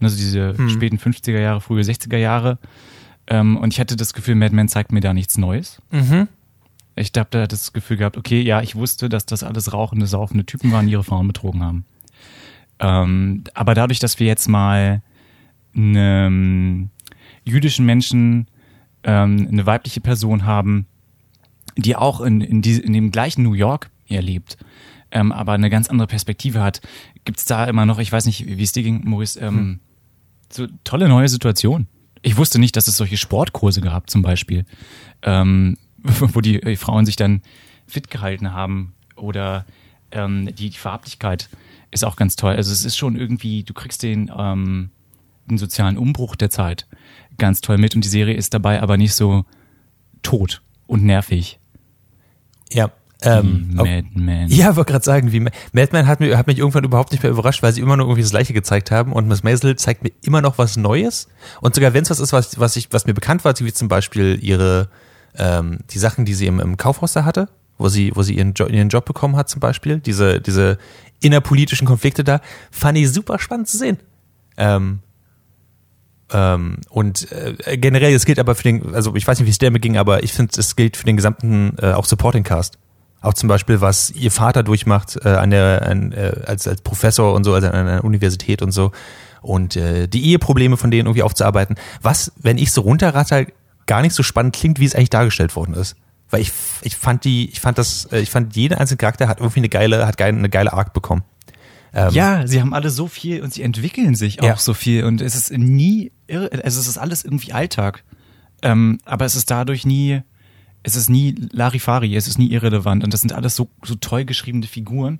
Also 0.00 0.16
diese 0.16 0.54
späten 0.68 0.98
50er 0.98 1.40
Jahre, 1.40 1.60
frühe 1.60 1.82
60er 1.82 2.18
Jahre. 2.18 2.58
Ähm, 3.26 3.56
und 3.56 3.72
ich 3.72 3.80
hatte 3.80 3.96
das 3.96 4.12
Gefühl, 4.14 4.34
Mad 4.34 4.54
Men 4.54 4.68
zeigt 4.68 4.92
mir 4.92 5.00
da 5.00 5.14
nichts 5.14 5.38
Neues. 5.38 5.80
Ich 6.96 7.12
habe 7.16 7.28
da 7.30 7.46
das 7.46 7.72
Gefühl 7.72 7.98
gehabt, 7.98 8.16
okay, 8.16 8.40
ja, 8.40 8.62
ich 8.62 8.74
wusste, 8.74 9.08
dass 9.08 9.26
das 9.26 9.42
alles 9.42 9.72
rauchende, 9.72 10.06
saufende 10.06 10.46
Typen 10.46 10.72
waren, 10.72 10.86
die 10.86 10.92
ihre 10.92 11.04
Frauen 11.04 11.26
betrogen 11.26 11.62
haben. 11.62 11.84
Ähm, 12.78 13.44
aber 13.54 13.74
dadurch, 13.74 13.98
dass 13.98 14.18
wir 14.18 14.26
jetzt 14.26 14.48
mal 14.48 15.02
einem 15.74 16.90
jüdischen 17.44 17.84
Menschen 17.84 18.46
ähm, 19.02 19.48
eine 19.50 19.66
weibliche 19.66 20.00
Person 20.00 20.44
haben, 20.46 20.86
die 21.76 21.96
auch 21.96 22.20
in, 22.20 22.40
in, 22.40 22.62
die, 22.62 22.78
in 22.78 22.92
dem 22.92 23.10
gleichen 23.10 23.42
New 23.42 23.52
York 23.52 23.90
hier 24.04 24.22
lebt, 24.22 24.56
ähm, 25.16 25.32
aber 25.32 25.52
eine 25.52 25.70
ganz 25.70 25.88
andere 25.88 26.06
Perspektive 26.06 26.62
hat, 26.62 26.82
gibt's 27.24 27.46
da 27.46 27.64
immer 27.64 27.86
noch, 27.86 27.98
ich 27.98 28.12
weiß 28.12 28.26
nicht, 28.26 28.46
wie 28.46 28.62
es 28.62 28.72
dir 28.72 28.82
ging, 28.82 29.00
Maurice, 29.08 29.40
ähm, 29.40 29.80
so 30.52 30.66
tolle 30.84 31.08
neue 31.08 31.28
Situationen. 31.28 31.88
Ich 32.20 32.36
wusste 32.36 32.58
nicht, 32.58 32.76
dass 32.76 32.86
es 32.86 32.98
solche 32.98 33.16
Sportkurse 33.16 33.80
gab, 33.80 34.10
zum 34.10 34.20
Beispiel, 34.20 34.66
ähm, 35.22 35.78
wo 36.02 36.42
die 36.42 36.62
äh, 36.62 36.76
Frauen 36.76 37.06
sich 37.06 37.16
dann 37.16 37.40
fit 37.86 38.10
gehalten 38.10 38.52
haben 38.52 38.92
oder 39.16 39.64
ähm, 40.10 40.54
die, 40.54 40.68
die 40.68 40.76
Farblichkeit 40.76 41.48
ist 41.90 42.04
auch 42.04 42.16
ganz 42.16 42.36
toll. 42.36 42.54
Also 42.54 42.70
es 42.70 42.84
ist 42.84 42.98
schon 42.98 43.16
irgendwie, 43.16 43.62
du 43.62 43.72
kriegst 43.72 44.02
den, 44.02 44.30
ähm, 44.36 44.90
den 45.46 45.56
sozialen 45.56 45.96
Umbruch 45.96 46.36
der 46.36 46.50
Zeit 46.50 46.86
ganz 47.38 47.62
toll 47.62 47.78
mit 47.78 47.94
und 47.94 48.04
die 48.04 48.10
Serie 48.10 48.34
ist 48.34 48.52
dabei 48.52 48.82
aber 48.82 48.98
nicht 48.98 49.14
so 49.14 49.46
tot 50.22 50.60
und 50.86 51.04
nervig. 51.04 51.58
Ja. 52.70 52.90
Ähm, 53.22 53.70
wie 53.72 53.78
auf- 53.78 53.86
Mad 53.88 54.08
Men. 54.14 54.48
Ja, 54.48 54.76
wollte 54.76 54.92
gerade 54.92 55.04
sagen, 55.04 55.32
wie 55.32 55.40
Ma- 55.40 55.50
Mad 55.72 55.88
Men 55.92 56.06
hat, 56.06 56.20
mir, 56.20 56.36
hat 56.36 56.46
mich 56.46 56.58
irgendwann 56.58 56.84
überhaupt 56.84 57.12
nicht 57.12 57.22
mehr 57.22 57.32
überrascht, 57.32 57.62
weil 57.62 57.72
sie 57.72 57.80
immer 57.80 57.96
nur 57.96 58.06
irgendwie 58.06 58.20
das 58.22 58.30
Gleiche 58.30 58.52
gezeigt 58.52 58.90
haben 58.90 59.12
und 59.12 59.26
Miss 59.26 59.42
Maisel 59.42 59.74
zeigt 59.76 60.02
mir 60.04 60.12
immer 60.22 60.42
noch 60.42 60.58
was 60.58 60.76
Neues 60.76 61.28
und 61.62 61.74
sogar 61.74 61.94
wenn 61.94 62.02
es 62.02 62.10
was 62.10 62.20
ist, 62.20 62.32
was, 62.34 62.60
was, 62.60 62.76
ich, 62.76 62.88
was 62.92 63.06
mir 63.06 63.14
bekannt 63.14 63.44
war, 63.44 63.54
wie 63.58 63.72
zum 63.72 63.88
Beispiel 63.88 64.38
ihre, 64.42 64.88
ähm, 65.38 65.78
die 65.90 65.98
Sachen, 65.98 66.26
die 66.26 66.34
sie 66.34 66.46
im, 66.46 66.60
im 66.60 66.76
Kaufhaus 66.76 67.14
da 67.14 67.24
hatte, 67.24 67.48
wo 67.78 67.88
sie, 67.88 68.12
wo 68.14 68.22
sie 68.22 68.34
ihren, 68.36 68.52
jo 68.52 68.66
ihren 68.66 68.90
Job 68.90 69.06
bekommen 69.06 69.36
hat 69.36 69.48
zum 69.48 69.60
Beispiel, 69.60 69.98
diese, 69.98 70.40
diese 70.42 70.76
innerpolitischen 71.20 71.86
Konflikte 71.86 72.22
da, 72.22 72.42
fand 72.70 72.98
ich 72.98 73.10
super 73.10 73.38
spannend 73.38 73.68
zu 73.68 73.78
sehen. 73.78 73.96
Ähm, 74.58 74.98
ähm, 76.32 76.78
und 76.90 77.30
äh, 77.32 77.78
generell, 77.78 78.12
es 78.12 78.24
gilt 78.26 78.38
aber 78.38 78.54
für 78.54 78.64
den, 78.64 78.94
also 78.94 79.14
ich 79.14 79.26
weiß 79.26 79.38
nicht, 79.38 79.46
wie 79.46 79.50
es 79.50 79.58
der 79.58 79.70
mir 79.70 79.78
ging, 79.80 79.96
aber 79.96 80.22
ich 80.24 80.32
finde, 80.32 80.52
es 80.58 80.74
gilt 80.76 80.96
für 80.96 81.04
den 81.06 81.16
gesamten 81.16 81.76
äh, 81.80 81.92
auch 81.92 82.04
Supporting 82.04 82.42
Cast. 82.42 82.78
Auch 83.26 83.34
zum 83.34 83.48
Beispiel, 83.48 83.80
was 83.80 84.10
ihr 84.10 84.30
Vater 84.30 84.62
durchmacht 84.62 85.18
äh, 85.24 85.28
an 85.28 85.50
der, 85.50 85.86
an, 85.86 86.12
äh, 86.12 86.32
als, 86.46 86.66
als 86.68 86.80
Professor 86.82 87.34
und 87.34 87.44
so, 87.44 87.54
also 87.54 87.66
an 87.66 87.74
einer 87.74 88.04
Universität 88.04 88.62
und 88.62 88.72
so. 88.72 88.92
Und 89.42 89.76
äh, 89.76 90.06
die 90.08 90.24
Eheprobleme 90.30 90.76
von 90.76 90.90
denen 90.90 91.06
irgendwie 91.06 91.22
aufzuarbeiten. 91.22 91.76
Was, 92.02 92.32
wenn 92.40 92.58
ich 92.58 92.72
so 92.72 92.82
runterratter, 92.82 93.46
gar 93.86 94.02
nicht 94.02 94.14
so 94.14 94.22
spannend 94.22 94.54
klingt, 94.56 94.80
wie 94.80 94.84
es 94.84 94.94
eigentlich 94.94 95.10
dargestellt 95.10 95.54
worden 95.56 95.74
ist. 95.74 95.96
Weil 96.30 96.40
ich, 96.40 96.52
ich 96.82 96.96
fand 96.96 97.24
die, 97.24 97.48
ich 97.50 97.60
fand 97.60 97.78
das, 97.78 98.06
äh, 98.12 98.20
ich 98.20 98.30
fand 98.30 98.56
jeder 98.56 98.80
einzelne 98.80 98.98
Charakter 98.98 99.28
hat 99.28 99.38
irgendwie 99.40 99.60
eine 99.60 99.68
geile, 99.68 100.06
hat 100.06 100.16
geil, 100.16 100.34
eine 100.34 100.48
geile 100.48 100.72
Arc 100.72 100.92
bekommen. 100.92 101.22
Ähm, 101.94 102.10
Ja, 102.12 102.46
sie 102.46 102.60
haben 102.60 102.74
alle 102.74 102.90
so 102.90 103.06
viel 103.06 103.42
und 103.42 103.52
sie 103.54 103.62
entwickeln 103.62 104.14
sich 104.16 104.40
auch 104.40 104.44
Ja. 104.46 104.56
so 104.56 104.74
viel 104.74 105.04
und 105.04 105.20
es 105.20 105.34
ist 105.34 105.52
nie, 105.52 106.10
irre, 106.26 106.50
also 106.64 106.80
es 106.80 106.88
ist 106.88 106.98
alles 106.98 107.24
irgendwie 107.24 107.52
Alltag. 107.52 108.02
Ähm, 108.62 108.98
aber 109.04 109.24
es 109.24 109.36
ist 109.36 109.50
dadurch 109.50 109.86
nie, 109.86 110.22
es 110.86 110.94
ist 110.94 111.10
nie 111.10 111.34
Larifari, 111.50 112.14
es 112.14 112.28
ist 112.28 112.38
nie 112.38 112.52
irrelevant 112.52 113.02
und 113.02 113.12
das 113.12 113.20
sind 113.20 113.32
alles 113.32 113.56
so, 113.56 113.68
so 113.82 113.96
toll 113.96 114.24
geschriebene 114.24 114.66
Figuren 114.66 115.18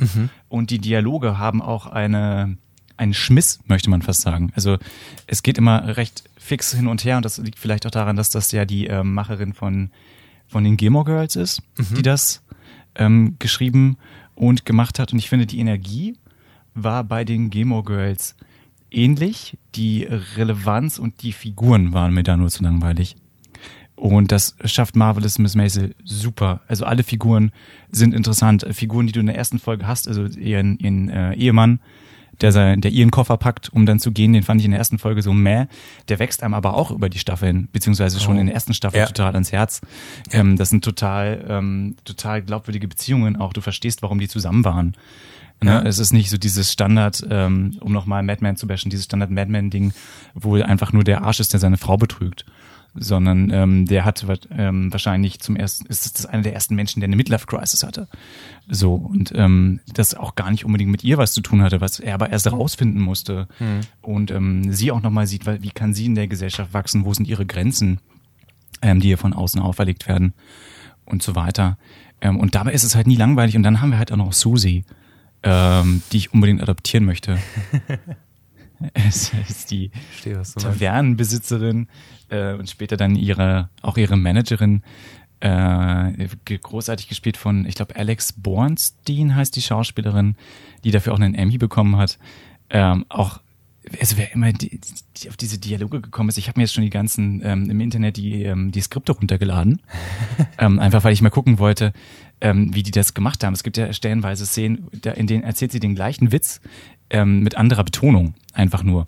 und 0.49 0.71
die 0.71 0.79
Dialoge 0.79 1.39
haben 1.39 1.61
auch 1.61 1.87
eine, 1.87 2.57
einen 2.97 3.15
Schmiss, 3.15 3.59
möchte 3.67 3.91
man 3.91 4.01
fast 4.01 4.21
sagen. 4.21 4.53
Also 4.55 4.79
es 5.27 5.43
geht 5.43 5.59
immer 5.59 5.97
recht 5.97 6.23
fix 6.39 6.73
hin 6.73 6.87
und 6.87 7.05
her 7.05 7.17
und 7.17 7.25
das 7.25 7.39
liegt 7.39 7.59
vielleicht 7.59 7.85
auch 7.85 7.91
daran, 7.91 8.15
dass 8.15 8.31
das 8.31 8.53
ja 8.53 8.65
die 8.65 8.87
ähm, 8.87 9.13
Macherin 9.13 9.55
von, 9.55 9.91
von 10.47 10.63
den 10.63 10.77
Gilmore 10.77 11.05
Girls 11.05 11.35
ist, 11.35 11.61
die 11.97 12.03
das 12.03 12.45
ähm, 12.95 13.35
geschrieben 13.41 13.97
und 14.37 14.67
gemacht 14.67 15.01
hat 15.01 15.13
und 15.13 15.19
ich 15.19 15.29
finde 15.29 15.47
die 15.47 15.59
Energie 15.59 16.17
war 16.75 17.03
bei 17.03 17.25
den 17.25 17.51
Gilmore 17.51 17.83
Girls 17.83 18.37
ähnlich. 18.93 19.59
Die 19.75 20.05
Relevanz 20.05 21.01
und 21.01 21.23
die 21.23 21.33
Figuren 21.33 21.93
waren 21.93 22.15
mir 22.15 22.23
da 22.23 22.37
nur 22.37 22.51
zu 22.51 22.63
langweilig. 22.63 23.17
Und 23.97 24.31
das 24.31 24.57
schafft 24.65 24.95
Marvelous 24.95 25.39
Miss 25.39 25.55
Maisel 25.55 25.95
super. 26.05 26.61
Also 26.69 26.85
alle 26.85 27.03
Figuren 27.03 27.51
sind 27.91 28.15
interessant. 28.15 28.67
Figuren, 28.73 29.07
die 29.07 29.13
du 29.13 29.21
in 29.21 29.27
der 29.27 29.37
ersten 29.37 29.59
Folge 29.59 29.87
hast, 29.87 30.07
also 30.07 30.27
ihren, 30.27 30.79
ihren 30.79 31.09
äh, 31.09 31.33
Ehemann, 31.35 31.81
der, 32.43 32.53
sein, 32.53 32.83
der 32.83 32.91
ihren 32.91 33.11
Koffer 33.11 33.39
packt, 33.39 33.71
um 33.73 33.87
dann 33.87 33.99
zu 33.99 34.13
gehen, 34.13 34.35
den 34.35 34.43
fand 34.43 34.61
ich 34.61 34.67
in 34.67 34.71
der 34.73 34.79
ersten 34.79 34.99
Folge 34.99 35.23
so 35.23 35.33
meh. 35.33 35.65
Der 36.09 36.19
wächst 36.19 36.43
einem 36.43 36.53
aber 36.53 36.75
auch 36.75 36.91
über 36.91 37.09
die 37.09 37.19
Staffeln, 37.19 37.69
beziehungsweise 37.73 38.21
schon 38.21 38.37
Oh. 38.37 38.41
in 38.41 38.47
der 38.47 38.55
ersten 38.55 38.75
Staffel 38.75 38.99
Ja. 39.01 39.07
total 39.07 39.33
ans 39.33 39.53
Herz. 39.53 39.81
Ähm, 40.31 40.57
das 40.59 40.69
sind 40.69 40.85
total, 40.85 41.43
ähm, 41.49 41.97
total 42.05 42.43
glaubwürdige 42.43 42.89
Beziehungen 42.89 43.37
auch. 43.37 43.55
Du 43.55 43.63
verstehst, 43.63 44.03
warum 44.03 44.19
die 44.19 44.29
zusammen 44.29 44.67
waren. 44.67 44.95
Ne? 45.63 45.71
Ja. 45.71 45.83
Es 45.85 45.99
ist 45.99 46.13
nicht 46.13 46.29
so 46.29 46.37
dieses 46.37 46.71
Standard, 46.71 47.27
ähm, 47.31 47.79
um 47.81 47.91
nochmal 47.91 48.23
Madman 48.23 48.57
zu 48.57 48.67
bashen, 48.67 48.91
dieses 48.91 49.07
Standard 49.07 49.31
Madman-Ding, 49.31 49.95
wo 50.35 50.57
einfach 50.57 50.93
nur 50.93 51.03
der 51.05 51.23
Arsch 51.25 51.41
ist, 51.41 51.55
der 51.55 51.61
seine 51.61 51.79
Frau 51.79 51.97
betrügt. 51.97 52.45
Sondern 52.99 53.51
ähm, 53.51 53.87
der 53.87 54.05
hat 54.05 54.25
ähm, 54.51 54.93
wahrscheinlich 54.93 55.41
zum 55.41 55.57
ersten, 55.57 55.87
ist 55.87 56.19
das 56.19 56.27
einer 56.27 56.43
der 56.43 56.55
ersten 56.55 56.75
Menschen, 56.75 57.01
der 57.01 57.09
eine 57.09 57.17
Midlife-Crisis 57.17 57.83
hatte. 57.83 58.09
So, 58.69 58.95
und 58.95 59.33
ähm, 59.35 59.81
das 59.93 60.15
auch 60.15 60.35
gar 60.35 60.51
nicht 60.51 60.65
unbedingt 60.65 60.91
mit 60.91 61.05
ihr 61.05 61.19
was 61.19 61.33
zu 61.33 61.41
tun 61.41 61.63
hatte, 61.63 61.81
was 61.81 62.01
er 62.01 62.15
aber 62.15 62.31
erst 62.31 62.51
rausfinden 62.51 63.01
musste. 63.01 63.49
Hm. 63.59 63.81
Und 64.03 64.31
ähm, 64.31 64.73
sie 64.73 64.91
auch 64.91 65.03
nochmal 65.03 65.27
sieht, 65.27 65.47
wie 65.47 65.71
kann 65.71 65.95
sie 65.95 66.07
in 66.07 66.15
der 66.15 66.29
Gesellschaft 66.29 66.73
wachsen, 66.73 67.05
wo 67.05 67.15
sind 67.15 67.29
ihre 67.29 67.47
Grenzen, 67.47 68.01
ähm, 68.83 69.01
die 69.01 69.11
ihr 69.11 69.19
von 69.19 69.33
außen 69.33 69.61
auferlegt 69.61 70.09
werden 70.09 70.35
und 71.05 71.23
so 71.23 71.35
weiter. 71.37 71.79
Ähm, 72.21 72.39
und 72.39 72.55
dabei 72.55 72.73
ist 72.73 72.85
es 72.85 72.95
halt 72.95 73.07
nie 73.07 73.17
langweilig. 73.17 73.57
Und 73.57 73.63
dann 73.63 73.81
haben 73.81 73.91
wir 73.91 73.99
halt 73.99 74.13
auch 74.13 74.17
noch 74.17 74.33
Susie, 74.33 74.85
ähm, 75.43 76.03
die 76.13 76.19
ich 76.19 76.33
unbedingt 76.33 76.63
adoptieren 76.63 77.05
möchte. 77.05 77.39
es 78.95 79.33
ist 79.49 79.71
die 79.71 79.91
Verstehe. 80.21 80.43
Tavernenbesitzerin 80.43 81.89
äh, 82.29 82.55
und 82.55 82.69
später 82.69 82.97
dann 82.97 83.17
ihre 83.17 83.71
auch 83.83 83.97
ihre 83.97 84.17
Managerin 84.17 84.83
äh, 85.41 86.29
großartig 86.47 87.09
gespielt 87.09 87.37
von 87.37 87.67
ich 87.67 87.75
glaube 87.75 87.97
Alex 87.97 88.33
Bornstein 88.33 89.35
heißt 89.35 89.55
die 89.57 89.63
Schauspielerin 89.63 90.37
die 90.85 90.91
dafür 90.91 91.13
auch 91.13 91.21
einen 91.21 91.35
Emmy 91.35 91.59
bekommen 91.59 91.97
hat 91.97 92.19
ähm, 92.71 93.05
auch 93.09 93.41
also 94.01 94.17
wer 94.17 94.33
immer 94.33 94.53
die, 94.53 94.81
die 95.19 95.29
auf 95.29 95.37
diese 95.37 95.59
Dialoge 95.59 96.01
gekommen 96.01 96.31
ist 96.31 96.39
ich 96.39 96.49
habe 96.49 96.59
mir 96.59 96.65
jetzt 96.65 96.75
schon 96.75 96.85
die 96.85 96.91
ganzen 96.91 97.43
ähm, 97.45 97.71
im 97.71 97.81
Internet 97.81 98.17
die 98.17 98.45
ähm, 98.45 98.73
die 98.73 98.81
Skripte 98.81 99.13
runtergeladen 99.13 99.83
ähm, 100.59 100.79
einfach 100.79 101.05
weil 101.05 101.13
ich 101.13 101.23
mal 101.23 101.31
gucken 101.31 101.59
wollte 101.59 101.93
ähm, 102.41 102.75
wie 102.75 102.83
die 102.83 102.91
das 102.91 103.15
gemacht 103.15 103.45
haben 103.45 103.55
es 103.55 103.63
gibt 103.63 103.77
ja 103.77 103.93
stellenweise 103.93 104.47
Szenen 104.47 104.89
da, 105.03 105.13
in 105.13 105.27
denen 105.27 105.45
erzählt 105.45 105.73
sie 105.73 105.81
den 105.81 105.95
gleichen 105.95 106.33
Witz 106.33 106.61
ähm, 107.11 107.41
mit 107.41 107.57
anderer 107.57 107.85
Betonung 107.85 108.35
einfach 108.53 108.83
nur 108.83 109.07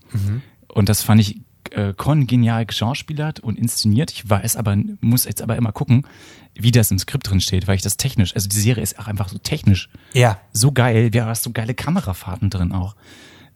und 0.68 0.88
das 0.88 1.02
fand 1.02 1.20
ich 1.20 1.40
äh, 1.70 1.92
kongenial 1.94 2.66
geschauspielert 2.66 3.40
und 3.40 3.58
inszeniert. 3.58 4.10
Ich 4.10 4.28
weiß 4.28 4.56
aber, 4.56 4.76
muss 5.00 5.24
jetzt 5.24 5.42
aber 5.42 5.56
immer 5.56 5.72
gucken, 5.72 6.06
wie 6.54 6.70
das 6.70 6.90
im 6.90 6.98
Skript 6.98 7.28
drin 7.28 7.40
steht, 7.40 7.66
weil 7.68 7.76
ich 7.76 7.82
das 7.82 7.96
technisch, 7.96 8.34
also 8.34 8.48
die 8.48 8.58
Serie 8.58 8.82
ist 8.82 8.98
auch 8.98 9.06
einfach 9.06 9.28
so 9.28 9.38
technisch 9.38 9.88
Ja, 10.12 10.38
so 10.52 10.72
geil. 10.72 11.12
Wir 11.12 11.24
haben 11.24 11.34
so 11.34 11.50
geile 11.52 11.74
Kamerafahrten 11.74 12.50
drin 12.50 12.72
auch. 12.72 12.96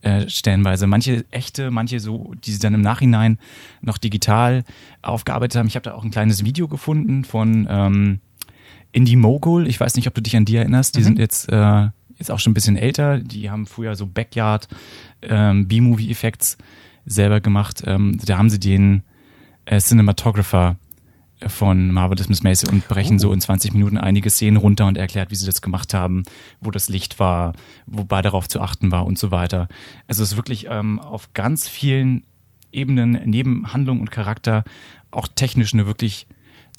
Äh, 0.03 0.29
stellenweise. 0.29 0.89
Manche 0.89 1.25
echte, 1.31 1.71
manche 1.71 2.01
so, 2.01 2.35
die 2.35 2.51
sie 2.51 2.59
dann 2.59 2.75
im 2.75 2.81
Nachhinein 2.81 3.39
noch 3.83 3.99
digital 3.99 4.65
aufgearbeitet 5.01 5.57
haben. 5.57 5.69
Ich 5.69 5.77
habe 5.77 5.85
da 5.85 5.95
auch 5.95 6.03
ein 6.03 6.11
kleines 6.11 6.45
Video 6.45 6.67
gefunden 6.67 7.23
von 7.23 7.69
ähm, 7.71 8.21
Indie 8.93 9.17
Mogul. 9.17 9.67
Ich 9.67 9.81
weiß 9.81 9.97
nicht, 9.97 10.07
ob 10.07 10.15
du 10.15 10.21
dich 10.23 10.37
an 10.37 10.45
die 10.45 10.57
erinnerst. 10.57 10.97
Die 10.97 11.03
sind 11.03 11.19
jetzt, 11.19 11.51
äh, 11.51 11.89
jetzt 12.19 12.31
auch 12.31 12.39
schon 12.39 12.53
ein 12.53 12.55
bisschen 12.55 12.77
älter. 12.77 13.19
Die 13.19 13.51
haben 13.51 13.67
früher 13.67 13.97
so 13.97 14.07
Backyard 14.07 14.69
ähm, 15.23 15.67
B-Movie-Effects 15.67 16.59
selber 17.07 17.41
gemacht. 17.41 17.83
Ähm, 17.87 18.19
da 18.25 18.39
haben 18.39 18.51
sie 18.51 18.61
den 18.61 19.03
äh, 19.65 19.81
Cinematographer 19.81 20.77
von 21.49 21.91
Marvelous 21.91 22.29
Miss 22.29 22.43
Maisel 22.43 22.71
und 22.71 22.87
brechen 22.87 23.19
so 23.19 23.33
in 23.33 23.41
20 23.41 23.73
Minuten 23.73 23.99
einige 23.99 24.31
Szenen 24.31 24.57
runter 24.57 24.87
und 24.87 24.97
erklärt, 24.97 25.31
wie 25.31 25.35
sie 25.35 25.47
das 25.47 25.63
gemacht 25.63 25.95
haben, 25.95 26.23
wo 26.61 26.71
das 26.71 26.89
Licht 26.89 27.19
war, 27.19 27.55
wobei 27.87 28.23
darauf 28.23 28.49
zu 28.49 28.61
achten 28.61 28.93
war 28.93 29.07
und 29.07 29.19
so 29.19 29.31
weiter. 29.31 29.69
Also 30.07 30.23
es 30.23 30.33
ist 30.33 30.37
wirklich 30.37 30.67
ähm, 30.71 31.01
auf 31.01 31.33
ganz 31.35 31.69
vielen 31.69 32.25
Ebenen 32.71 33.21
neben 33.25 33.73
Handlung 33.73 34.01
und 34.01 34.11
Charakter 34.11 34.65
auch 35.11 35.29
technisch 35.29 35.75
eine 35.75 35.87
wirklich 35.87 36.27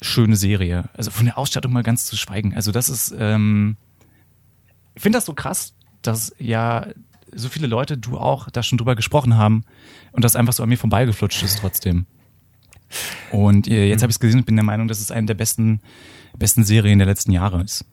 schöne 0.04 0.36
Serie. 0.36 0.84
Also 0.94 1.10
von 1.10 1.26
der 1.26 1.38
Ausstattung 1.38 1.72
mal 1.72 1.82
ganz 1.82 2.06
zu 2.06 2.16
schweigen. 2.16 2.54
Also 2.54 2.72
das 2.72 2.88
ist, 2.88 3.14
ähm, 3.18 3.76
ich 4.94 5.02
finde 5.02 5.16
das 5.18 5.26
so 5.26 5.34
krass, 5.34 5.74
dass 6.02 6.34
ja 6.38 6.86
so 7.34 7.48
viele 7.48 7.66
Leute, 7.66 7.98
du 7.98 8.18
auch, 8.18 8.48
da 8.50 8.62
schon 8.62 8.78
drüber 8.78 8.94
gesprochen 8.94 9.36
haben 9.36 9.64
und 10.12 10.24
das 10.24 10.36
einfach 10.36 10.52
so 10.52 10.62
an 10.62 10.68
mir 10.68 10.76
vorbeigeflutscht 10.76 11.42
ist 11.42 11.58
trotzdem. 11.58 12.06
Und 13.32 13.66
äh, 13.66 13.86
jetzt 13.88 14.02
habe 14.02 14.10
ich 14.10 14.16
es 14.16 14.20
gesehen 14.20 14.40
und 14.40 14.46
bin 14.46 14.56
der 14.56 14.64
Meinung, 14.64 14.86
dass 14.86 15.00
es 15.00 15.10
eine 15.10 15.26
der 15.26 15.34
besten, 15.34 15.80
besten 16.38 16.64
Serien 16.64 16.98
der 16.98 17.08
letzten 17.08 17.32
Jahre 17.32 17.62
ist. 17.62 17.84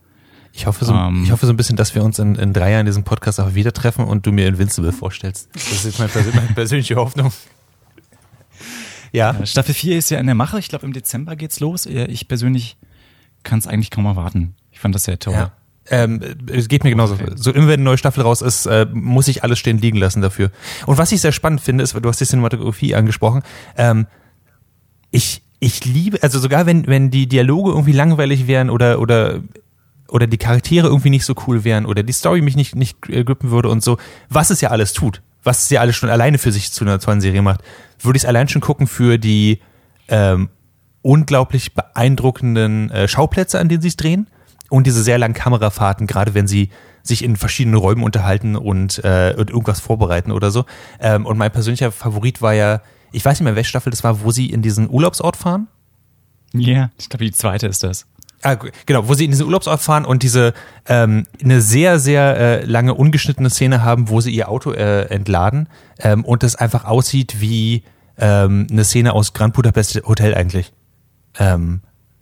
ich 0.53 0.68
hoffe 0.68 0.86
so, 0.86 0.93
Ähm. 0.93 1.24
ich 1.24 1.32
hoffe 1.32 1.47
so 1.47 1.53
ein 1.53 1.57
bisschen, 1.57 1.76
dass 1.76 1.95
wir 1.95 2.03
uns 2.03 2.20
in, 2.20 2.36
in 2.36 2.53
drei 2.53 2.72
Jahren 2.72 2.82
in 2.82 2.86
diesem 2.88 3.03
Podcast 3.03 3.39
auch 3.39 3.55
wieder 3.55 3.74
treffen 3.74 4.05
und 4.05 4.26
du 4.28 4.32
mir 4.32 4.47
Invincible 4.47 4.91
vorstellst. 4.91 5.49
Das 5.53 5.72
ist 5.72 5.86
jetzt 5.86 5.99
meine 5.99 6.53
persönliche 6.53 6.97
Hoffnung. 6.97 7.32
Ja, 9.12 9.32
Äh, 9.32 9.45
Staffel 9.45 9.74
4 9.74 9.97
ist 9.97 10.09
ja 10.09 10.20
in 10.20 10.26
der 10.26 10.36
Mache. 10.36 10.59
Ich 10.59 10.70
glaube, 10.70 10.86
im 10.86 10.93
Dezember 10.93 11.36
geht's 11.36 11.59
los. 11.59 11.86
Äh, 11.86 12.05
Ich 12.05 12.28
persönlich 12.28 12.78
kann 13.43 13.59
es 13.59 13.68
eigentlich 13.68 13.91
kaum 13.91 14.05
erwarten. 14.05 14.55
Ich 14.72 14.80
fand 14.80 14.93
das 14.95 15.03
sehr 15.05 15.20
toll. 15.20 15.34
Ja. 15.34 15.51
Ähm, 15.89 16.22
es 16.47 16.68
geht 16.68 16.84
mir 16.84 16.91
genauso. 16.91 17.16
Okay. 17.16 17.32
So 17.36 17.51
immer 17.51 17.68
wenn 17.68 17.74
eine 17.80 17.84
neue 17.84 17.97
Staffel 17.97 18.22
raus 18.24 18.41
ist, 18.41 18.68
äh, 18.68 18.86
muss 18.93 19.28
ich 19.28 19.43
alles 19.43 19.57
stehen 19.59 19.80
liegen 19.80 19.97
lassen 19.97 20.22
dafür. 20.22 20.51
Und 20.86 20.97
was 20.97 21.12
ich 21.12 21.22
sehr 21.22 21.32
spannend 21.32 21.62
finde, 21.62 21.84
ist, 21.84 21.93
du 21.95 22.07
hast 22.07 22.22
die 22.22 22.26
Cinematografie 22.26 22.93
angesprochen, 22.95 23.41
ähm, 23.78 24.05
ich, 25.09 25.41
ich 25.59 25.84
liebe, 25.86 26.22
also 26.24 26.39
sogar 26.39 26.66
wenn, 26.66 26.88
wenn 26.88 27.09
die 27.12 27.28
Dialoge 27.28 27.72
irgendwie 27.72 27.91
langweilig 27.91 28.47
wären 28.47 28.70
oder, 28.70 28.99
oder, 28.99 29.41
oder 30.07 30.28
die 30.28 30.38
Charaktere 30.38 30.88
irgendwie 30.88 31.09
nicht 31.09 31.26
so 31.26 31.34
cool 31.47 31.64
wären 31.64 31.86
oder 31.86 32.03
die 32.03 32.14
Story 32.14 32.41
mich 32.41 32.55
nicht, 32.55 32.76
nicht 32.76 32.97
äh, 33.09 33.24
grippen 33.24 33.49
würde 33.51 33.70
und 33.70 33.84
so, 33.84 33.97
was 34.30 34.51
es 34.51 34.62
ja 34.62 34.70
alles 34.70 34.93
tut, 34.93 35.22
was 35.43 35.63
es 35.63 35.69
ja 35.69 35.81
alles 35.81 35.95
schon 35.95 36.09
alleine 36.09 36.37
für 36.37 36.51
sich 36.51 36.71
zu 36.71 36.83
einer 36.83 36.99
tollen 36.99 37.21
Serie 37.21 37.41
macht, 37.41 37.61
würde 37.99 38.17
ich 38.17 38.23
es 38.23 38.27
allein 38.27 38.47
schon 38.47 38.61
gucken 38.61 38.87
für 38.87 39.17
die 39.17 39.59
ähm, 40.07 40.49
unglaublich 41.01 41.73
beeindruckenden 41.73 42.91
äh, 42.91 43.07
Schauplätze, 43.07 43.59
an 43.59 43.69
denen 43.69 43.81
sie 43.81 43.87
es 43.87 43.97
drehen 43.97 44.27
und 44.69 44.87
diese 44.87 45.03
sehr 45.03 45.17
langen 45.17 45.33
Kamerafahrten, 45.33 46.07
gerade 46.07 46.33
wenn 46.33 46.47
sie 46.47 46.69
sich 47.03 47.23
in 47.23 47.35
verschiedenen 47.35 47.77
Räumen 47.77 48.03
unterhalten 48.03 48.55
und, 48.55 49.03
äh, 49.03 49.33
und 49.37 49.49
irgendwas 49.49 49.79
vorbereiten 49.79 50.31
oder 50.31 50.51
so. 50.51 50.65
Ähm, 50.99 51.25
und 51.25 51.37
mein 51.37 51.51
persönlicher 51.51 51.91
Favorit 51.91 52.41
war 52.41 52.53
ja, 52.53 52.81
ich 53.11 53.25
weiß 53.25 53.39
nicht 53.39 53.45
mehr, 53.45 53.55
welche 53.55 53.69
Staffel 53.69 53.89
das 53.89 54.03
war, 54.03 54.23
wo 54.23 54.31
sie 54.31 54.49
in 54.49 54.61
diesen 54.61 54.89
Urlaubsort 54.89 55.35
fahren. 55.35 55.67
Ja, 56.53 56.91
ich 56.99 57.09
glaube, 57.09 57.25
die 57.25 57.31
zweite 57.31 57.67
ist 57.67 57.83
das. 57.83 58.05
Ah, 58.43 58.55
genau, 58.85 59.07
wo 59.07 59.13
sie 59.13 59.25
in 59.25 59.31
diesen 59.31 59.45
Urlaubsort 59.45 59.81
fahren 59.81 60.03
und 60.05 60.23
diese 60.23 60.53
ähm, 60.87 61.27
eine 61.43 61.61
sehr, 61.61 61.99
sehr 61.99 62.37
äh, 62.37 62.65
lange 62.65 62.95
ungeschnittene 62.95 63.49
Szene 63.51 63.83
haben, 63.83 64.09
wo 64.09 64.19
sie 64.19 64.31
ihr 64.31 64.49
Auto 64.49 64.71
äh, 64.71 65.03
entladen 65.09 65.69
ähm, 65.99 66.25
und 66.25 66.41
das 66.41 66.55
einfach 66.55 66.85
aussieht 66.85 67.39
wie 67.39 67.83
ähm, 68.17 68.67
eine 68.71 68.83
Szene 68.83 69.13
aus 69.13 69.33
Grand 69.33 69.53
Budapest 69.53 70.01
Hotel 70.07 70.33
eigentlich. 70.33 70.73
Ähm, 71.37 71.81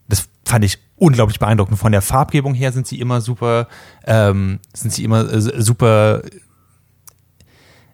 das 0.09 0.27
fand 0.45 0.65
ich 0.65 0.79
unglaublich 0.97 1.39
beeindruckend. 1.39 1.79
Von 1.79 1.91
der 1.93 2.01
Farbgebung 2.01 2.53
her 2.53 2.71
sind 2.73 2.85
sie 2.85 2.99
immer 2.99 3.21
super, 3.21 3.67
ähm, 4.05 4.59
sind 4.73 4.91
sie 4.91 5.03
immer 5.05 5.21
äh, 5.31 5.39
super. 5.61 6.21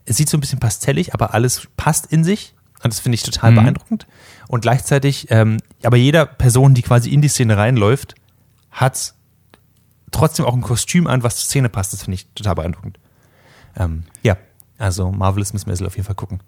Es 0.05 0.17
sieht 0.17 0.29
so 0.29 0.37
ein 0.37 0.41
bisschen 0.41 0.59
pastellig, 0.59 1.13
aber 1.13 1.33
alles 1.33 1.67
passt 1.77 2.07
in 2.07 2.23
sich. 2.23 2.53
Und 2.83 2.93
das 2.93 2.99
finde 2.99 3.15
ich 3.15 3.23
total 3.23 3.51
Mhm. 3.51 3.55
beeindruckend. 3.55 4.07
Und 4.47 4.61
gleichzeitig, 4.61 5.27
ähm, 5.29 5.57
aber 5.83 5.97
jeder 5.97 6.25
Person, 6.25 6.73
die 6.73 6.81
quasi 6.81 7.09
in 7.09 7.21
die 7.21 7.27
Szene 7.27 7.57
reinläuft, 7.57 8.15
hat 8.71 9.13
trotzdem 10.11 10.45
auch 10.45 10.53
ein 10.53 10.61
Kostüm 10.61 11.07
an, 11.07 11.23
was 11.23 11.37
zur 11.37 11.45
Szene 11.45 11.69
passt. 11.69 11.93
Das 11.93 12.03
finde 12.03 12.15
ich 12.15 12.27
total 12.35 12.55
beeindruckend. 12.55 12.99
Ähm, 13.77 14.03
ja, 14.23 14.37
also 14.77 15.11
Marvelous 15.11 15.53
Miss 15.53 15.65
Maisel 15.65 15.87
auf 15.87 15.95
jeden 15.95 16.05
Fall 16.05 16.15
gucken. 16.15 16.39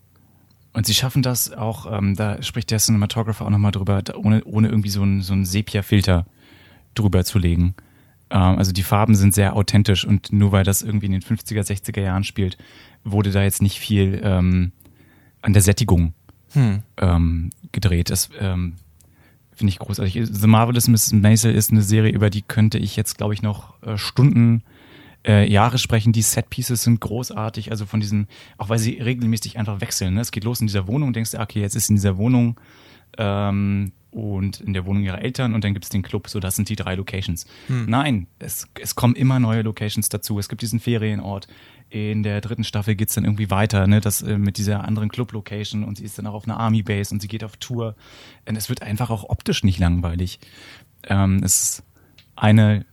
Und 0.73 0.85
sie 0.85 0.93
schaffen 0.93 1.23
das 1.23 1.51
auch, 1.51 1.91
ähm, 1.91 2.15
da 2.15 2.41
spricht 2.43 2.69
der 2.69 2.79
Cinematographer 2.79 3.45
auch 3.45 3.49
nochmal 3.49 3.71
drüber, 3.71 4.01
da, 4.01 4.15
ohne, 4.15 4.43
ohne 4.43 4.67
irgendwie 4.67 4.89
so 4.89 5.01
einen 5.01 5.21
so 5.21 5.33
einen 5.33 5.45
Sepia-Filter 5.45 6.27
drüber 6.93 7.23
zu 7.25 7.39
legen. 7.39 7.73
Ähm, 8.29 8.57
also 8.57 8.71
die 8.71 8.83
Farben 8.83 9.15
sind 9.15 9.33
sehr 9.33 9.55
authentisch 9.55 10.05
und 10.05 10.31
nur 10.31 10.51
weil 10.51 10.63
das 10.63 10.81
irgendwie 10.81 11.07
in 11.07 11.13
den 11.13 11.21
50er, 11.21 11.61
60er 11.61 12.01
Jahren 12.01 12.23
spielt, 12.23 12.57
wurde 13.03 13.31
da 13.31 13.41
jetzt 13.41 13.61
nicht 13.61 13.79
viel 13.79 14.21
ähm, 14.23 14.71
an 15.41 15.53
der 15.53 15.61
Sättigung 15.61 16.13
ähm, 16.55 17.49
gedreht. 17.71 18.09
Das 18.09 18.29
ähm, 18.39 18.75
finde 19.53 19.71
ich 19.71 19.79
großartig. 19.79 20.19
The 20.23 20.47
Marvelous 20.47 20.87
Miss 20.87 21.11
Maisel 21.11 21.53
ist 21.53 21.71
eine 21.71 21.81
Serie, 21.81 22.11
über 22.11 22.29
die 22.29 22.41
könnte 22.41 22.77
ich 22.77 22.95
jetzt, 22.95 23.17
glaube 23.17 23.33
ich, 23.33 23.41
noch 23.41 23.81
äh, 23.83 23.97
Stunden 23.97 24.63
äh, 25.25 25.49
Jahre 25.49 25.77
sprechen. 25.77 26.13
Die 26.13 26.21
Set-Pieces 26.21 26.83
sind 26.83 27.01
großartig, 27.01 27.71
also 27.71 27.85
von 27.85 27.99
diesen, 27.99 28.27
auch 28.57 28.69
weil 28.69 28.79
sie 28.79 28.93
regelmäßig 29.01 29.57
einfach 29.57 29.81
wechseln. 29.81 30.13
Ne? 30.13 30.21
Es 30.21 30.31
geht 30.31 30.43
los 30.43 30.61
in 30.61 30.67
dieser 30.67 30.87
Wohnung, 30.87 31.13
denkst 31.13 31.31
du, 31.31 31.39
okay, 31.39 31.61
jetzt 31.61 31.75
ist 31.75 31.89
in 31.89 31.95
dieser 31.95 32.17
Wohnung 32.17 32.59
ähm, 33.17 33.91
und 34.11 34.61
in 34.61 34.73
der 34.73 34.85
Wohnung 34.85 35.03
ihrer 35.03 35.21
Eltern 35.21 35.53
und 35.53 35.63
dann 35.63 35.73
gibt's 35.73 35.89
den 35.89 36.01
Club, 36.01 36.29
so 36.29 36.39
das 36.39 36.55
sind 36.55 36.69
die 36.69 36.75
drei 36.75 36.95
Locations. 36.95 37.45
Nein, 37.87 38.27
es, 38.39 38.67
es 38.79 38.95
kommen 38.95 39.15
immer 39.15 39.39
neue 39.39 39.61
Locations 39.63 40.07
dazu. 40.09 40.39
Es 40.39 40.49
gibt 40.49 40.61
diesen 40.61 40.79
Ferienort. 40.79 41.47
In 41.89 42.21
der 42.23 42.41
dritten 42.41 42.63
Staffel 42.65 42.95
geht's 42.95 43.15
dann 43.15 43.23
irgendwie 43.23 43.49
weiter, 43.49 43.87
ne, 43.87 44.01
das 44.01 44.21
äh, 44.21 44.37
mit 44.37 44.57
dieser 44.57 44.83
anderen 44.83 45.09
Club-Location 45.09 45.83
und 45.83 45.97
sie 45.97 46.03
ist 46.03 46.17
dann 46.17 46.27
auch 46.27 46.33
auf 46.33 46.43
einer 46.45 46.59
Army-Base 46.59 47.13
und 47.13 47.21
sie 47.21 47.29
geht 47.29 47.43
auf 47.43 47.55
Tour. 47.57 47.95
Und 48.45 48.57
es 48.57 48.67
wird 48.67 48.81
einfach 48.81 49.09
auch 49.09 49.29
optisch 49.29 49.63
nicht 49.63 49.79
langweilig. 49.79 50.39
Ähm, 51.03 51.41
es 51.43 51.61
ist 51.61 51.83
eine 52.35 52.85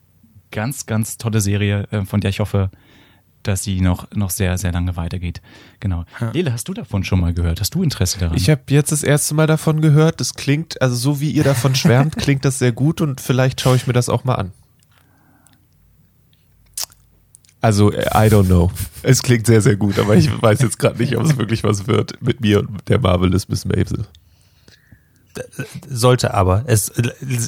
ganz, 0.53 0.87
ganz 0.87 1.19
tolle 1.19 1.41
Serie, 1.41 1.89
äh, 1.91 2.05
von 2.05 2.21
der 2.21 2.31
ich 2.31 2.41
hoffe, 2.41 2.71
dass 3.43 3.63
sie 3.63 3.81
noch, 3.81 4.11
noch 4.13 4.31
sehr, 4.31 4.59
sehr 4.59 4.73
lange 4.73 4.97
weitergeht. 4.97 5.43
Genau. 5.81 6.05
Lele, 6.33 6.53
hast 6.53 6.69
du 6.69 6.75
davon 6.75 7.05
schon 7.05 7.21
mal 7.21 7.35
gehört? 7.35 7.61
Hast 7.61 7.75
du 7.75 7.83
Interesse 7.83 8.19
daran? 8.19 8.37
Ich 8.37 8.49
habe 8.49 8.63
jetzt 8.69 8.91
das 8.91 9.03
erste 9.03 9.35
Mal 9.35 9.47
davon 9.47 9.81
gehört. 9.81 10.21
Das 10.21 10.35
klingt, 10.35 10.81
also 10.81 10.97
so 10.97 11.21
wie 11.21 11.31
ihr 11.31 11.45
davon 11.45 11.75
schwärmt, 11.75 12.17
klingt 12.19 12.45
das 12.45 12.59
sehr 12.59 12.73
gut 12.73 13.01
und 13.01 13.21
vielleicht 13.21 13.61
schaue 13.61 13.77
ich 13.77 13.87
mir 13.87 13.93
das 13.93 14.09
auch 14.09 14.25
mal 14.25 14.37
an. 14.37 14.53
Also, 17.65 17.91
I 17.91 18.29
don't 18.29 18.45
know. 18.45 18.71
Es 19.03 19.23
klingt 19.23 19.47
sehr, 19.47 19.63
sehr 19.63 19.77
gut, 19.77 19.99
aber 19.99 20.17
ich 20.17 20.31
weiß 20.43 20.61
jetzt 20.61 20.79
gerade 20.79 20.99
nicht, 20.99 21.17
ob 21.17 21.25
es 21.25 21.39
wirklich 21.39 21.65
was 21.65 21.87
wird 21.87 22.21
mit 22.21 22.43
mir 22.43 22.61
und 22.61 22.87
der 22.89 23.01
Marvelous 23.01 23.49
Miss 23.49 23.65
Maisel. 23.65 24.05
sollte 25.89 26.35
aber. 26.35 26.65
Es, 26.67 26.93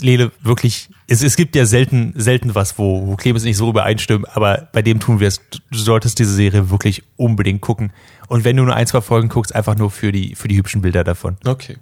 Lele, 0.01 0.33
wirklich, 0.41 0.89
es, 1.07 1.23
es 1.23 1.37
gibt 1.37 1.55
ja 1.55 1.67
selten, 1.67 2.14
selten 2.17 2.55
was, 2.55 2.79
wo, 2.79 3.07
wo 3.07 3.17
Clemens 3.17 3.45
nicht 3.45 3.59
so 3.59 3.69
übereinstimmen, 3.69 4.25
aber 4.25 4.71
bei 4.73 4.81
dem 4.81 5.01
tun 5.01 5.21
wir 5.21 5.29
es. 5.29 5.43
Du 5.71 5.77
solltest 5.77 6.19
diese 6.19 6.33
Serie 6.33 6.71
wirklich 6.71 7.03
unbedingt 7.17 7.61
gucken. 7.61 7.93
Und 8.27 8.45
wenn 8.45 8.57
du 8.57 8.62
nur 8.64 8.75
ein, 8.75 8.87
zwei 8.87 9.03
Folgen 9.03 9.29
guckst, 9.29 9.55
einfach 9.55 9.77
nur 9.77 9.91
für 9.91 10.12
die, 10.12 10.35
für 10.35 10.49
die 10.49 10.57
hübschen 10.57 10.81
Bilder 10.81 11.05
davon. 11.05 11.37
Okay. 11.45 11.77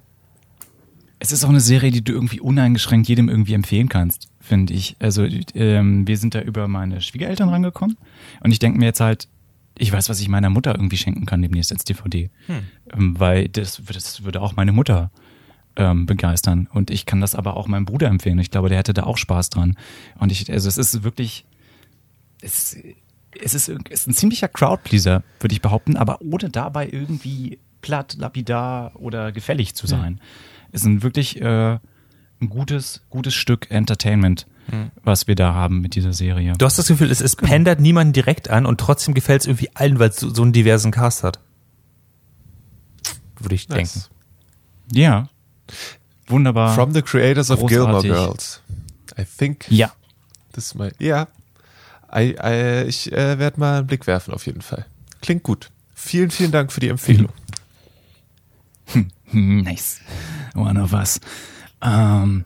Es 1.25 1.31
ist 1.31 1.43
auch 1.43 1.49
eine 1.49 1.59
Serie, 1.59 1.89
die 1.89 2.03
du 2.03 2.13
irgendwie 2.13 2.39
uneingeschränkt 2.39 3.09
jedem 3.09 3.29
irgendwie 3.29 3.55
empfehlen 3.55 3.89
kannst, 3.89 4.27
finde 4.39 4.75
ich. 4.75 4.95
Also 4.99 5.25
ähm, 5.55 6.07
wir 6.07 6.17
sind 6.19 6.35
da 6.35 6.41
über 6.41 6.67
meine 6.67 7.01
Schwiegereltern 7.01 7.49
rangekommen 7.49 7.97
und 8.41 8.51
ich 8.51 8.59
denke 8.59 8.77
mir 8.77 8.85
jetzt 8.85 8.99
halt, 8.99 9.27
ich 9.75 9.91
weiß, 9.91 10.07
was 10.07 10.19
ich 10.19 10.27
meiner 10.27 10.51
Mutter 10.51 10.75
irgendwie 10.75 10.97
schenken 10.97 11.25
kann 11.25 11.41
demnächst 11.41 11.71
als 11.71 11.83
DVD. 11.83 12.29
Hm. 12.45 12.55
Ähm, 12.93 13.19
weil 13.19 13.49
das, 13.49 13.81
das 13.91 14.23
würde 14.23 14.39
auch 14.39 14.55
meine 14.55 14.71
Mutter 14.71 15.09
ähm, 15.77 16.05
begeistern. 16.05 16.69
Und 16.71 16.91
ich 16.91 17.07
kann 17.07 17.21
das 17.21 17.33
aber 17.33 17.57
auch 17.57 17.65
meinem 17.65 17.85
Bruder 17.85 18.07
empfehlen. 18.07 18.37
Ich 18.37 18.51
glaube, 18.51 18.69
der 18.69 18.77
hätte 18.77 18.93
da 18.93 19.03
auch 19.03 19.17
Spaß 19.17 19.49
dran. 19.49 19.77
Und 20.19 20.31
ich, 20.31 20.51
also 20.51 20.69
es 20.69 20.77
ist 20.77 21.03
wirklich, 21.03 21.43
es, 22.39 22.77
es 23.41 23.55
ist, 23.55 23.67
es 23.67 24.01
ist 24.01 24.07
ein 24.07 24.13
ziemlicher 24.13 24.47
Crowdpleaser, 24.47 25.23
würde 25.39 25.53
ich 25.53 25.61
behaupten, 25.63 25.97
aber 25.97 26.21
ohne 26.21 26.51
dabei 26.51 26.87
irgendwie 26.87 27.57
platt, 27.81 28.15
lapidar 28.19 28.95
oder 28.95 29.31
gefällig 29.31 29.73
zu 29.73 29.87
sein. 29.87 30.13
Hm. 30.13 30.19
Es 30.75 30.81
ist 30.81 30.87
ein 30.87 31.03
wirklich 31.03 31.41
äh, 31.41 31.79
ein 32.41 32.49
gutes, 32.49 33.01
gutes 33.09 33.33
Stück 33.33 33.71
Entertainment 33.71 34.45
hm. 34.69 34.91
was 35.03 35.27
wir 35.27 35.35
da 35.35 35.53
haben 35.53 35.81
mit 35.81 35.95
dieser 35.95 36.13
Serie. 36.13 36.53
Du 36.57 36.65
hast 36.65 36.77
das 36.77 36.87
Gefühl, 36.87 37.11
es, 37.11 37.21
es 37.21 37.37
genau. 37.37 37.51
pendert 37.51 37.79
niemanden 37.79 38.13
direkt 38.13 38.49
an 38.49 38.65
und 38.65 38.79
trotzdem 38.79 39.13
gefällt 39.13 39.41
es 39.41 39.47
irgendwie 39.47 39.69
allen, 39.73 39.99
weil 39.99 40.09
es 40.09 40.17
so, 40.17 40.33
so, 40.33 40.41
einen 40.41 40.53
diversen 40.53 40.91
Cast 40.91 41.23
hat. 41.23 41.39
Würde 43.39 43.55
ich 43.55 43.69
nice. 43.69 43.93
denken. 43.93 44.97
Ja. 44.97 45.29
Wunderbar. 46.27 46.73
From 46.73 46.93
the 46.93 47.01
creators 47.01 47.51
of 47.51 47.65
Gilmore 47.67 48.01
Girls. 48.01 48.61
I 49.17 49.23
think. 49.25 49.65
Ja. 49.69 49.91
Das 50.53 50.65
ist 50.65 50.75
mal. 50.75 50.91
Ja. 50.99 51.27
I, 52.13 52.35
I, 52.41 52.85
ich 52.87 53.11
äh, 53.11 53.37
werde 53.37 53.59
mal 53.59 53.79
einen 53.79 53.87
Blick 53.87 54.07
werfen, 54.07 54.33
auf 54.33 54.45
jeden 54.45 54.61
Fall. 54.61 54.85
Klingt 55.21 55.43
gut. 55.43 55.69
Vielen, 55.93 56.31
vielen 56.31 56.51
Dank 56.51 56.71
für 56.71 56.79
die 56.79 56.89
Empfehlung. 56.89 57.31
nice. 59.31 59.99
One 60.55 60.81
of 60.81 60.93
us. 60.93 61.19
Ähm, 61.81 62.45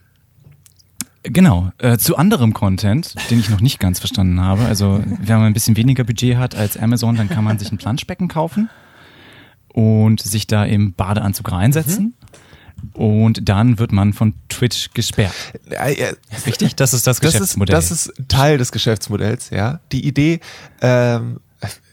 Genau, 1.23 1.71
äh, 1.79 1.97
zu 1.97 2.15
anderem 2.15 2.53
Content, 2.53 3.13
den 3.29 3.39
ich 3.39 3.49
noch 3.49 3.59
nicht 3.59 3.79
ganz 3.79 3.99
verstanden 3.99 4.39
habe. 4.39 4.63
Also, 4.65 5.03
wenn 5.05 5.37
man 5.37 5.47
ein 5.47 5.53
bisschen 5.53 5.75
weniger 5.75 6.05
Budget 6.05 6.37
hat 6.37 6.55
als 6.55 6.77
Amazon, 6.77 7.17
dann 7.17 7.27
kann 7.27 7.43
man 7.43 7.59
sich 7.59 7.71
ein 7.71 7.77
Planschbecken 7.77 8.29
kaufen 8.29 8.69
und 9.73 10.21
sich 10.21 10.47
da 10.47 10.63
im 10.63 10.93
Badeanzug 10.93 11.51
reinsetzen. 11.51 12.15
Mhm. 12.93 13.01
Und 13.01 13.49
dann 13.49 13.79
wird 13.79 13.91
man 13.91 14.13
von 14.13 14.33
Twitch 14.47 14.91
gesperrt. 14.93 15.33
Richtig? 16.45 16.75
Das 16.75 16.93
ist 16.93 17.05
das, 17.05 17.19
das 17.19 17.33
Geschäftsmodell. 17.33 17.77
Ist, 17.77 17.91
das 17.91 18.07
ist 18.07 18.29
Teil 18.29 18.57
des 18.57 18.71
Geschäftsmodells, 18.71 19.49
ja. 19.49 19.81
Die 19.91 20.07
Idee 20.07 20.39
ähm, 20.81 21.41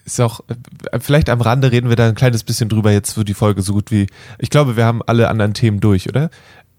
ist 0.07 0.21
auch, 0.21 0.41
äh, 0.49 0.99
vielleicht 1.01 1.29
am 1.29 1.41
Rande 1.41 1.71
reden 1.73 1.89
wir 1.89 1.97
da 1.97 2.09
ein 2.09 2.15
kleines 2.15 2.45
bisschen 2.45 2.69
drüber, 2.69 2.93
jetzt 2.93 3.17
wird 3.17 3.29
die 3.29 3.35
Folge 3.35 3.61
so 3.61 3.75
gut 3.75 3.91
wie, 3.91 4.07
ich 4.39 4.51
glaube, 4.51 4.77
wir 4.77 4.87
haben 4.87 5.03
alle 5.07 5.29
anderen 5.29 5.53
Themen 5.53 5.81
durch, 5.81 6.09
oder? 6.09 6.31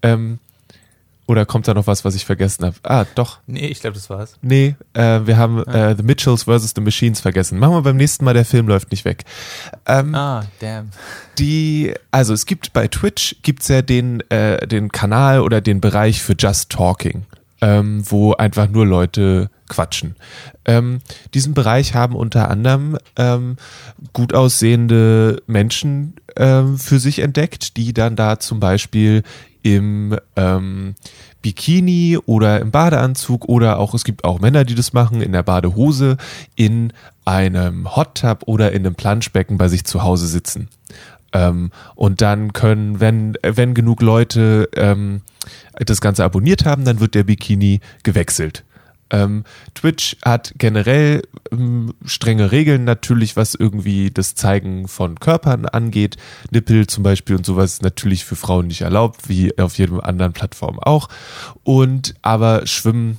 Ähm, 0.02 0.38
oder 1.26 1.44
kommt 1.44 1.68
da 1.68 1.74
noch 1.74 1.86
was, 1.86 2.06
was 2.06 2.14
ich 2.14 2.24
vergessen 2.24 2.64
habe? 2.64 2.76
Ah, 2.84 3.04
doch. 3.14 3.40
Nee, 3.46 3.66
ich 3.66 3.80
glaube, 3.80 3.94
das 3.94 4.08
war's. 4.08 4.38
Nee, 4.40 4.76
äh, 4.94 5.20
wir 5.26 5.36
haben 5.36 5.62
ah. 5.68 5.90
äh, 5.90 5.94
The 5.94 6.02
Mitchells 6.02 6.44
vs. 6.44 6.72
The 6.74 6.80
Machines 6.80 7.20
vergessen. 7.20 7.58
Machen 7.58 7.74
wir 7.74 7.82
beim 7.82 7.98
nächsten 7.98 8.24
Mal, 8.24 8.32
der 8.32 8.46
Film 8.46 8.66
läuft 8.66 8.90
nicht 8.90 9.04
weg. 9.04 9.24
Ähm, 9.84 10.14
ah, 10.14 10.46
damn. 10.60 10.88
Die, 11.38 11.92
also 12.10 12.32
es 12.32 12.46
gibt 12.46 12.72
bei 12.72 12.88
Twitch 12.88 13.36
gibt's 13.42 13.68
ja 13.68 13.82
den, 13.82 14.22
äh, 14.30 14.66
den 14.66 14.90
Kanal 14.90 15.42
oder 15.42 15.60
den 15.60 15.82
Bereich 15.82 16.22
für 16.22 16.32
Just 16.32 16.70
Talking, 16.70 17.24
ähm, 17.60 18.02
wo 18.06 18.32
einfach 18.32 18.70
nur 18.70 18.86
Leute 18.86 19.50
quatschen. 19.68 20.16
Ähm, 20.64 21.00
diesen 21.34 21.54
Bereich 21.54 21.94
haben 21.94 22.16
unter 22.16 22.50
anderem 22.50 22.98
ähm, 23.16 23.56
gut 24.12 24.34
aussehende 24.34 25.42
Menschen 25.46 26.14
ähm, 26.36 26.78
für 26.78 26.98
sich 26.98 27.20
entdeckt, 27.20 27.76
die 27.76 27.92
dann 27.92 28.16
da 28.16 28.38
zum 28.38 28.60
Beispiel 28.60 29.22
im 29.62 30.16
ähm, 30.36 30.94
Bikini 31.42 32.18
oder 32.24 32.60
im 32.60 32.70
Badeanzug 32.70 33.48
oder 33.48 33.78
auch, 33.78 33.94
es 33.94 34.04
gibt 34.04 34.24
auch 34.24 34.40
Männer, 34.40 34.64
die 34.64 34.74
das 34.74 34.92
machen, 34.92 35.20
in 35.20 35.32
der 35.32 35.42
Badehose, 35.42 36.16
in 36.56 36.92
einem 37.24 37.94
Hot 37.94 38.20
Tub 38.22 38.44
oder 38.46 38.72
in 38.72 38.86
einem 38.86 38.94
Planschbecken 38.94 39.58
bei 39.58 39.68
sich 39.68 39.84
zu 39.84 40.02
Hause 40.02 40.26
sitzen. 40.26 40.68
Ähm, 41.32 41.70
und 41.94 42.20
dann 42.20 42.52
können, 42.52 43.00
wenn, 43.00 43.36
wenn 43.42 43.74
genug 43.74 44.00
Leute 44.00 44.68
ähm, 44.74 45.22
das 45.76 46.00
Ganze 46.00 46.24
abonniert 46.24 46.64
haben, 46.64 46.84
dann 46.84 47.00
wird 47.00 47.14
der 47.14 47.24
Bikini 47.24 47.80
gewechselt. 48.02 48.64
Ähm, 49.10 49.44
Twitch 49.74 50.16
hat 50.24 50.54
generell 50.58 51.22
ähm, 51.50 51.94
strenge 52.04 52.52
Regeln 52.52 52.84
natürlich, 52.84 53.36
was 53.36 53.54
irgendwie 53.54 54.10
das 54.10 54.34
Zeigen 54.34 54.88
von 54.88 55.18
Körpern 55.18 55.66
angeht. 55.66 56.16
Nippel 56.50 56.86
zum 56.86 57.02
Beispiel 57.02 57.36
und 57.36 57.46
sowas 57.46 57.74
ist 57.74 57.82
natürlich 57.82 58.24
für 58.24 58.36
Frauen 58.36 58.66
nicht 58.66 58.82
erlaubt, 58.82 59.28
wie 59.28 59.56
auf 59.58 59.78
jedem 59.78 60.00
anderen 60.00 60.32
Plattform 60.32 60.78
auch. 60.78 61.08
Und 61.64 62.14
aber 62.22 62.66
Schwimmen, 62.66 63.18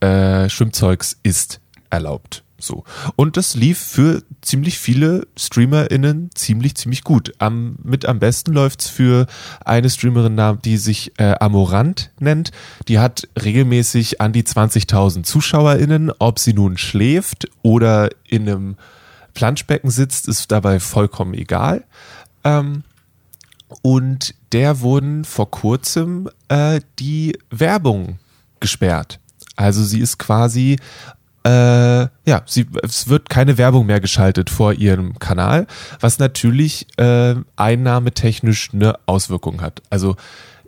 äh, 0.00 0.48
Schwimmzeugs 0.48 1.18
ist 1.22 1.60
erlaubt. 1.90 2.42
So. 2.60 2.84
Und 3.16 3.36
das 3.36 3.54
lief 3.54 3.78
für 3.78 4.22
ziemlich 4.42 4.78
viele 4.78 5.26
StreamerInnen 5.36 6.30
ziemlich, 6.34 6.74
ziemlich 6.76 7.02
gut. 7.04 7.32
Am, 7.38 7.76
mit 7.82 8.06
am 8.06 8.18
besten 8.18 8.52
läuft's 8.52 8.88
für 8.88 9.26
eine 9.64 9.90
Streamerin, 9.90 10.58
die 10.64 10.76
sich 10.76 11.12
äh, 11.18 11.34
Amorant 11.40 12.10
nennt. 12.18 12.52
Die 12.88 12.98
hat 12.98 13.28
regelmäßig 13.42 14.20
an 14.20 14.32
die 14.32 14.42
20.000 14.42 15.24
ZuschauerInnen. 15.24 16.12
Ob 16.18 16.38
sie 16.38 16.52
nun 16.52 16.76
schläft 16.76 17.48
oder 17.62 18.10
in 18.28 18.48
einem 18.48 18.76
Planschbecken 19.34 19.90
sitzt, 19.90 20.28
ist 20.28 20.50
dabei 20.52 20.80
vollkommen 20.80 21.34
egal. 21.34 21.84
Ähm, 22.44 22.84
und 23.82 24.34
der 24.52 24.80
wurden 24.80 25.24
vor 25.24 25.50
kurzem 25.50 26.28
äh, 26.48 26.80
die 26.98 27.38
Werbung 27.50 28.18
gesperrt. 28.58 29.20
Also 29.56 29.84
sie 29.84 30.00
ist 30.00 30.18
quasi 30.18 30.78
äh, 31.44 31.50
ja, 31.50 32.42
sie, 32.46 32.66
es 32.82 33.08
wird 33.08 33.30
keine 33.30 33.56
Werbung 33.56 33.86
mehr 33.86 34.00
geschaltet 34.00 34.50
vor 34.50 34.74
ihrem 34.74 35.18
Kanal, 35.18 35.66
was 35.98 36.18
natürlich 36.18 36.86
äh, 36.98 37.34
einnahmetechnisch 37.56 38.70
eine 38.72 38.98
Auswirkung 39.06 39.62
hat. 39.62 39.82
Also 39.88 40.16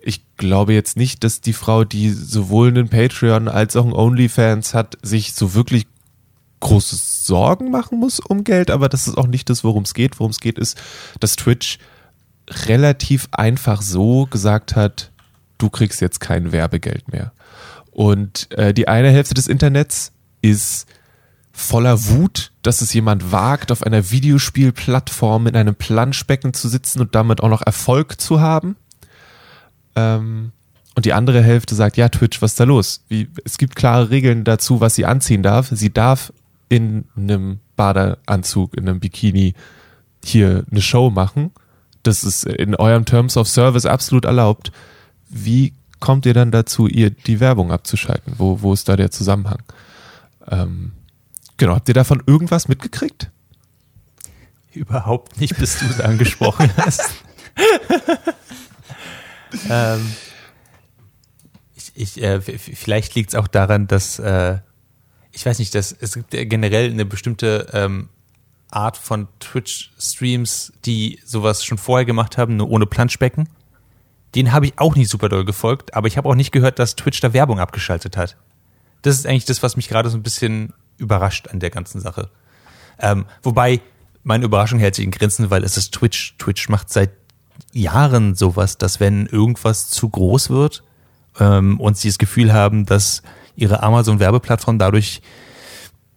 ich 0.01 0.23
glaube 0.37 0.73
jetzt 0.73 0.97
nicht, 0.97 1.23
dass 1.23 1.41
die 1.41 1.53
Frau, 1.53 1.83
die 1.83 2.09
sowohl 2.09 2.69
einen 2.69 2.89
Patreon 2.89 3.47
als 3.47 3.75
auch 3.75 3.83
einen 3.83 3.93
OnlyFans 3.93 4.73
hat, 4.73 4.97
sich 5.01 5.33
so 5.33 5.53
wirklich 5.53 5.85
große 6.59 6.95
Sorgen 6.95 7.69
machen 7.69 7.99
muss 7.99 8.19
um 8.19 8.43
Geld, 8.43 8.71
aber 8.71 8.89
das 8.89 9.07
ist 9.07 9.17
auch 9.17 9.27
nicht 9.27 9.49
das, 9.49 9.63
worum 9.63 9.83
es 9.83 9.93
geht. 9.93 10.19
Worum 10.19 10.31
es 10.31 10.39
geht, 10.39 10.57
ist, 10.57 10.81
dass 11.19 11.35
Twitch 11.35 11.77
relativ 12.67 13.27
einfach 13.31 13.81
so 13.81 14.25
gesagt 14.25 14.75
hat, 14.75 15.11
du 15.57 15.69
kriegst 15.69 16.01
jetzt 16.01 16.19
kein 16.19 16.51
Werbegeld 16.51 17.11
mehr. 17.11 17.31
Und 17.91 18.51
äh, 18.51 18.73
die 18.73 18.87
eine 18.87 19.11
Hälfte 19.11 19.35
des 19.35 19.47
Internets 19.47 20.12
ist 20.43 20.85
voller 21.51 22.05
Wut, 22.05 22.51
dass 22.61 22.81
es 22.81 22.93
jemand 22.93 23.31
wagt, 23.31 23.71
auf 23.71 23.83
einer 23.83 24.11
Videospielplattform 24.11 25.47
in 25.47 25.55
einem 25.55 25.75
Planschbecken 25.75 26.53
zu 26.53 26.67
sitzen 26.67 26.99
und 26.99 27.15
damit 27.15 27.41
auch 27.41 27.49
noch 27.49 27.61
Erfolg 27.61 28.19
zu 28.19 28.41
haben. 28.41 28.75
Ähm, 29.95 30.51
und 30.95 31.05
die 31.05 31.13
andere 31.13 31.41
Hälfte 31.41 31.73
sagt, 31.75 31.97
ja, 31.97 32.09
Twitch, 32.09 32.41
was 32.41 32.51
ist 32.51 32.59
da 32.59 32.65
los? 32.65 33.03
Wie, 33.07 33.29
es 33.45 33.57
gibt 33.57 33.75
klare 33.75 34.09
Regeln 34.09 34.43
dazu, 34.43 34.79
was 34.79 34.95
sie 34.95 35.05
anziehen 35.05 35.41
darf. 35.43 35.69
Sie 35.71 35.91
darf 35.91 36.33
in 36.69 37.05
einem 37.15 37.59
Badeanzug, 37.75 38.75
in 38.75 38.87
einem 38.87 38.99
Bikini 38.99 39.53
hier 40.23 40.65
eine 40.69 40.81
Show 40.81 41.09
machen. 41.09 41.51
Das 42.03 42.23
ist 42.23 42.45
in 42.45 42.75
eurem 42.75 43.05
Terms 43.05 43.37
of 43.37 43.47
Service 43.47 43.85
absolut 43.85 44.25
erlaubt. 44.25 44.71
Wie 45.29 45.73
kommt 45.99 46.25
ihr 46.25 46.33
dann 46.33 46.51
dazu, 46.51 46.87
ihr 46.87 47.11
die 47.11 47.39
Werbung 47.39 47.71
abzuschalten? 47.71 48.33
Wo, 48.37 48.61
wo 48.61 48.73
ist 48.73 48.89
da 48.89 48.95
der 48.95 49.11
Zusammenhang? 49.11 49.61
Ähm, 50.47 50.93
genau, 51.57 51.75
habt 51.75 51.87
ihr 51.87 51.93
davon 51.93 52.23
irgendwas 52.25 52.67
mitgekriegt? 52.67 53.31
Überhaupt 54.73 55.39
nicht, 55.39 55.57
bis 55.57 55.77
du 55.79 55.85
es 55.85 56.01
angesprochen 56.01 56.71
hast. 56.77 57.11
ähm, 59.69 60.13
ich, 61.75 61.91
ich, 61.95 62.23
äh, 62.23 62.41
vielleicht 62.41 63.13
liegt 63.15 63.29
es 63.29 63.35
auch 63.35 63.47
daran, 63.47 63.87
dass 63.87 64.19
äh, 64.19 64.59
ich 65.31 65.45
weiß 65.45 65.59
nicht, 65.59 65.75
dass 65.75 65.91
es 65.91 66.13
gibt 66.13 66.31
generell 66.31 66.91
eine 66.91 67.05
bestimmte 67.05 67.67
ähm, 67.73 68.09
Art 68.69 68.97
von 68.97 69.27
Twitch-Streams, 69.39 70.73
die 70.85 71.19
sowas 71.23 71.63
schon 71.63 71.77
vorher 71.77 72.05
gemacht 72.05 72.37
haben, 72.37 72.55
nur 72.55 72.69
ohne 72.69 72.85
Planschbecken. 72.85 73.49
Den 74.35 74.51
habe 74.51 74.65
ich 74.65 74.73
auch 74.77 74.95
nicht 74.95 75.09
super 75.09 75.29
doll 75.29 75.45
gefolgt, 75.45 75.93
aber 75.93 76.07
ich 76.07 76.17
habe 76.17 76.27
auch 76.27 76.35
nicht 76.35 76.51
gehört, 76.51 76.79
dass 76.79 76.95
Twitch 76.95 77.19
da 77.19 77.33
Werbung 77.33 77.59
abgeschaltet 77.59 78.17
hat 78.17 78.35
das 79.03 79.15
ist 79.15 79.27
eigentlich 79.27 79.45
das, 79.45 79.61
was 79.61 79.75
mich 79.75 79.87
gerade 79.87 80.09
so 80.09 80.17
ein 80.17 80.23
bisschen 80.23 80.73
überrascht 80.97 81.47
an 81.49 81.59
der 81.59 81.69
ganzen 81.69 82.01
Sache. 82.01 82.29
Ähm, 82.99 83.25
wobei, 83.41 83.81
meine 84.23 84.45
Überraschung 84.45 84.79
hält 84.79 84.95
sich 84.95 85.05
in 85.05 85.11
Grenzen, 85.11 85.51
weil 85.51 85.63
es 85.63 85.77
ist 85.77 85.93
Twitch. 85.93 86.35
Twitch 86.37 86.69
macht 86.69 86.91
seit 86.91 87.11
Jahren 87.73 88.35
sowas, 88.35 88.77
dass 88.77 88.99
wenn 88.99 89.25
irgendwas 89.25 89.89
zu 89.89 90.09
groß 90.09 90.49
wird 90.49 90.83
ähm, 91.39 91.79
und 91.79 91.97
sie 91.97 92.07
das 92.07 92.17
Gefühl 92.17 92.53
haben, 92.53 92.85
dass 92.85 93.21
ihre 93.55 93.83
Amazon-Werbeplattform 93.83 94.79
dadurch 94.79 95.21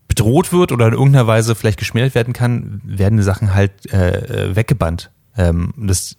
bedroht 0.09 0.53
wird 0.53 0.73
oder 0.73 0.87
in 0.87 0.95
irgendeiner 0.95 1.27
Weise 1.27 1.55
vielleicht 1.55 1.79
geschmälert 1.79 2.15
werden 2.15 2.33
kann, 2.33 2.81
werden 2.85 3.19
die 3.19 3.25
Sachen 3.25 3.55
halt 3.55 3.93
äh, 3.93 4.51
äh 4.51 4.57
weggebannt. 4.57 5.11
Ähm, 5.37 5.75
das, 5.77 6.17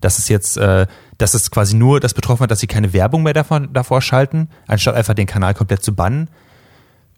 das 0.00 0.18
ist 0.18 0.28
jetzt, 0.28 0.56
äh, 0.56 0.86
das 1.18 1.34
ist 1.34 1.50
quasi 1.50 1.76
nur 1.76 2.00
das 2.00 2.14
betroffen 2.14 2.44
hat, 2.44 2.50
dass 2.50 2.60
sie 2.60 2.66
keine 2.66 2.92
Werbung 2.92 3.22
mehr 3.22 3.34
davon, 3.34 3.72
davor 3.72 4.02
schalten, 4.02 4.48
anstatt 4.66 4.94
einfach 4.94 5.14
den 5.14 5.26
Kanal 5.26 5.54
komplett 5.54 5.82
zu 5.82 5.94
bannen. 5.94 6.28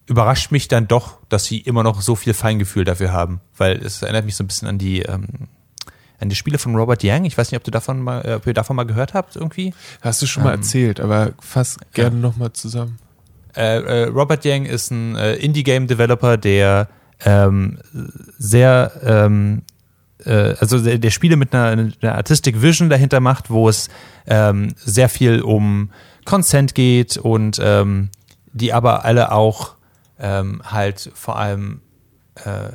Überrascht 0.06 0.50
mich 0.50 0.68
dann 0.68 0.88
doch, 0.88 1.18
dass 1.28 1.44
sie 1.44 1.58
immer 1.58 1.82
noch 1.82 2.00
so 2.00 2.16
viel 2.16 2.34
Feingefühl 2.34 2.84
dafür 2.84 3.12
haben, 3.12 3.40
weil 3.56 3.76
es 3.76 4.02
erinnert 4.02 4.24
mich 4.24 4.34
so 4.36 4.42
ein 4.42 4.48
bisschen 4.48 4.66
an 4.68 4.78
die 4.78 5.02
ähm, 5.02 5.48
an 6.18 6.28
die 6.28 6.36
Spiele 6.36 6.58
von 6.58 6.76
Robert 6.76 7.02
Yang. 7.02 7.24
Ich 7.24 7.38
weiß 7.38 7.50
nicht, 7.50 7.56
ob 7.56 7.64
du 7.64 7.70
davon 7.70 8.00
mal, 8.00 8.20
äh, 8.26 8.34
ob 8.34 8.46
ihr 8.46 8.54
davon 8.54 8.76
mal 8.76 8.84
gehört 8.84 9.14
habt 9.14 9.36
irgendwie. 9.36 9.72
Hast 10.02 10.20
du 10.20 10.26
schon 10.26 10.42
mal 10.42 10.52
Ähm, 10.54 10.60
erzählt, 10.60 11.00
aber 11.00 11.32
fass 11.40 11.78
gerne 11.94 12.16
noch 12.16 12.32
nochmal 12.32 12.52
zusammen. 12.52 12.98
Äh, 13.56 13.80
äh, 13.80 14.04
Robert 14.08 14.44
Yang 14.44 14.66
ist 14.66 14.90
ein 14.90 15.16
äh, 15.16 15.34
Indie-Game-Developer, 15.36 16.36
der 16.36 16.88
ähm, 17.24 17.78
sehr, 18.38 18.92
ähm, 19.02 19.62
äh, 20.24 20.54
also 20.58 20.78
der, 20.78 20.98
der 20.98 21.10
Spiele 21.10 21.36
mit 21.36 21.54
einer, 21.54 21.92
einer 22.00 22.14
Artistic 22.14 22.62
Vision 22.62 22.90
dahinter 22.90 23.20
macht, 23.20 23.50
wo 23.50 23.68
es 23.68 23.88
ähm, 24.26 24.74
sehr 24.76 25.08
viel 25.08 25.42
um 25.42 25.90
Consent 26.24 26.74
geht 26.74 27.16
und 27.16 27.60
ähm, 27.62 28.10
die 28.52 28.72
aber 28.72 29.04
alle 29.04 29.32
auch 29.32 29.74
ähm, 30.18 30.62
halt 30.64 31.10
vor 31.14 31.38
allem 31.38 31.80
äh, 32.36 32.70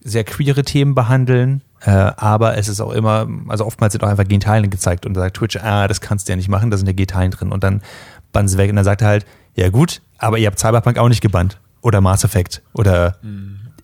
sehr 0.00 0.24
queere 0.24 0.62
Themen 0.62 0.94
behandeln. 0.94 1.62
Äh, 1.80 1.90
aber 1.90 2.56
es 2.56 2.68
ist 2.68 2.80
auch 2.80 2.92
immer, 2.92 3.28
also 3.48 3.66
oftmals 3.66 3.92
sind 3.92 4.04
auch 4.04 4.08
einfach 4.08 4.24
Genitalien 4.24 4.70
gezeigt 4.70 5.04
und 5.06 5.14
da 5.14 5.20
sagt 5.20 5.36
Twitch, 5.36 5.56
ah, 5.56 5.88
das 5.88 6.00
kannst 6.00 6.28
du 6.28 6.32
ja 6.32 6.36
nicht 6.36 6.48
machen, 6.48 6.70
da 6.70 6.76
sind 6.76 6.86
ja 6.86 6.92
Genitalien 6.92 7.30
drin 7.30 7.52
und 7.52 7.62
dann 7.64 7.82
bannen 8.32 8.48
sie 8.48 8.56
weg 8.56 8.70
und 8.70 8.76
dann 8.76 8.84
sagt 8.84 9.02
er 9.02 9.08
halt, 9.08 9.26
ja 9.54 9.68
gut, 9.68 10.00
aber 10.18 10.38
ihr 10.38 10.46
habt 10.46 10.58
Cyberpunk 10.58 10.98
auch 10.98 11.08
nicht 11.08 11.20
gebannt 11.20 11.60
oder 11.82 12.00
Mass 12.00 12.24
Effect 12.24 12.62
oder 12.72 13.18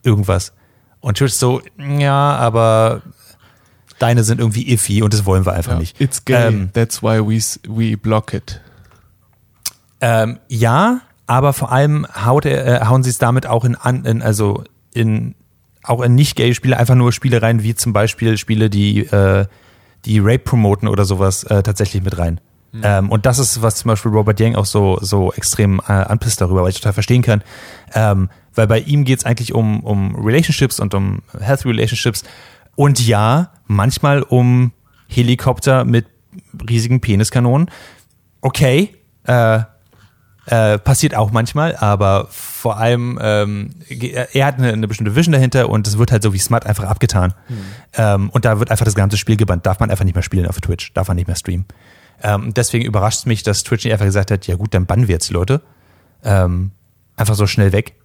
irgendwas. 0.03 0.53
Und 1.01 1.17
Twitch 1.17 1.33
so, 1.33 1.61
ja, 1.77 2.35
aber 2.35 3.01
deine 3.99 4.23
sind 4.23 4.39
irgendwie 4.39 4.71
iffy 4.71 5.01
und 5.03 5.13
das 5.13 5.25
wollen 5.25 5.45
wir 5.45 5.53
einfach 5.53 5.73
Ja. 5.73 5.79
nicht. 5.79 5.99
It's 5.99 6.25
gay, 6.25 6.47
Ähm, 6.47 6.69
that's 6.73 7.01
why 7.03 7.19
we, 7.19 7.39
we 7.67 7.97
block 7.97 8.33
it. 8.33 8.61
Ähm, 9.99 10.39
ja, 10.47 11.01
aber 11.27 11.53
vor 11.53 11.71
allem 11.71 12.07
haut 12.25 12.45
er, 12.45 12.81
äh, 12.81 12.85
hauen 12.85 13.03
sie 13.03 13.09
es 13.11 13.17
damit 13.19 13.45
auch 13.45 13.63
in, 13.65 13.75
an, 13.75 14.05
in 14.05 14.21
also 14.21 14.63
in 14.93 15.35
auch 15.83 16.01
in 16.01 16.15
nicht 16.15 16.35
gay 16.35 16.53
Spiele 16.53 16.77
einfach 16.77 16.95
nur 16.95 17.11
Spiele 17.11 17.41
rein, 17.41 17.63
wie 17.63 17.73
zum 17.75 17.93
Beispiel 17.93 18.37
Spiele, 18.37 18.69
die 18.69 18.99
äh, 19.05 19.45
die 20.05 20.19
Rape 20.19 20.39
promoten 20.39 20.87
oder 20.87 21.05
sowas 21.05 21.43
äh, 21.43 21.61
tatsächlich 21.63 22.03
mit 22.03 22.17
rein. 22.17 22.39
Ähm, 22.83 23.09
und 23.09 23.25
das 23.25 23.37
ist, 23.37 23.61
was 23.61 23.75
zum 23.75 23.89
Beispiel 23.89 24.11
Robert 24.11 24.39
Yang 24.39 24.55
auch 24.55 24.65
so 24.65 24.97
so 25.01 25.33
extrem 25.33 25.79
äh, 25.87 25.91
anpisst 25.91 26.39
darüber, 26.39 26.63
weil 26.63 26.69
ich 26.69 26.77
total 26.77 26.93
verstehen 26.93 27.21
kann. 27.21 27.43
Ähm, 27.93 28.29
weil 28.55 28.67
bei 28.67 28.79
ihm 28.79 29.03
geht's 29.03 29.25
eigentlich 29.25 29.53
um 29.53 29.81
um 29.81 30.15
Relationships 30.15 30.79
und 30.79 30.93
um 30.93 31.21
Health 31.39 31.65
Relationships 31.65 32.23
und 32.75 33.05
ja, 33.05 33.51
manchmal 33.67 34.21
um 34.23 34.71
Helikopter 35.07 35.83
mit 35.83 36.05
riesigen 36.69 37.01
Peniskanonen. 37.01 37.69
Okay, 38.39 38.95
äh, 39.25 39.59
äh, 40.45 40.79
passiert 40.79 41.13
auch 41.13 41.31
manchmal, 41.31 41.75
aber 41.75 42.27
vor 42.31 42.77
allem, 42.77 43.19
ähm, 43.21 43.69
ge- 43.89 44.25
er 44.33 44.45
hat 44.45 44.57
eine, 44.57 44.73
eine 44.73 44.87
bestimmte 44.87 45.15
Vision 45.15 45.33
dahinter 45.33 45.69
und 45.69 45.85
es 45.87 45.97
wird 45.97 46.11
halt 46.11 46.23
so 46.23 46.33
wie 46.33 46.39
Smut 46.39 46.65
einfach 46.65 46.85
abgetan. 46.85 47.33
Ähm, 47.93 48.29
und 48.31 48.45
da 48.45 48.57
wird 48.59 48.71
einfach 48.71 48.85
das 48.85 48.95
ganze 48.95 49.17
Spiel 49.17 49.37
gebannt. 49.37 49.65
Darf 49.65 49.79
man 49.79 49.91
einfach 49.91 50.05
nicht 50.05 50.15
mehr 50.15 50.23
spielen 50.23 50.47
auf 50.47 50.59
Twitch, 50.59 50.93
darf 50.93 51.09
man 51.09 51.17
nicht 51.17 51.27
mehr 51.27 51.35
streamen. 51.35 51.65
Ähm, 52.23 52.53
deswegen 52.53 52.85
überrascht 52.85 53.19
es 53.19 53.25
mich, 53.25 53.43
dass 53.43 53.63
Twitch 53.63 53.83
nicht 53.83 53.93
einfach 53.93 54.05
gesagt 54.05 54.31
hat, 54.31 54.47
ja 54.47 54.55
gut, 54.55 54.73
dann 54.73 54.85
bannen 54.85 55.07
wir 55.07 55.13
jetzt 55.13 55.29
die 55.29 55.33
Leute. 55.33 55.61
Ähm, 56.23 56.71
einfach 57.15 57.35
so 57.35 57.47
schnell 57.47 57.71
weg. 57.71 57.95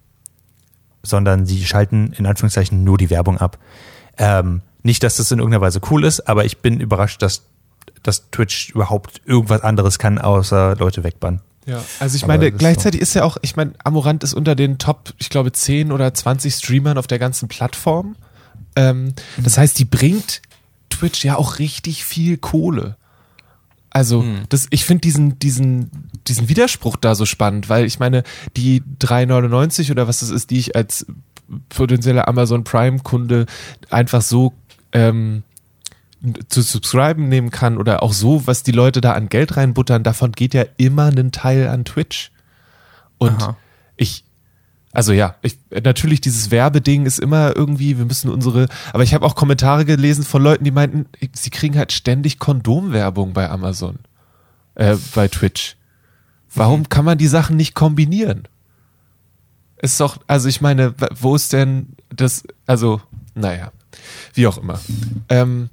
Sondern 1.02 1.46
sie 1.46 1.64
schalten 1.64 2.12
in 2.16 2.26
Anführungszeichen 2.26 2.82
nur 2.82 2.98
die 2.98 3.10
Werbung 3.10 3.38
ab. 3.38 3.58
Ähm, 4.18 4.62
nicht, 4.82 5.02
dass 5.02 5.16
das 5.16 5.30
in 5.30 5.38
irgendeiner 5.38 5.62
Weise 5.62 5.80
cool 5.90 6.04
ist, 6.04 6.28
aber 6.28 6.44
ich 6.44 6.58
bin 6.58 6.80
überrascht, 6.80 7.20
dass, 7.22 7.42
dass 8.02 8.30
Twitch 8.30 8.70
überhaupt 8.70 9.20
irgendwas 9.24 9.62
anderes 9.62 9.98
kann, 9.98 10.18
außer 10.18 10.76
Leute 10.76 11.04
wegbannen. 11.04 11.40
Ja, 11.66 11.84
also 11.98 12.14
ich 12.14 12.26
meine, 12.26 12.44
das 12.44 12.52
ist 12.52 12.58
gleichzeitig 12.58 13.00
ist 13.00 13.14
ja 13.14 13.24
auch, 13.24 13.36
ich 13.42 13.56
meine, 13.56 13.72
Amorant 13.82 14.22
ist 14.22 14.34
unter 14.34 14.54
den 14.54 14.78
Top, 14.78 15.12
ich 15.18 15.28
glaube, 15.28 15.50
10 15.50 15.90
oder 15.90 16.14
20 16.14 16.54
Streamern 16.54 16.96
auf 16.96 17.08
der 17.08 17.18
ganzen 17.18 17.48
Plattform. 17.48 18.14
Ähm, 18.76 19.14
das 19.38 19.58
heißt, 19.58 19.76
die 19.78 19.84
bringt 19.84 20.42
Twitch 20.88 21.24
ja 21.24 21.36
auch 21.36 21.58
richtig 21.58 22.04
viel 22.04 22.38
Kohle. 22.38 22.96
Also, 23.96 24.26
das, 24.50 24.66
ich 24.68 24.84
finde 24.84 25.00
diesen, 25.00 25.38
diesen, 25.38 25.90
diesen 26.26 26.50
Widerspruch 26.50 26.96
da 26.98 27.14
so 27.14 27.24
spannend, 27.24 27.70
weil 27.70 27.86
ich 27.86 27.98
meine, 27.98 28.24
die 28.54 28.82
3,99 29.00 29.90
oder 29.90 30.06
was 30.06 30.20
das 30.20 30.28
ist, 30.28 30.50
die 30.50 30.58
ich 30.58 30.76
als 30.76 31.06
potenzieller 31.70 32.28
Amazon 32.28 32.62
Prime-Kunde 32.62 33.46
einfach 33.88 34.20
so 34.20 34.52
ähm, 34.92 35.44
zu 36.46 36.60
subscriben 36.60 37.30
nehmen 37.30 37.50
kann 37.50 37.78
oder 37.78 38.02
auch 38.02 38.12
so, 38.12 38.46
was 38.46 38.62
die 38.62 38.72
Leute 38.72 39.00
da 39.00 39.12
an 39.12 39.30
Geld 39.30 39.56
reinbuttern, 39.56 40.02
davon 40.02 40.32
geht 40.32 40.52
ja 40.52 40.66
immer 40.76 41.06
ein 41.06 41.32
Teil 41.32 41.66
an 41.66 41.86
Twitch. 41.86 42.32
Und 43.16 43.42
Aha. 43.42 43.56
ich, 43.96 44.24
also 44.92 45.12
ja, 45.12 45.36
ich, 45.42 45.58
natürlich 45.70 46.20
dieses 46.20 46.50
Werbeding 46.50 47.06
ist 47.06 47.18
immer 47.18 47.54
irgendwie, 47.54 47.98
wir 47.98 48.04
müssen 48.04 48.30
unsere, 48.30 48.68
aber 48.92 49.02
ich 49.02 49.14
habe 49.14 49.26
auch 49.26 49.34
Kommentare 49.34 49.84
gelesen 49.84 50.24
von 50.24 50.42
Leuten, 50.42 50.64
die 50.64 50.70
meinten, 50.70 51.06
sie 51.32 51.50
kriegen 51.50 51.76
halt 51.76 51.92
ständig 51.92 52.38
Kondomwerbung 52.38 53.32
bei 53.32 53.50
Amazon, 53.50 53.98
äh, 54.74 54.96
bei 55.14 55.28
Twitch. 55.28 55.76
Warum 56.54 56.88
kann 56.88 57.04
man 57.04 57.18
die 57.18 57.26
Sachen 57.26 57.56
nicht 57.56 57.74
kombinieren? 57.74 58.48
Ist 59.82 60.00
doch, 60.00 60.18
also 60.26 60.48
ich 60.48 60.62
meine, 60.62 60.94
wo 61.20 61.36
ist 61.36 61.52
denn 61.52 61.88
das, 62.08 62.44
also, 62.66 63.02
naja, 63.34 63.72
wie 64.32 64.46
auch 64.46 64.56
immer. 64.56 64.80
Ähm, 65.28 65.68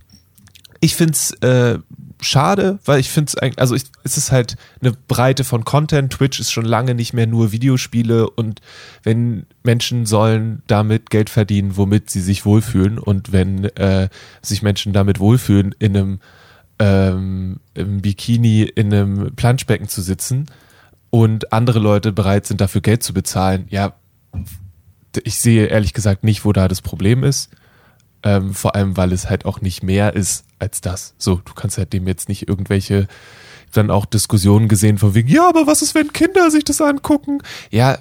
ich 0.81 0.95
find's 0.95 1.31
äh, 1.41 1.79
schade, 2.23 2.79
weil 2.85 2.99
ich 2.99 3.09
find's 3.09 3.35
eigentlich, 3.35 3.59
also 3.59 3.75
ich, 3.75 3.83
es 4.03 4.17
ist 4.17 4.31
halt 4.31 4.55
eine 4.81 4.93
Breite 5.07 5.43
von 5.43 5.63
Content. 5.63 6.11
Twitch 6.13 6.39
ist 6.39 6.51
schon 6.51 6.65
lange 6.65 6.95
nicht 6.95 7.13
mehr 7.13 7.27
nur 7.27 7.51
Videospiele 7.51 8.29
und 8.29 8.61
wenn 9.03 9.45
Menschen 9.63 10.05
sollen 10.05 10.63
damit 10.67 11.09
Geld 11.09 11.29
verdienen, 11.29 11.77
womit 11.77 12.09
sie 12.09 12.21
sich 12.21 12.45
wohlfühlen 12.45 12.99
und 12.99 13.31
wenn 13.31 13.65
äh, 13.65 14.09
sich 14.41 14.61
Menschen 14.61 14.93
damit 14.93 15.19
wohlfühlen, 15.19 15.75
in 15.79 15.95
einem 15.95 16.19
ähm, 16.79 17.59
im 17.73 18.01
Bikini 18.01 18.63
in 18.63 18.93
einem 18.93 19.35
Planschbecken 19.35 19.87
zu 19.87 20.01
sitzen 20.01 20.47
und 21.09 21.53
andere 21.53 21.79
Leute 21.79 22.11
bereit 22.11 22.47
sind, 22.47 22.59
dafür 22.61 22.81
Geld 22.81 23.03
zu 23.03 23.13
bezahlen, 23.13 23.67
ja, 23.69 23.93
ich 25.23 25.37
sehe 25.37 25.67
ehrlich 25.67 25.93
gesagt 25.93 26.23
nicht, 26.23 26.43
wo 26.43 26.53
da 26.53 26.67
das 26.67 26.81
Problem 26.81 27.23
ist. 27.23 27.49
Ähm, 28.23 28.53
vor 28.53 28.75
allem, 28.75 28.95
weil 28.95 29.11
es 29.11 29.29
halt 29.29 29.45
auch 29.45 29.59
nicht 29.61 29.83
mehr 29.83 30.15
ist 30.15 30.45
als 30.59 30.79
das. 30.81 31.13
So, 31.17 31.41
du 31.43 31.53
kannst 31.53 31.77
halt 31.77 31.91
dem 31.93 32.07
jetzt 32.07 32.29
nicht 32.29 32.47
irgendwelche 32.47 33.07
dann 33.73 33.91
auch 33.91 34.05
Diskussionen 34.05 34.67
gesehen 34.67 34.97
von 34.97 35.13
wegen, 35.15 35.27
ja, 35.27 35.49
aber 35.49 35.67
was 35.67 35.81
ist, 35.81 35.95
wenn 35.95 36.13
Kinder 36.13 36.49
sich 36.51 36.63
das 36.63 36.79
angucken? 36.79 37.41
Ja, 37.71 37.97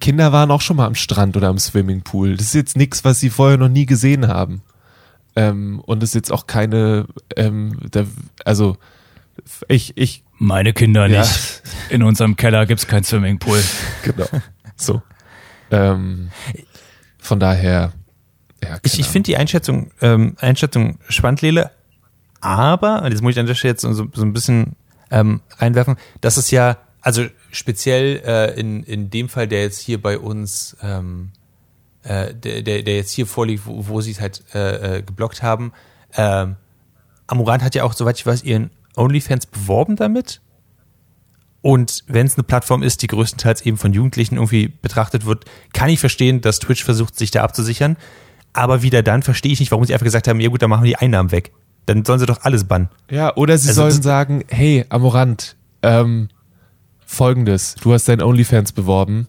Kinder 0.00 0.32
waren 0.32 0.50
auch 0.50 0.60
schon 0.60 0.76
mal 0.76 0.86
am 0.86 0.94
Strand 0.94 1.36
oder 1.36 1.48
am 1.48 1.58
Swimmingpool. 1.58 2.36
Das 2.36 2.46
ist 2.46 2.54
jetzt 2.54 2.76
nichts, 2.76 3.04
was 3.04 3.20
sie 3.20 3.30
vorher 3.30 3.56
noch 3.56 3.68
nie 3.68 3.86
gesehen 3.86 4.28
haben. 4.28 4.62
Ähm, 5.34 5.80
und 5.86 6.02
ist 6.02 6.14
jetzt 6.14 6.30
auch 6.30 6.46
keine, 6.46 7.06
ähm, 7.36 7.78
da, 7.90 8.04
also 8.44 8.76
ich, 9.68 9.96
ich, 9.96 10.24
Meine 10.38 10.72
Kinder 10.72 11.06
Ja. 11.06 11.20
nicht. 11.20 11.62
In 11.88 12.02
unserem 12.02 12.36
Keller 12.36 12.66
gibt's 12.66 12.86
kein 12.86 13.04
Swimmingpool. 13.04 13.62
genau, 14.02 14.26
so. 14.76 15.02
Ähm, 15.70 16.30
von 17.18 17.40
daher, 17.40 17.92
ja, 18.62 18.78
Ich, 18.82 18.98
ich 18.98 19.06
finde 19.06 19.26
die 19.26 19.36
Einschätzung, 19.36 19.90
ähm, 20.00 20.36
Einschätzung 20.38 20.98
spannend, 21.08 21.42
Lele, 21.42 21.70
aber, 22.40 23.02
und 23.02 23.12
jetzt 23.12 23.22
muss 23.22 23.32
ich 23.32 23.38
an 23.38 23.46
der 23.46 23.54
Stelle 23.54 23.72
jetzt 23.72 23.82
so, 23.82 23.92
so 23.92 24.22
ein 24.22 24.32
bisschen 24.32 24.76
ähm, 25.10 25.40
reinwerfen, 25.58 25.96
dass 26.20 26.36
es 26.36 26.50
ja, 26.50 26.78
also 27.00 27.24
speziell 27.50 28.22
äh, 28.24 28.58
in, 28.58 28.82
in 28.82 29.10
dem 29.10 29.28
Fall, 29.28 29.46
der 29.48 29.62
jetzt 29.62 29.78
hier 29.78 30.00
bei 30.00 30.18
uns, 30.18 30.76
ähm, 30.82 31.30
äh, 32.02 32.34
der, 32.34 32.62
der, 32.62 32.82
der 32.82 32.96
jetzt 32.96 33.12
hier 33.12 33.26
vorliegt, 33.26 33.66
wo, 33.66 33.86
wo 33.88 34.00
sie 34.00 34.12
es 34.12 34.20
halt 34.20 34.42
äh, 34.54 34.98
äh, 34.98 35.02
geblockt 35.02 35.42
haben, 35.42 35.72
ähm, 36.16 36.56
Amorant 37.26 37.62
hat 37.62 37.74
ja 37.74 37.84
auch, 37.84 37.94
soweit 37.94 38.18
ich 38.18 38.26
weiß, 38.26 38.42
ihren 38.42 38.70
OnlyFans 38.96 39.46
beworben 39.46 39.96
damit. 39.96 40.40
Und 41.62 42.02
wenn 42.08 42.26
es 42.26 42.36
eine 42.36 42.42
Plattform 42.42 42.82
ist, 42.82 43.02
die 43.02 43.06
größtenteils 43.06 43.62
eben 43.62 43.78
von 43.78 43.92
Jugendlichen 43.92 44.34
irgendwie 44.34 44.68
betrachtet 44.68 45.24
wird, 45.24 45.44
kann 45.72 45.88
ich 45.88 46.00
verstehen, 46.00 46.40
dass 46.40 46.58
Twitch 46.58 46.84
versucht, 46.84 47.16
sich 47.16 47.30
da 47.30 47.42
abzusichern. 47.42 47.96
Aber 48.52 48.82
wieder 48.82 49.02
dann 49.02 49.22
verstehe 49.22 49.52
ich 49.52 49.60
nicht, 49.60 49.70
warum 49.70 49.84
sie 49.84 49.92
einfach 49.94 50.04
gesagt 50.04 50.28
haben, 50.28 50.40
ja 50.40 50.48
gut, 50.48 50.60
dann 50.62 50.70
machen 50.70 50.84
wir 50.84 50.88
die 50.90 50.96
Einnahmen 50.96 51.32
weg. 51.32 51.52
Dann 51.86 52.04
sollen 52.04 52.18
sie 52.20 52.26
doch 52.26 52.42
alles 52.42 52.64
bannen. 52.64 52.88
Ja, 53.10 53.34
oder 53.36 53.56
sie 53.58 53.68
Also 53.70 53.82
sollen 53.88 54.02
sagen, 54.02 54.44
hey, 54.48 54.84
Amorant, 54.88 55.56
ähm, 55.82 56.28
folgendes, 57.06 57.74
du 57.80 57.92
hast 57.92 58.08
dein 58.08 58.22
OnlyFans 58.22 58.72
beworben, 58.72 59.26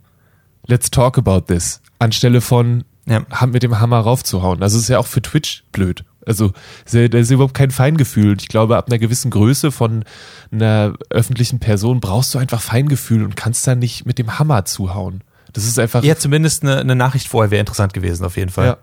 let's 0.67 0.91
talk 0.91 1.17
about 1.17 1.41
this. 1.41 1.82
Anstelle 1.99 2.41
von 2.41 2.84
Ja. 3.05 3.26
mit 3.47 3.63
dem 3.63 3.80
Hammer 3.80 3.99
raufzuhauen. 3.99 4.61
Also 4.61 4.78
es 4.78 4.84
ist 4.84 4.89
ja 4.89 4.99
auch 4.99 5.07
für 5.07 5.21
Twitch 5.21 5.63
blöd. 5.71 6.03
Also 6.26 6.53
da 6.91 6.99
ist 6.99 7.32
überhaupt 7.32 7.53
kein 7.53 7.71
Feingefühl. 7.71 8.32
Und 8.32 8.41
ich 8.41 8.47
glaube, 8.47 8.78
ab 8.78 8.88
einer 8.88 8.97
gewissen 8.97 9.30
Größe 9.30 9.71
von 9.71 10.05
einer 10.51 10.93
öffentlichen 11.09 11.59
Person 11.59 11.99
brauchst 11.99 12.34
du 12.34 12.39
einfach 12.39 12.61
Feingefühl 12.61 13.24
und 13.24 13.36
kannst 13.36 13.67
da 13.67 13.76
nicht 13.76 14.05
mit 14.05 14.19
dem 14.19 14.39
Hammer 14.39 14.63
zuhauen. 14.63 15.21
Das 15.51 15.65
ist 15.65 15.78
einfach. 15.80 16.01
Ja, 16.03 16.15
zumindest 16.17 16.63
eine, 16.63 16.80
eine 16.80 16.95
Nachricht 16.95 17.28
vorher 17.28 17.51
wäre 17.51 17.59
interessant 17.59 17.93
gewesen, 17.93 18.24
auf 18.26 18.38
jeden 18.38 18.51
Fall. 18.51 18.65
Ja. 18.67 18.78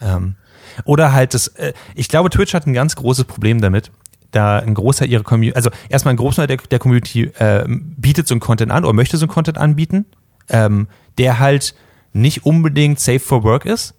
Ähm, 0.00 0.36
oder 0.84 1.12
halt 1.12 1.34
das, 1.34 1.48
äh, 1.48 1.72
ich 1.94 2.08
glaube, 2.08 2.30
Twitch 2.30 2.54
hat 2.54 2.66
ein 2.66 2.72
ganz 2.72 2.96
großes 2.96 3.24
Problem 3.24 3.60
damit, 3.60 3.90
da 4.30 4.58
ein 4.58 4.74
Großteil 4.74 5.10
ihrer 5.10 5.22
Community, 5.22 5.56
also 5.56 5.70
erstmal 5.88 6.14
ein 6.14 6.16
Großteil 6.16 6.46
der, 6.46 6.56
der 6.56 6.78
Community 6.78 7.24
äh, 7.38 7.64
bietet 7.68 8.26
so 8.26 8.34
einen 8.34 8.40
Content 8.40 8.72
an 8.72 8.84
oder 8.84 8.94
möchte 8.94 9.16
so 9.16 9.26
einen 9.26 9.32
Content 9.32 9.58
anbieten, 9.58 10.06
ähm, 10.48 10.88
der 11.18 11.38
halt 11.38 11.74
nicht 12.12 12.44
unbedingt 12.44 13.00
safe 13.00 13.20
for 13.20 13.42
work 13.42 13.64
ist. 13.66 13.94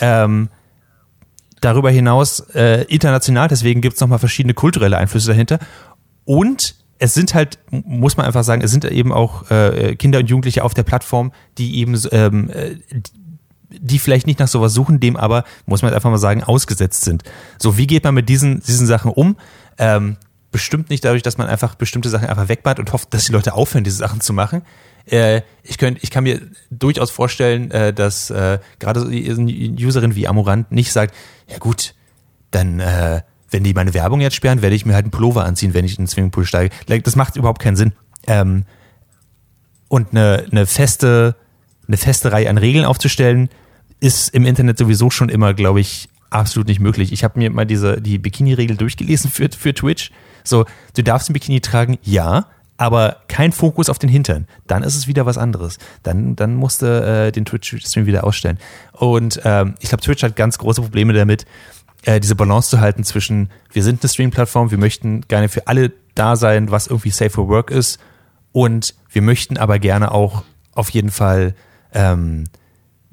Ähm, 0.00 0.48
darüber 1.60 1.90
hinaus 1.90 2.40
äh, 2.54 2.84
international, 2.84 3.48
deswegen 3.48 3.80
gibt 3.80 3.94
es 3.94 4.00
nochmal 4.00 4.18
verschiedene 4.18 4.54
kulturelle 4.54 4.98
Einflüsse 4.98 5.28
dahinter. 5.28 5.58
Und 6.24 6.76
es 6.98 7.14
sind 7.14 7.34
halt, 7.34 7.58
muss 7.70 8.16
man 8.16 8.26
einfach 8.26 8.44
sagen, 8.44 8.62
es 8.62 8.70
sind 8.70 8.84
eben 8.84 9.12
auch 9.12 9.50
äh, 9.50 9.96
Kinder 9.96 10.20
und 10.20 10.30
Jugendliche 10.30 10.64
auf 10.64 10.74
der 10.74 10.82
Plattform, 10.82 11.32
die 11.58 11.78
eben 11.78 12.00
ähm, 12.10 12.50
äh, 12.50 12.76
die 13.80 13.98
vielleicht 13.98 14.26
nicht 14.26 14.38
nach 14.38 14.48
sowas 14.48 14.72
suchen, 14.72 15.00
dem 15.00 15.16
aber, 15.16 15.44
muss 15.66 15.82
man 15.82 15.92
einfach 15.92 16.10
mal 16.10 16.18
sagen, 16.18 16.42
ausgesetzt 16.42 17.04
sind. 17.04 17.22
So, 17.58 17.76
wie 17.76 17.86
geht 17.86 18.04
man 18.04 18.14
mit 18.14 18.28
diesen, 18.28 18.60
diesen 18.62 18.86
Sachen 18.86 19.10
um? 19.10 19.36
Ähm, 19.78 20.16
bestimmt 20.50 20.90
nicht 20.90 21.04
dadurch, 21.04 21.22
dass 21.22 21.38
man 21.38 21.48
einfach 21.48 21.74
bestimmte 21.74 22.08
Sachen 22.08 22.28
einfach 22.28 22.48
wegbannt 22.48 22.78
und 22.78 22.92
hofft, 22.92 23.12
dass 23.12 23.26
die 23.26 23.32
Leute 23.32 23.54
aufhören, 23.54 23.84
diese 23.84 23.98
Sachen 23.98 24.20
zu 24.20 24.32
machen. 24.32 24.62
Äh, 25.04 25.42
ich, 25.62 25.78
könnt, 25.78 26.02
ich 26.02 26.10
kann 26.10 26.24
mir 26.24 26.40
durchaus 26.70 27.10
vorstellen, 27.10 27.70
äh, 27.70 27.92
dass 27.92 28.30
äh, 28.30 28.58
gerade 28.78 29.00
so 29.00 29.06
eine 29.08 29.52
Userin 29.52 30.14
wie 30.14 30.26
Amorant 30.26 30.72
nicht 30.72 30.92
sagt, 30.92 31.14
ja 31.46 31.58
gut, 31.58 31.94
dann, 32.50 32.80
äh, 32.80 33.22
wenn 33.50 33.64
die 33.64 33.74
meine 33.74 33.94
Werbung 33.94 34.20
jetzt 34.20 34.34
sperren, 34.34 34.62
werde 34.62 34.74
ich 34.74 34.86
mir 34.86 34.94
halt 34.94 35.04
einen 35.04 35.10
Pullover 35.10 35.44
anziehen, 35.44 35.74
wenn 35.74 35.84
ich 35.84 35.98
in 35.98 36.04
den 36.04 36.08
Swimmingpool 36.08 36.44
steige. 36.44 36.74
Das 37.02 37.16
macht 37.16 37.36
überhaupt 37.36 37.60
keinen 37.60 37.76
Sinn. 37.76 37.92
Ähm, 38.26 38.64
und 39.88 40.10
eine, 40.10 40.46
eine 40.50 40.66
feste, 40.66 41.36
eine 41.86 41.96
feste 41.96 42.32
Reihe 42.32 42.50
an 42.50 42.58
Regeln 42.58 42.84
aufzustellen, 42.84 43.48
ist 44.00 44.34
im 44.34 44.44
Internet 44.46 44.78
sowieso 44.78 45.10
schon 45.10 45.28
immer, 45.28 45.54
glaube 45.54 45.80
ich, 45.80 46.08
absolut 46.30 46.68
nicht 46.68 46.80
möglich. 46.80 47.12
Ich 47.12 47.24
habe 47.24 47.38
mir 47.38 47.50
mal 47.50 47.66
diese 47.66 48.00
die 48.00 48.18
Bikini-Regel 48.18 48.76
durchgelesen 48.76 49.30
für, 49.30 49.48
für 49.56 49.74
Twitch. 49.74 50.10
So, 50.44 50.64
du 50.94 51.02
darfst 51.02 51.30
ein 51.30 51.32
Bikini 51.32 51.60
tragen, 51.60 51.98
ja, 52.02 52.46
aber 52.76 53.22
kein 53.28 53.52
Fokus 53.52 53.88
auf 53.88 53.98
den 53.98 54.10
Hintern. 54.10 54.46
Dann 54.66 54.82
ist 54.82 54.96
es 54.96 55.06
wieder 55.06 55.26
was 55.26 55.38
anderes. 55.38 55.78
Dann, 56.02 56.36
dann 56.36 56.54
musste 56.54 57.26
äh, 57.28 57.32
den 57.32 57.44
Twitch-Stream 57.44 58.06
wieder 58.06 58.24
ausstellen. 58.24 58.58
Und 58.92 59.40
ähm, 59.44 59.74
ich 59.80 59.88
glaube, 59.88 60.02
Twitch 60.02 60.22
hat 60.22 60.36
ganz 60.36 60.58
große 60.58 60.82
Probleme 60.82 61.12
damit, 61.12 61.46
äh, 62.04 62.20
diese 62.20 62.34
Balance 62.34 62.70
zu 62.70 62.80
halten 62.80 63.02
zwischen, 63.02 63.50
wir 63.72 63.82
sind 63.82 64.02
eine 64.02 64.10
Stream-Plattform, 64.10 64.70
wir 64.70 64.78
möchten 64.78 65.22
gerne 65.22 65.48
für 65.48 65.66
alle 65.66 65.92
da 66.14 66.36
sein, 66.36 66.70
was 66.70 66.86
irgendwie 66.86 67.10
safe 67.10 67.30
for 67.30 67.48
work 67.48 67.70
ist. 67.70 67.98
Und 68.52 68.94
wir 69.10 69.22
möchten 69.22 69.56
aber 69.56 69.78
gerne 69.78 70.12
auch 70.12 70.44
auf 70.74 70.90
jeden 70.90 71.10
Fall 71.10 71.54
ähm, 71.92 72.44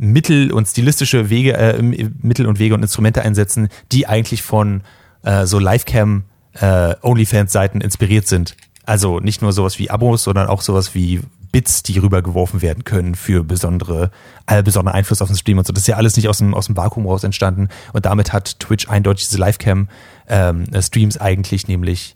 Mittel 0.04 0.51
und 0.51 0.68
stilistische 0.68 1.30
Wege, 1.30 1.54
äh, 1.58 1.82
Mittel 1.82 2.45
und 2.45 2.60
Wege 2.60 2.76
und 2.76 2.82
Instrumente 2.82 3.22
einsetzen, 3.22 3.70
die 3.91 4.08
eigentlich 4.08 4.43
von 4.43 4.82
äh, 5.24 5.45
so 5.45 5.60
Livecam 5.60 6.24
äh, 6.54 6.95
OnlyFans-Seiten 7.01 7.82
inspiriert 7.82 8.28
sind. 8.28 8.56
Also 8.86 9.20
nicht 9.20 9.41
nur 9.41 9.54
sowas 9.54 9.80
wie 9.80 9.89
Abos, 9.89 10.24
sondern 10.24 10.47
auch 10.47 10.62
sowas 10.62 10.93
wie 10.93 11.22
Bits, 11.54 11.84
die 11.84 11.97
rübergeworfen 11.99 12.62
werden 12.62 12.84
können 12.84 13.16
für 13.16 13.43
besondere, 13.43 14.12
äh, 14.47 14.62
besonderen 14.62 14.97
Einfluss 14.97 15.22
auf 15.22 15.30
den 15.30 15.38
Stream 15.38 15.60
und 15.60 15.68
so. 15.68 15.72
Das 15.72 15.84
ist 15.84 15.88
ja 15.88 15.95
alles 15.95 16.18
nicht 16.18 16.28
aus 16.28 16.39
dem, 16.39 16.54
aus 16.54 16.66
dem 16.66 16.76
Vakuum 16.76 17.06
raus 17.08 17.24
entstanden. 17.24 17.70
Und 17.93 18.06
damit 18.06 18.34
hat 18.34 18.60
Twitch 18.60 18.89
eindeutig 18.89 19.30
diese 19.30 19.38
Livecam-Streams 19.38 21.18
eigentlich 21.20 21.68
nämlich 21.68 22.16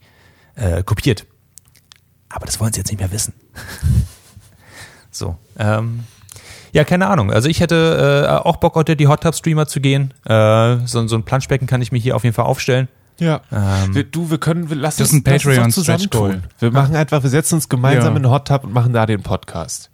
äh, 0.56 0.84
kopiert. 0.84 1.26
Aber 2.30 2.46
das 2.46 2.60
wollen 2.60 2.74
sie 2.74 2.80
jetzt 2.80 2.90
nicht 2.90 3.00
mehr 3.00 3.12
wissen. 3.12 3.34
so. 5.12 5.38
Ähm, 5.58 6.04
ja, 6.74 6.84
keine 6.84 7.08
Ahnung. 7.08 7.32
Also 7.32 7.50
ich 7.50 7.60
hätte 7.60 8.26
äh, 8.28 8.48
auch 8.48 8.58
Bock, 8.58 8.76
unter 8.76 8.96
die 8.96 9.08
Hot 9.08 9.22
Tub 9.24 9.36
Streamer 9.36 9.68
zu 9.68 9.80
gehen. 9.82 10.14
Äh, 10.26 10.78
so, 10.86 11.08
so 11.08 11.16
ein 11.16 11.24
Planschbecken 11.24 11.68
kann 11.68 11.82
ich 11.82 11.92
mir 11.92 12.00
hier 12.00 12.16
auf 12.16 12.24
jeden 12.24 12.34
Fall 12.36 12.46
aufstellen. 12.46 12.88
Ja. 13.20 13.42
Ähm, 13.52 13.96
wir, 13.96 14.04
du, 14.04 14.30
wir 14.30 14.38
können, 14.38 14.70
wir 14.70 14.76
lassen 14.78 15.00
Das 15.02 15.10
ist 15.10 15.14
ein 15.16 15.24
lass 15.26 15.34
uns 15.34 15.44
doch 15.44 15.52
Patreon 15.52 15.72
zusammentun. 15.72 16.30
Stretch 16.32 16.42
Goal. 16.50 16.50
Wir 16.60 16.72
machen 16.72 16.96
einfach, 16.96 17.24
wir 17.24 17.30
setzen 17.30 17.56
uns 17.56 17.68
gemeinsam 17.70 18.12
Ja. 18.14 18.18
in 18.18 18.24
den 18.24 18.32
Hot 18.32 18.48
Tub 18.48 18.64
und 18.64 18.74
machen 18.74 18.94
da 18.94 19.06
den 19.06 19.24
Podcast. 19.24 19.90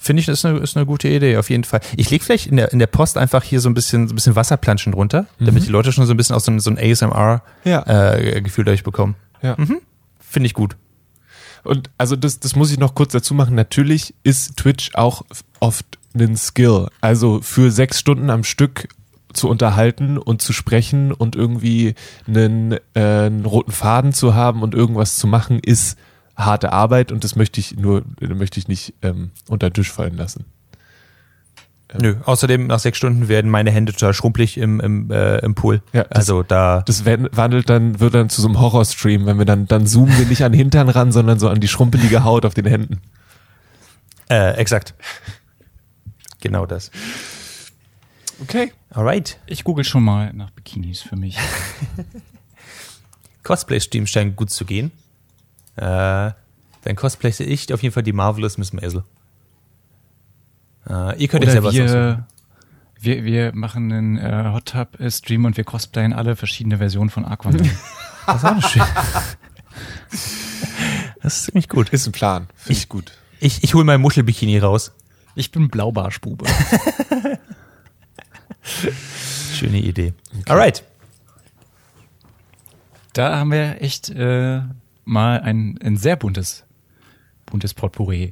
Finde 0.00 0.18
ich, 0.20 0.26
das 0.26 0.38
ist 0.40 0.44
eine, 0.46 0.58
ist 0.58 0.76
eine 0.76 0.84
gute 0.86 1.08
Idee, 1.08 1.36
auf 1.36 1.48
jeden 1.50 1.62
Fall. 1.64 1.80
Ich 1.96 2.10
lege 2.10 2.24
vielleicht 2.24 2.46
in 2.48 2.56
der, 2.56 2.72
in 2.72 2.78
der 2.80 2.88
Post 2.88 3.16
einfach 3.18 3.44
hier 3.44 3.60
so 3.60 3.68
ein 3.68 3.74
bisschen, 3.74 4.08
so 4.08 4.12
ein 4.12 4.16
bisschen 4.16 4.34
Wasserplanschen 4.34 4.92
drunter, 4.92 5.26
damit 5.38 5.64
die 5.64 5.68
Leute 5.70 5.92
schon 5.92 6.06
so 6.06 6.14
ein 6.14 6.16
bisschen 6.16 6.34
aus 6.34 6.44
so, 6.44 6.50
einem- 6.50 6.58
so 6.60 6.70
ein 6.70 6.78
ASMR-Gefühl 6.78 7.70
Ja. 7.70 8.12
äh, 8.14 8.40
Gefühl 8.42 8.64
dadurch 8.64 8.82
bekommen. 8.82 9.14
Ja. 9.42 9.56
Finde 10.18 10.46
ich 10.46 10.54
gut. 10.54 10.76
Und 11.64 11.90
also 11.98 12.16
das, 12.16 12.40
das 12.40 12.56
muss 12.56 12.72
ich 12.72 12.78
noch 12.78 12.94
kurz 12.96 13.12
dazu 13.12 13.34
machen. 13.34 13.54
Natürlich 13.54 14.14
ist 14.24 14.56
Twitch 14.56 14.90
auch 14.94 15.22
oft 15.62 15.86
ein 16.14 16.36
Skill. 16.36 16.88
Also 17.00 17.40
für 17.40 17.70
sechs 17.70 17.98
Stunden 17.98 18.28
am 18.30 18.44
Stück 18.44 18.88
zu 19.32 19.48
unterhalten 19.48 20.18
und 20.18 20.42
zu 20.42 20.52
sprechen 20.52 21.10
und 21.12 21.36
irgendwie 21.36 21.94
einen, 22.26 22.72
äh, 22.94 23.00
einen 23.00 23.46
roten 23.46 23.72
Faden 23.72 24.12
zu 24.12 24.34
haben 24.34 24.62
und 24.62 24.74
irgendwas 24.74 25.16
zu 25.16 25.26
machen, 25.26 25.58
ist 25.60 25.96
harte 26.36 26.72
Arbeit 26.72 27.12
und 27.12 27.24
das 27.24 27.36
möchte 27.36 27.60
ich 27.60 27.76
nur, 27.76 28.02
möchte 28.20 28.58
ich 28.60 28.68
nicht 28.68 28.92
ähm, 29.00 29.30
unter 29.48 29.70
den 29.70 29.74
Tisch 29.74 29.90
fallen 29.90 30.16
lassen. 30.16 30.44
Nö, 32.00 32.16
außerdem 32.24 32.66
nach 32.68 32.78
sechs 32.78 32.96
Stunden 32.96 33.28
werden 33.28 33.50
meine 33.50 33.70
Hände 33.70 33.92
total 33.92 34.14
schrumpelig 34.14 34.56
im, 34.56 34.80
im, 34.80 35.10
äh, 35.10 35.38
im 35.40 35.54
Pool. 35.54 35.82
Ja, 35.92 36.04
das- 36.04 36.16
also 36.20 36.42
da. 36.42 36.82
Das 36.86 37.04
wandelt 37.04 37.68
dann, 37.68 38.00
wird 38.00 38.14
dann 38.14 38.30
zu 38.30 38.40
so 38.40 38.48
einem 38.48 38.60
Horrorstream, 38.60 39.26
wenn 39.26 39.36
wir 39.38 39.44
dann, 39.44 39.66
dann 39.66 39.86
zoomen 39.86 40.16
wir 40.18 40.24
nicht 40.26 40.42
an 40.42 40.52
den 40.52 40.58
Hintern 40.58 40.88
ran, 40.88 41.12
sondern 41.12 41.38
so 41.38 41.48
an 41.50 41.60
die 41.60 41.68
schrumpelige 41.68 42.24
Haut 42.24 42.46
auf 42.46 42.54
den 42.54 42.64
Händen. 42.66 43.00
Äh, 44.30 44.52
exakt. 44.54 44.94
Genau 46.42 46.66
das. 46.66 46.90
Okay. 48.40 48.72
Alright. 48.90 49.38
Ich 49.46 49.62
google 49.62 49.84
schon 49.84 50.02
mal 50.02 50.32
nach 50.34 50.50
Bikinis 50.50 51.00
für 51.00 51.14
mich. 51.14 51.38
Cosplay-Stream 53.44 54.08
scheint 54.08 54.34
gut 54.34 54.50
zu 54.50 54.64
gehen. 54.64 54.90
Äh, 55.76 56.32
dann 56.84 56.96
cosplay 56.96 57.32
ich 57.38 57.72
auf 57.72 57.82
jeden 57.82 57.94
Fall 57.94 58.02
die 58.02 58.12
Marvelous 58.12 58.58
Miss 58.58 58.72
Maisel. 58.72 59.04
Äh, 60.88 61.22
ihr 61.22 61.28
könnt 61.28 61.44
euch 61.44 61.50
Oder 61.50 61.52
selber 61.52 61.68
was 61.68 61.78
aussuchen. 61.78 62.26
wir, 63.00 63.24
wir, 63.24 63.54
machen 63.54 63.92
einen 63.92 64.18
äh, 64.18 64.50
Hot 64.52 64.66
Tub 64.66 64.98
äh, 64.98 65.10
Stream 65.10 65.44
und 65.44 65.56
wir 65.56 65.62
cosplayen 65.62 66.12
alle 66.12 66.34
verschiedene 66.34 66.78
Versionen 66.78 67.10
von 67.10 67.24
Aquaman. 67.24 67.70
Das 68.24 68.36
ist 68.36 68.44
auch 68.44 68.50
eine 68.52 68.62
schöne. 68.62 68.86
Das 71.22 71.36
ist 71.38 71.44
ziemlich 71.46 71.68
gut. 71.68 71.88
Ist 71.88 72.06
ein 72.06 72.12
Plan. 72.12 72.48
Finde 72.54 72.78
ich 72.78 72.88
gut. 72.88 73.12
Ich, 73.40 73.64
ich 73.64 73.74
hole 73.74 73.84
mein 73.84 74.00
Muschelbikini 74.00 74.58
raus. 74.58 74.92
Ich 75.34 75.50
bin 75.50 75.68
Blaubarschbube. 75.68 76.44
Schöne 79.54 79.78
Idee. 79.78 80.14
Alright. 80.48 80.84
Da 83.12 83.36
haben 83.38 83.50
wir 83.50 83.82
echt 83.82 84.10
äh, 84.10 84.62
mal 85.04 85.40
ein, 85.40 85.78
ein 85.82 85.96
sehr 85.96 86.16
buntes, 86.16 86.64
buntes 87.46 87.74
Potpourri 87.74 88.30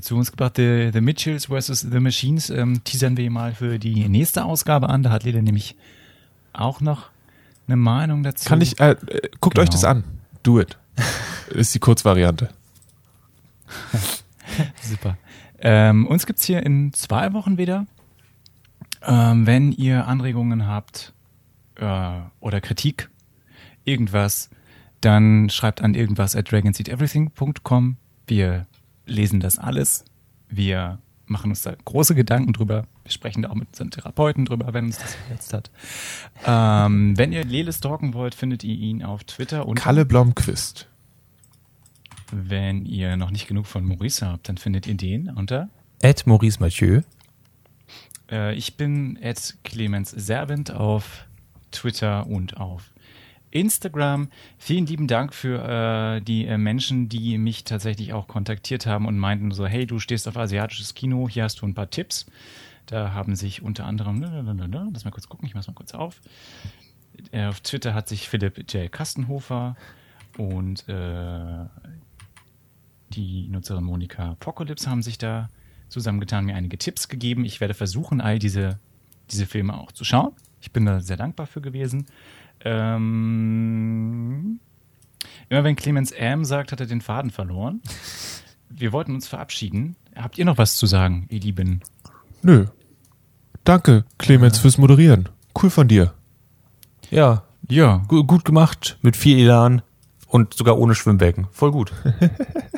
zu 0.00 0.16
uns 0.16 0.30
gebracht. 0.30 0.56
The, 0.56 0.90
the 0.92 1.00
Mitchells 1.00 1.46
vs. 1.46 1.80
The 1.90 1.98
Machines 1.98 2.48
ähm, 2.50 2.84
teasern 2.84 3.16
wir 3.16 3.28
mal 3.30 3.54
für 3.54 3.78
die 3.78 4.08
nächste 4.08 4.44
Ausgabe 4.44 4.88
an. 4.88 5.02
Da 5.02 5.10
hat 5.10 5.24
Lele 5.24 5.42
nämlich 5.42 5.76
auch 6.52 6.80
noch 6.80 7.10
eine 7.66 7.76
Meinung 7.76 8.22
dazu. 8.22 8.48
Kann 8.48 8.60
ich, 8.60 8.78
äh, 8.78 8.92
äh, 8.92 9.28
guckt 9.40 9.56
Genau. 9.56 9.64
euch 9.64 9.70
das 9.70 9.84
an. 9.84 10.04
Do 10.42 10.60
it. 10.60 10.76
Ist 11.50 11.74
die 11.74 11.80
Kurzvariante. 11.80 12.50
Super. 14.82 15.16
Ähm, 15.58 16.06
uns 16.06 16.26
gibt's 16.26 16.44
hier 16.44 16.64
in 16.64 16.92
zwei 16.92 17.32
Wochen 17.32 17.58
wieder. 17.58 17.86
Ähm, 19.02 19.46
wenn 19.46 19.72
ihr 19.72 20.06
Anregungen 20.06 20.66
habt 20.66 21.12
äh, 21.76 22.20
oder 22.40 22.60
Kritik, 22.60 23.10
irgendwas, 23.84 24.50
dann 25.00 25.48
schreibt 25.50 25.82
an 25.82 25.94
irgendwas 25.94 26.36
at 26.36 26.50
dragonseedeverything.com. 26.50 27.96
Wir 28.26 28.66
lesen 29.06 29.40
das 29.40 29.58
alles. 29.58 30.04
Wir 30.48 30.98
machen 31.26 31.50
uns 31.50 31.62
da 31.62 31.74
große 31.84 32.14
Gedanken 32.14 32.52
drüber. 32.52 32.86
Wir 33.04 33.12
sprechen 33.12 33.42
da 33.42 33.50
auch 33.50 33.54
mit 33.54 33.68
unseren 33.68 33.90
Therapeuten 33.90 34.44
drüber, 34.44 34.74
wenn 34.74 34.86
uns 34.86 34.98
das 34.98 35.14
verletzt 35.14 35.52
hat. 35.52 35.70
Ähm, 36.44 37.16
wenn 37.16 37.32
ihr 37.32 37.44
Lele 37.44 37.72
stalken 37.72 38.14
wollt, 38.14 38.34
findet 38.34 38.64
ihr 38.64 38.74
ihn 38.74 39.02
auf 39.02 39.24
Twitter 39.24 39.66
und 39.66 39.76
Kalle 39.76 40.04
Blomqvist. 40.04 40.88
Wenn 42.32 42.84
ihr 42.84 43.16
noch 43.16 43.30
nicht 43.30 43.46
genug 43.46 43.66
von 43.66 43.84
Maurice 43.84 44.26
habt, 44.26 44.48
dann 44.48 44.56
findet 44.56 44.86
ihr 44.86 44.94
den 44.94 45.30
unter 45.30 45.68
Ed 46.02 46.26
Maurice 46.26 46.60
Mathieu. 46.60 47.02
Äh, 48.30 48.54
ich 48.54 48.76
bin 48.76 49.18
at 49.22 49.56
Clemens 49.64 50.10
Servent 50.10 50.70
auf 50.70 51.26
Twitter 51.70 52.26
und 52.26 52.56
auf 52.56 52.90
Instagram. 53.50 54.28
Vielen 54.58 54.86
lieben 54.86 55.06
Dank 55.06 55.34
für 55.34 56.16
äh, 56.16 56.20
die 56.20 56.46
äh, 56.46 56.56
Menschen, 56.56 57.08
die 57.08 57.36
mich 57.38 57.64
tatsächlich 57.64 58.12
auch 58.12 58.28
kontaktiert 58.28 58.86
haben 58.86 59.06
und 59.06 59.18
meinten 59.18 59.50
so, 59.50 59.66
hey, 59.66 59.86
du 59.86 59.98
stehst 59.98 60.28
auf 60.28 60.36
asiatisches 60.36 60.94
Kino, 60.94 61.28
hier 61.28 61.44
hast 61.44 61.60
du 61.60 61.66
ein 61.66 61.74
paar 61.74 61.90
Tipps. 61.90 62.26
Da 62.86 63.12
haben 63.12 63.36
sich 63.36 63.62
unter 63.62 63.84
anderem, 63.84 64.20
lass 64.92 65.04
mal 65.04 65.10
kurz 65.10 65.28
gucken, 65.28 65.46
ich 65.46 65.54
mach's 65.54 65.68
mal 65.68 65.74
kurz 65.74 65.94
auf. 65.94 66.20
Äh, 67.32 67.46
auf 67.46 67.60
Twitter 67.60 67.94
hat 67.94 68.08
sich 68.08 68.28
Philipp 68.28 68.72
J. 68.72 68.90
Kastenhofer 68.90 69.76
und 70.38 70.88
äh, 70.88 71.64
die 73.12 73.48
Nutzerin 73.48 73.84
Monika 73.84 74.36
Pocalypse 74.40 74.88
haben 74.90 75.02
sich 75.02 75.18
da 75.18 75.48
zusammengetan, 75.88 76.44
mir 76.44 76.54
einige 76.54 76.78
Tipps 76.78 77.08
gegeben. 77.08 77.44
Ich 77.44 77.60
werde 77.60 77.74
versuchen, 77.74 78.20
all 78.20 78.38
diese, 78.38 78.78
diese 79.30 79.46
Filme 79.46 79.74
auch 79.76 79.92
zu 79.92 80.04
schauen. 80.04 80.32
Ich 80.60 80.70
bin 80.72 80.84
da 80.86 81.00
sehr 81.00 81.16
dankbar 81.16 81.46
für 81.46 81.60
gewesen. 81.60 82.06
Ähm, 83.20 84.60
immer 85.48 85.64
wenn 85.64 85.76
Clemens 85.76 86.10
M 86.12 86.44
sagt, 86.44 86.72
hat 86.72 86.80
er 86.80 86.86
den 86.86 87.00
Faden 87.00 87.30
verloren. 87.30 87.80
Wir 88.68 88.92
wollten 88.92 89.14
uns 89.14 89.26
verabschieden. 89.28 89.96
Habt 90.14 90.38
ihr 90.38 90.44
noch 90.44 90.58
was 90.58 90.76
zu 90.76 90.86
sagen, 90.86 91.26
ihr 91.30 91.40
Lieben? 91.40 91.80
Nö. 92.42 92.66
Danke, 93.64 94.04
Clemens, 94.18 94.58
fürs 94.58 94.78
Moderieren. 94.78 95.28
Cool 95.60 95.70
von 95.70 95.88
dir. 95.88 96.14
Ja, 97.10 97.42
Ja, 97.68 98.02
gu- 98.08 98.24
gut 98.24 98.44
gemacht, 98.44 98.98
mit 99.02 99.16
viel 99.16 99.38
Elan 99.38 99.82
und 100.28 100.54
sogar 100.54 100.78
ohne 100.78 100.94
Schwimmbecken. 100.94 101.46
Voll 101.52 101.72
gut. 101.72 101.92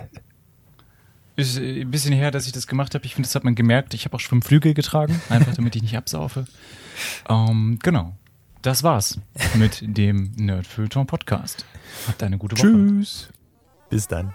bis, 1.42 1.58
ein 1.58 1.90
bisschen 1.90 2.12
her, 2.12 2.30
dass 2.30 2.46
ich 2.46 2.52
das 2.52 2.66
gemacht 2.66 2.94
habe. 2.94 3.04
Ich 3.04 3.14
finde, 3.14 3.26
das 3.26 3.34
hat 3.34 3.44
man 3.44 3.54
gemerkt. 3.54 3.94
Ich 3.94 4.04
habe 4.04 4.16
auch 4.16 4.20
Schwimmflügel 4.20 4.74
getragen, 4.74 5.20
einfach 5.28 5.54
damit 5.54 5.74
ich 5.76 5.82
nicht 5.82 5.96
absaufe. 5.96 6.46
Ähm, 7.28 7.78
genau. 7.82 8.14
Das 8.62 8.84
war's 8.84 9.18
mit 9.54 9.80
dem 9.82 10.32
Nerdfilter 10.36 11.04
Podcast. 11.04 11.64
Habt 12.06 12.22
eine 12.22 12.38
gute 12.38 12.56
Woche. 12.56 12.68
Tschüss. 12.68 13.28
Bis 13.90 14.06
dann. 14.06 14.32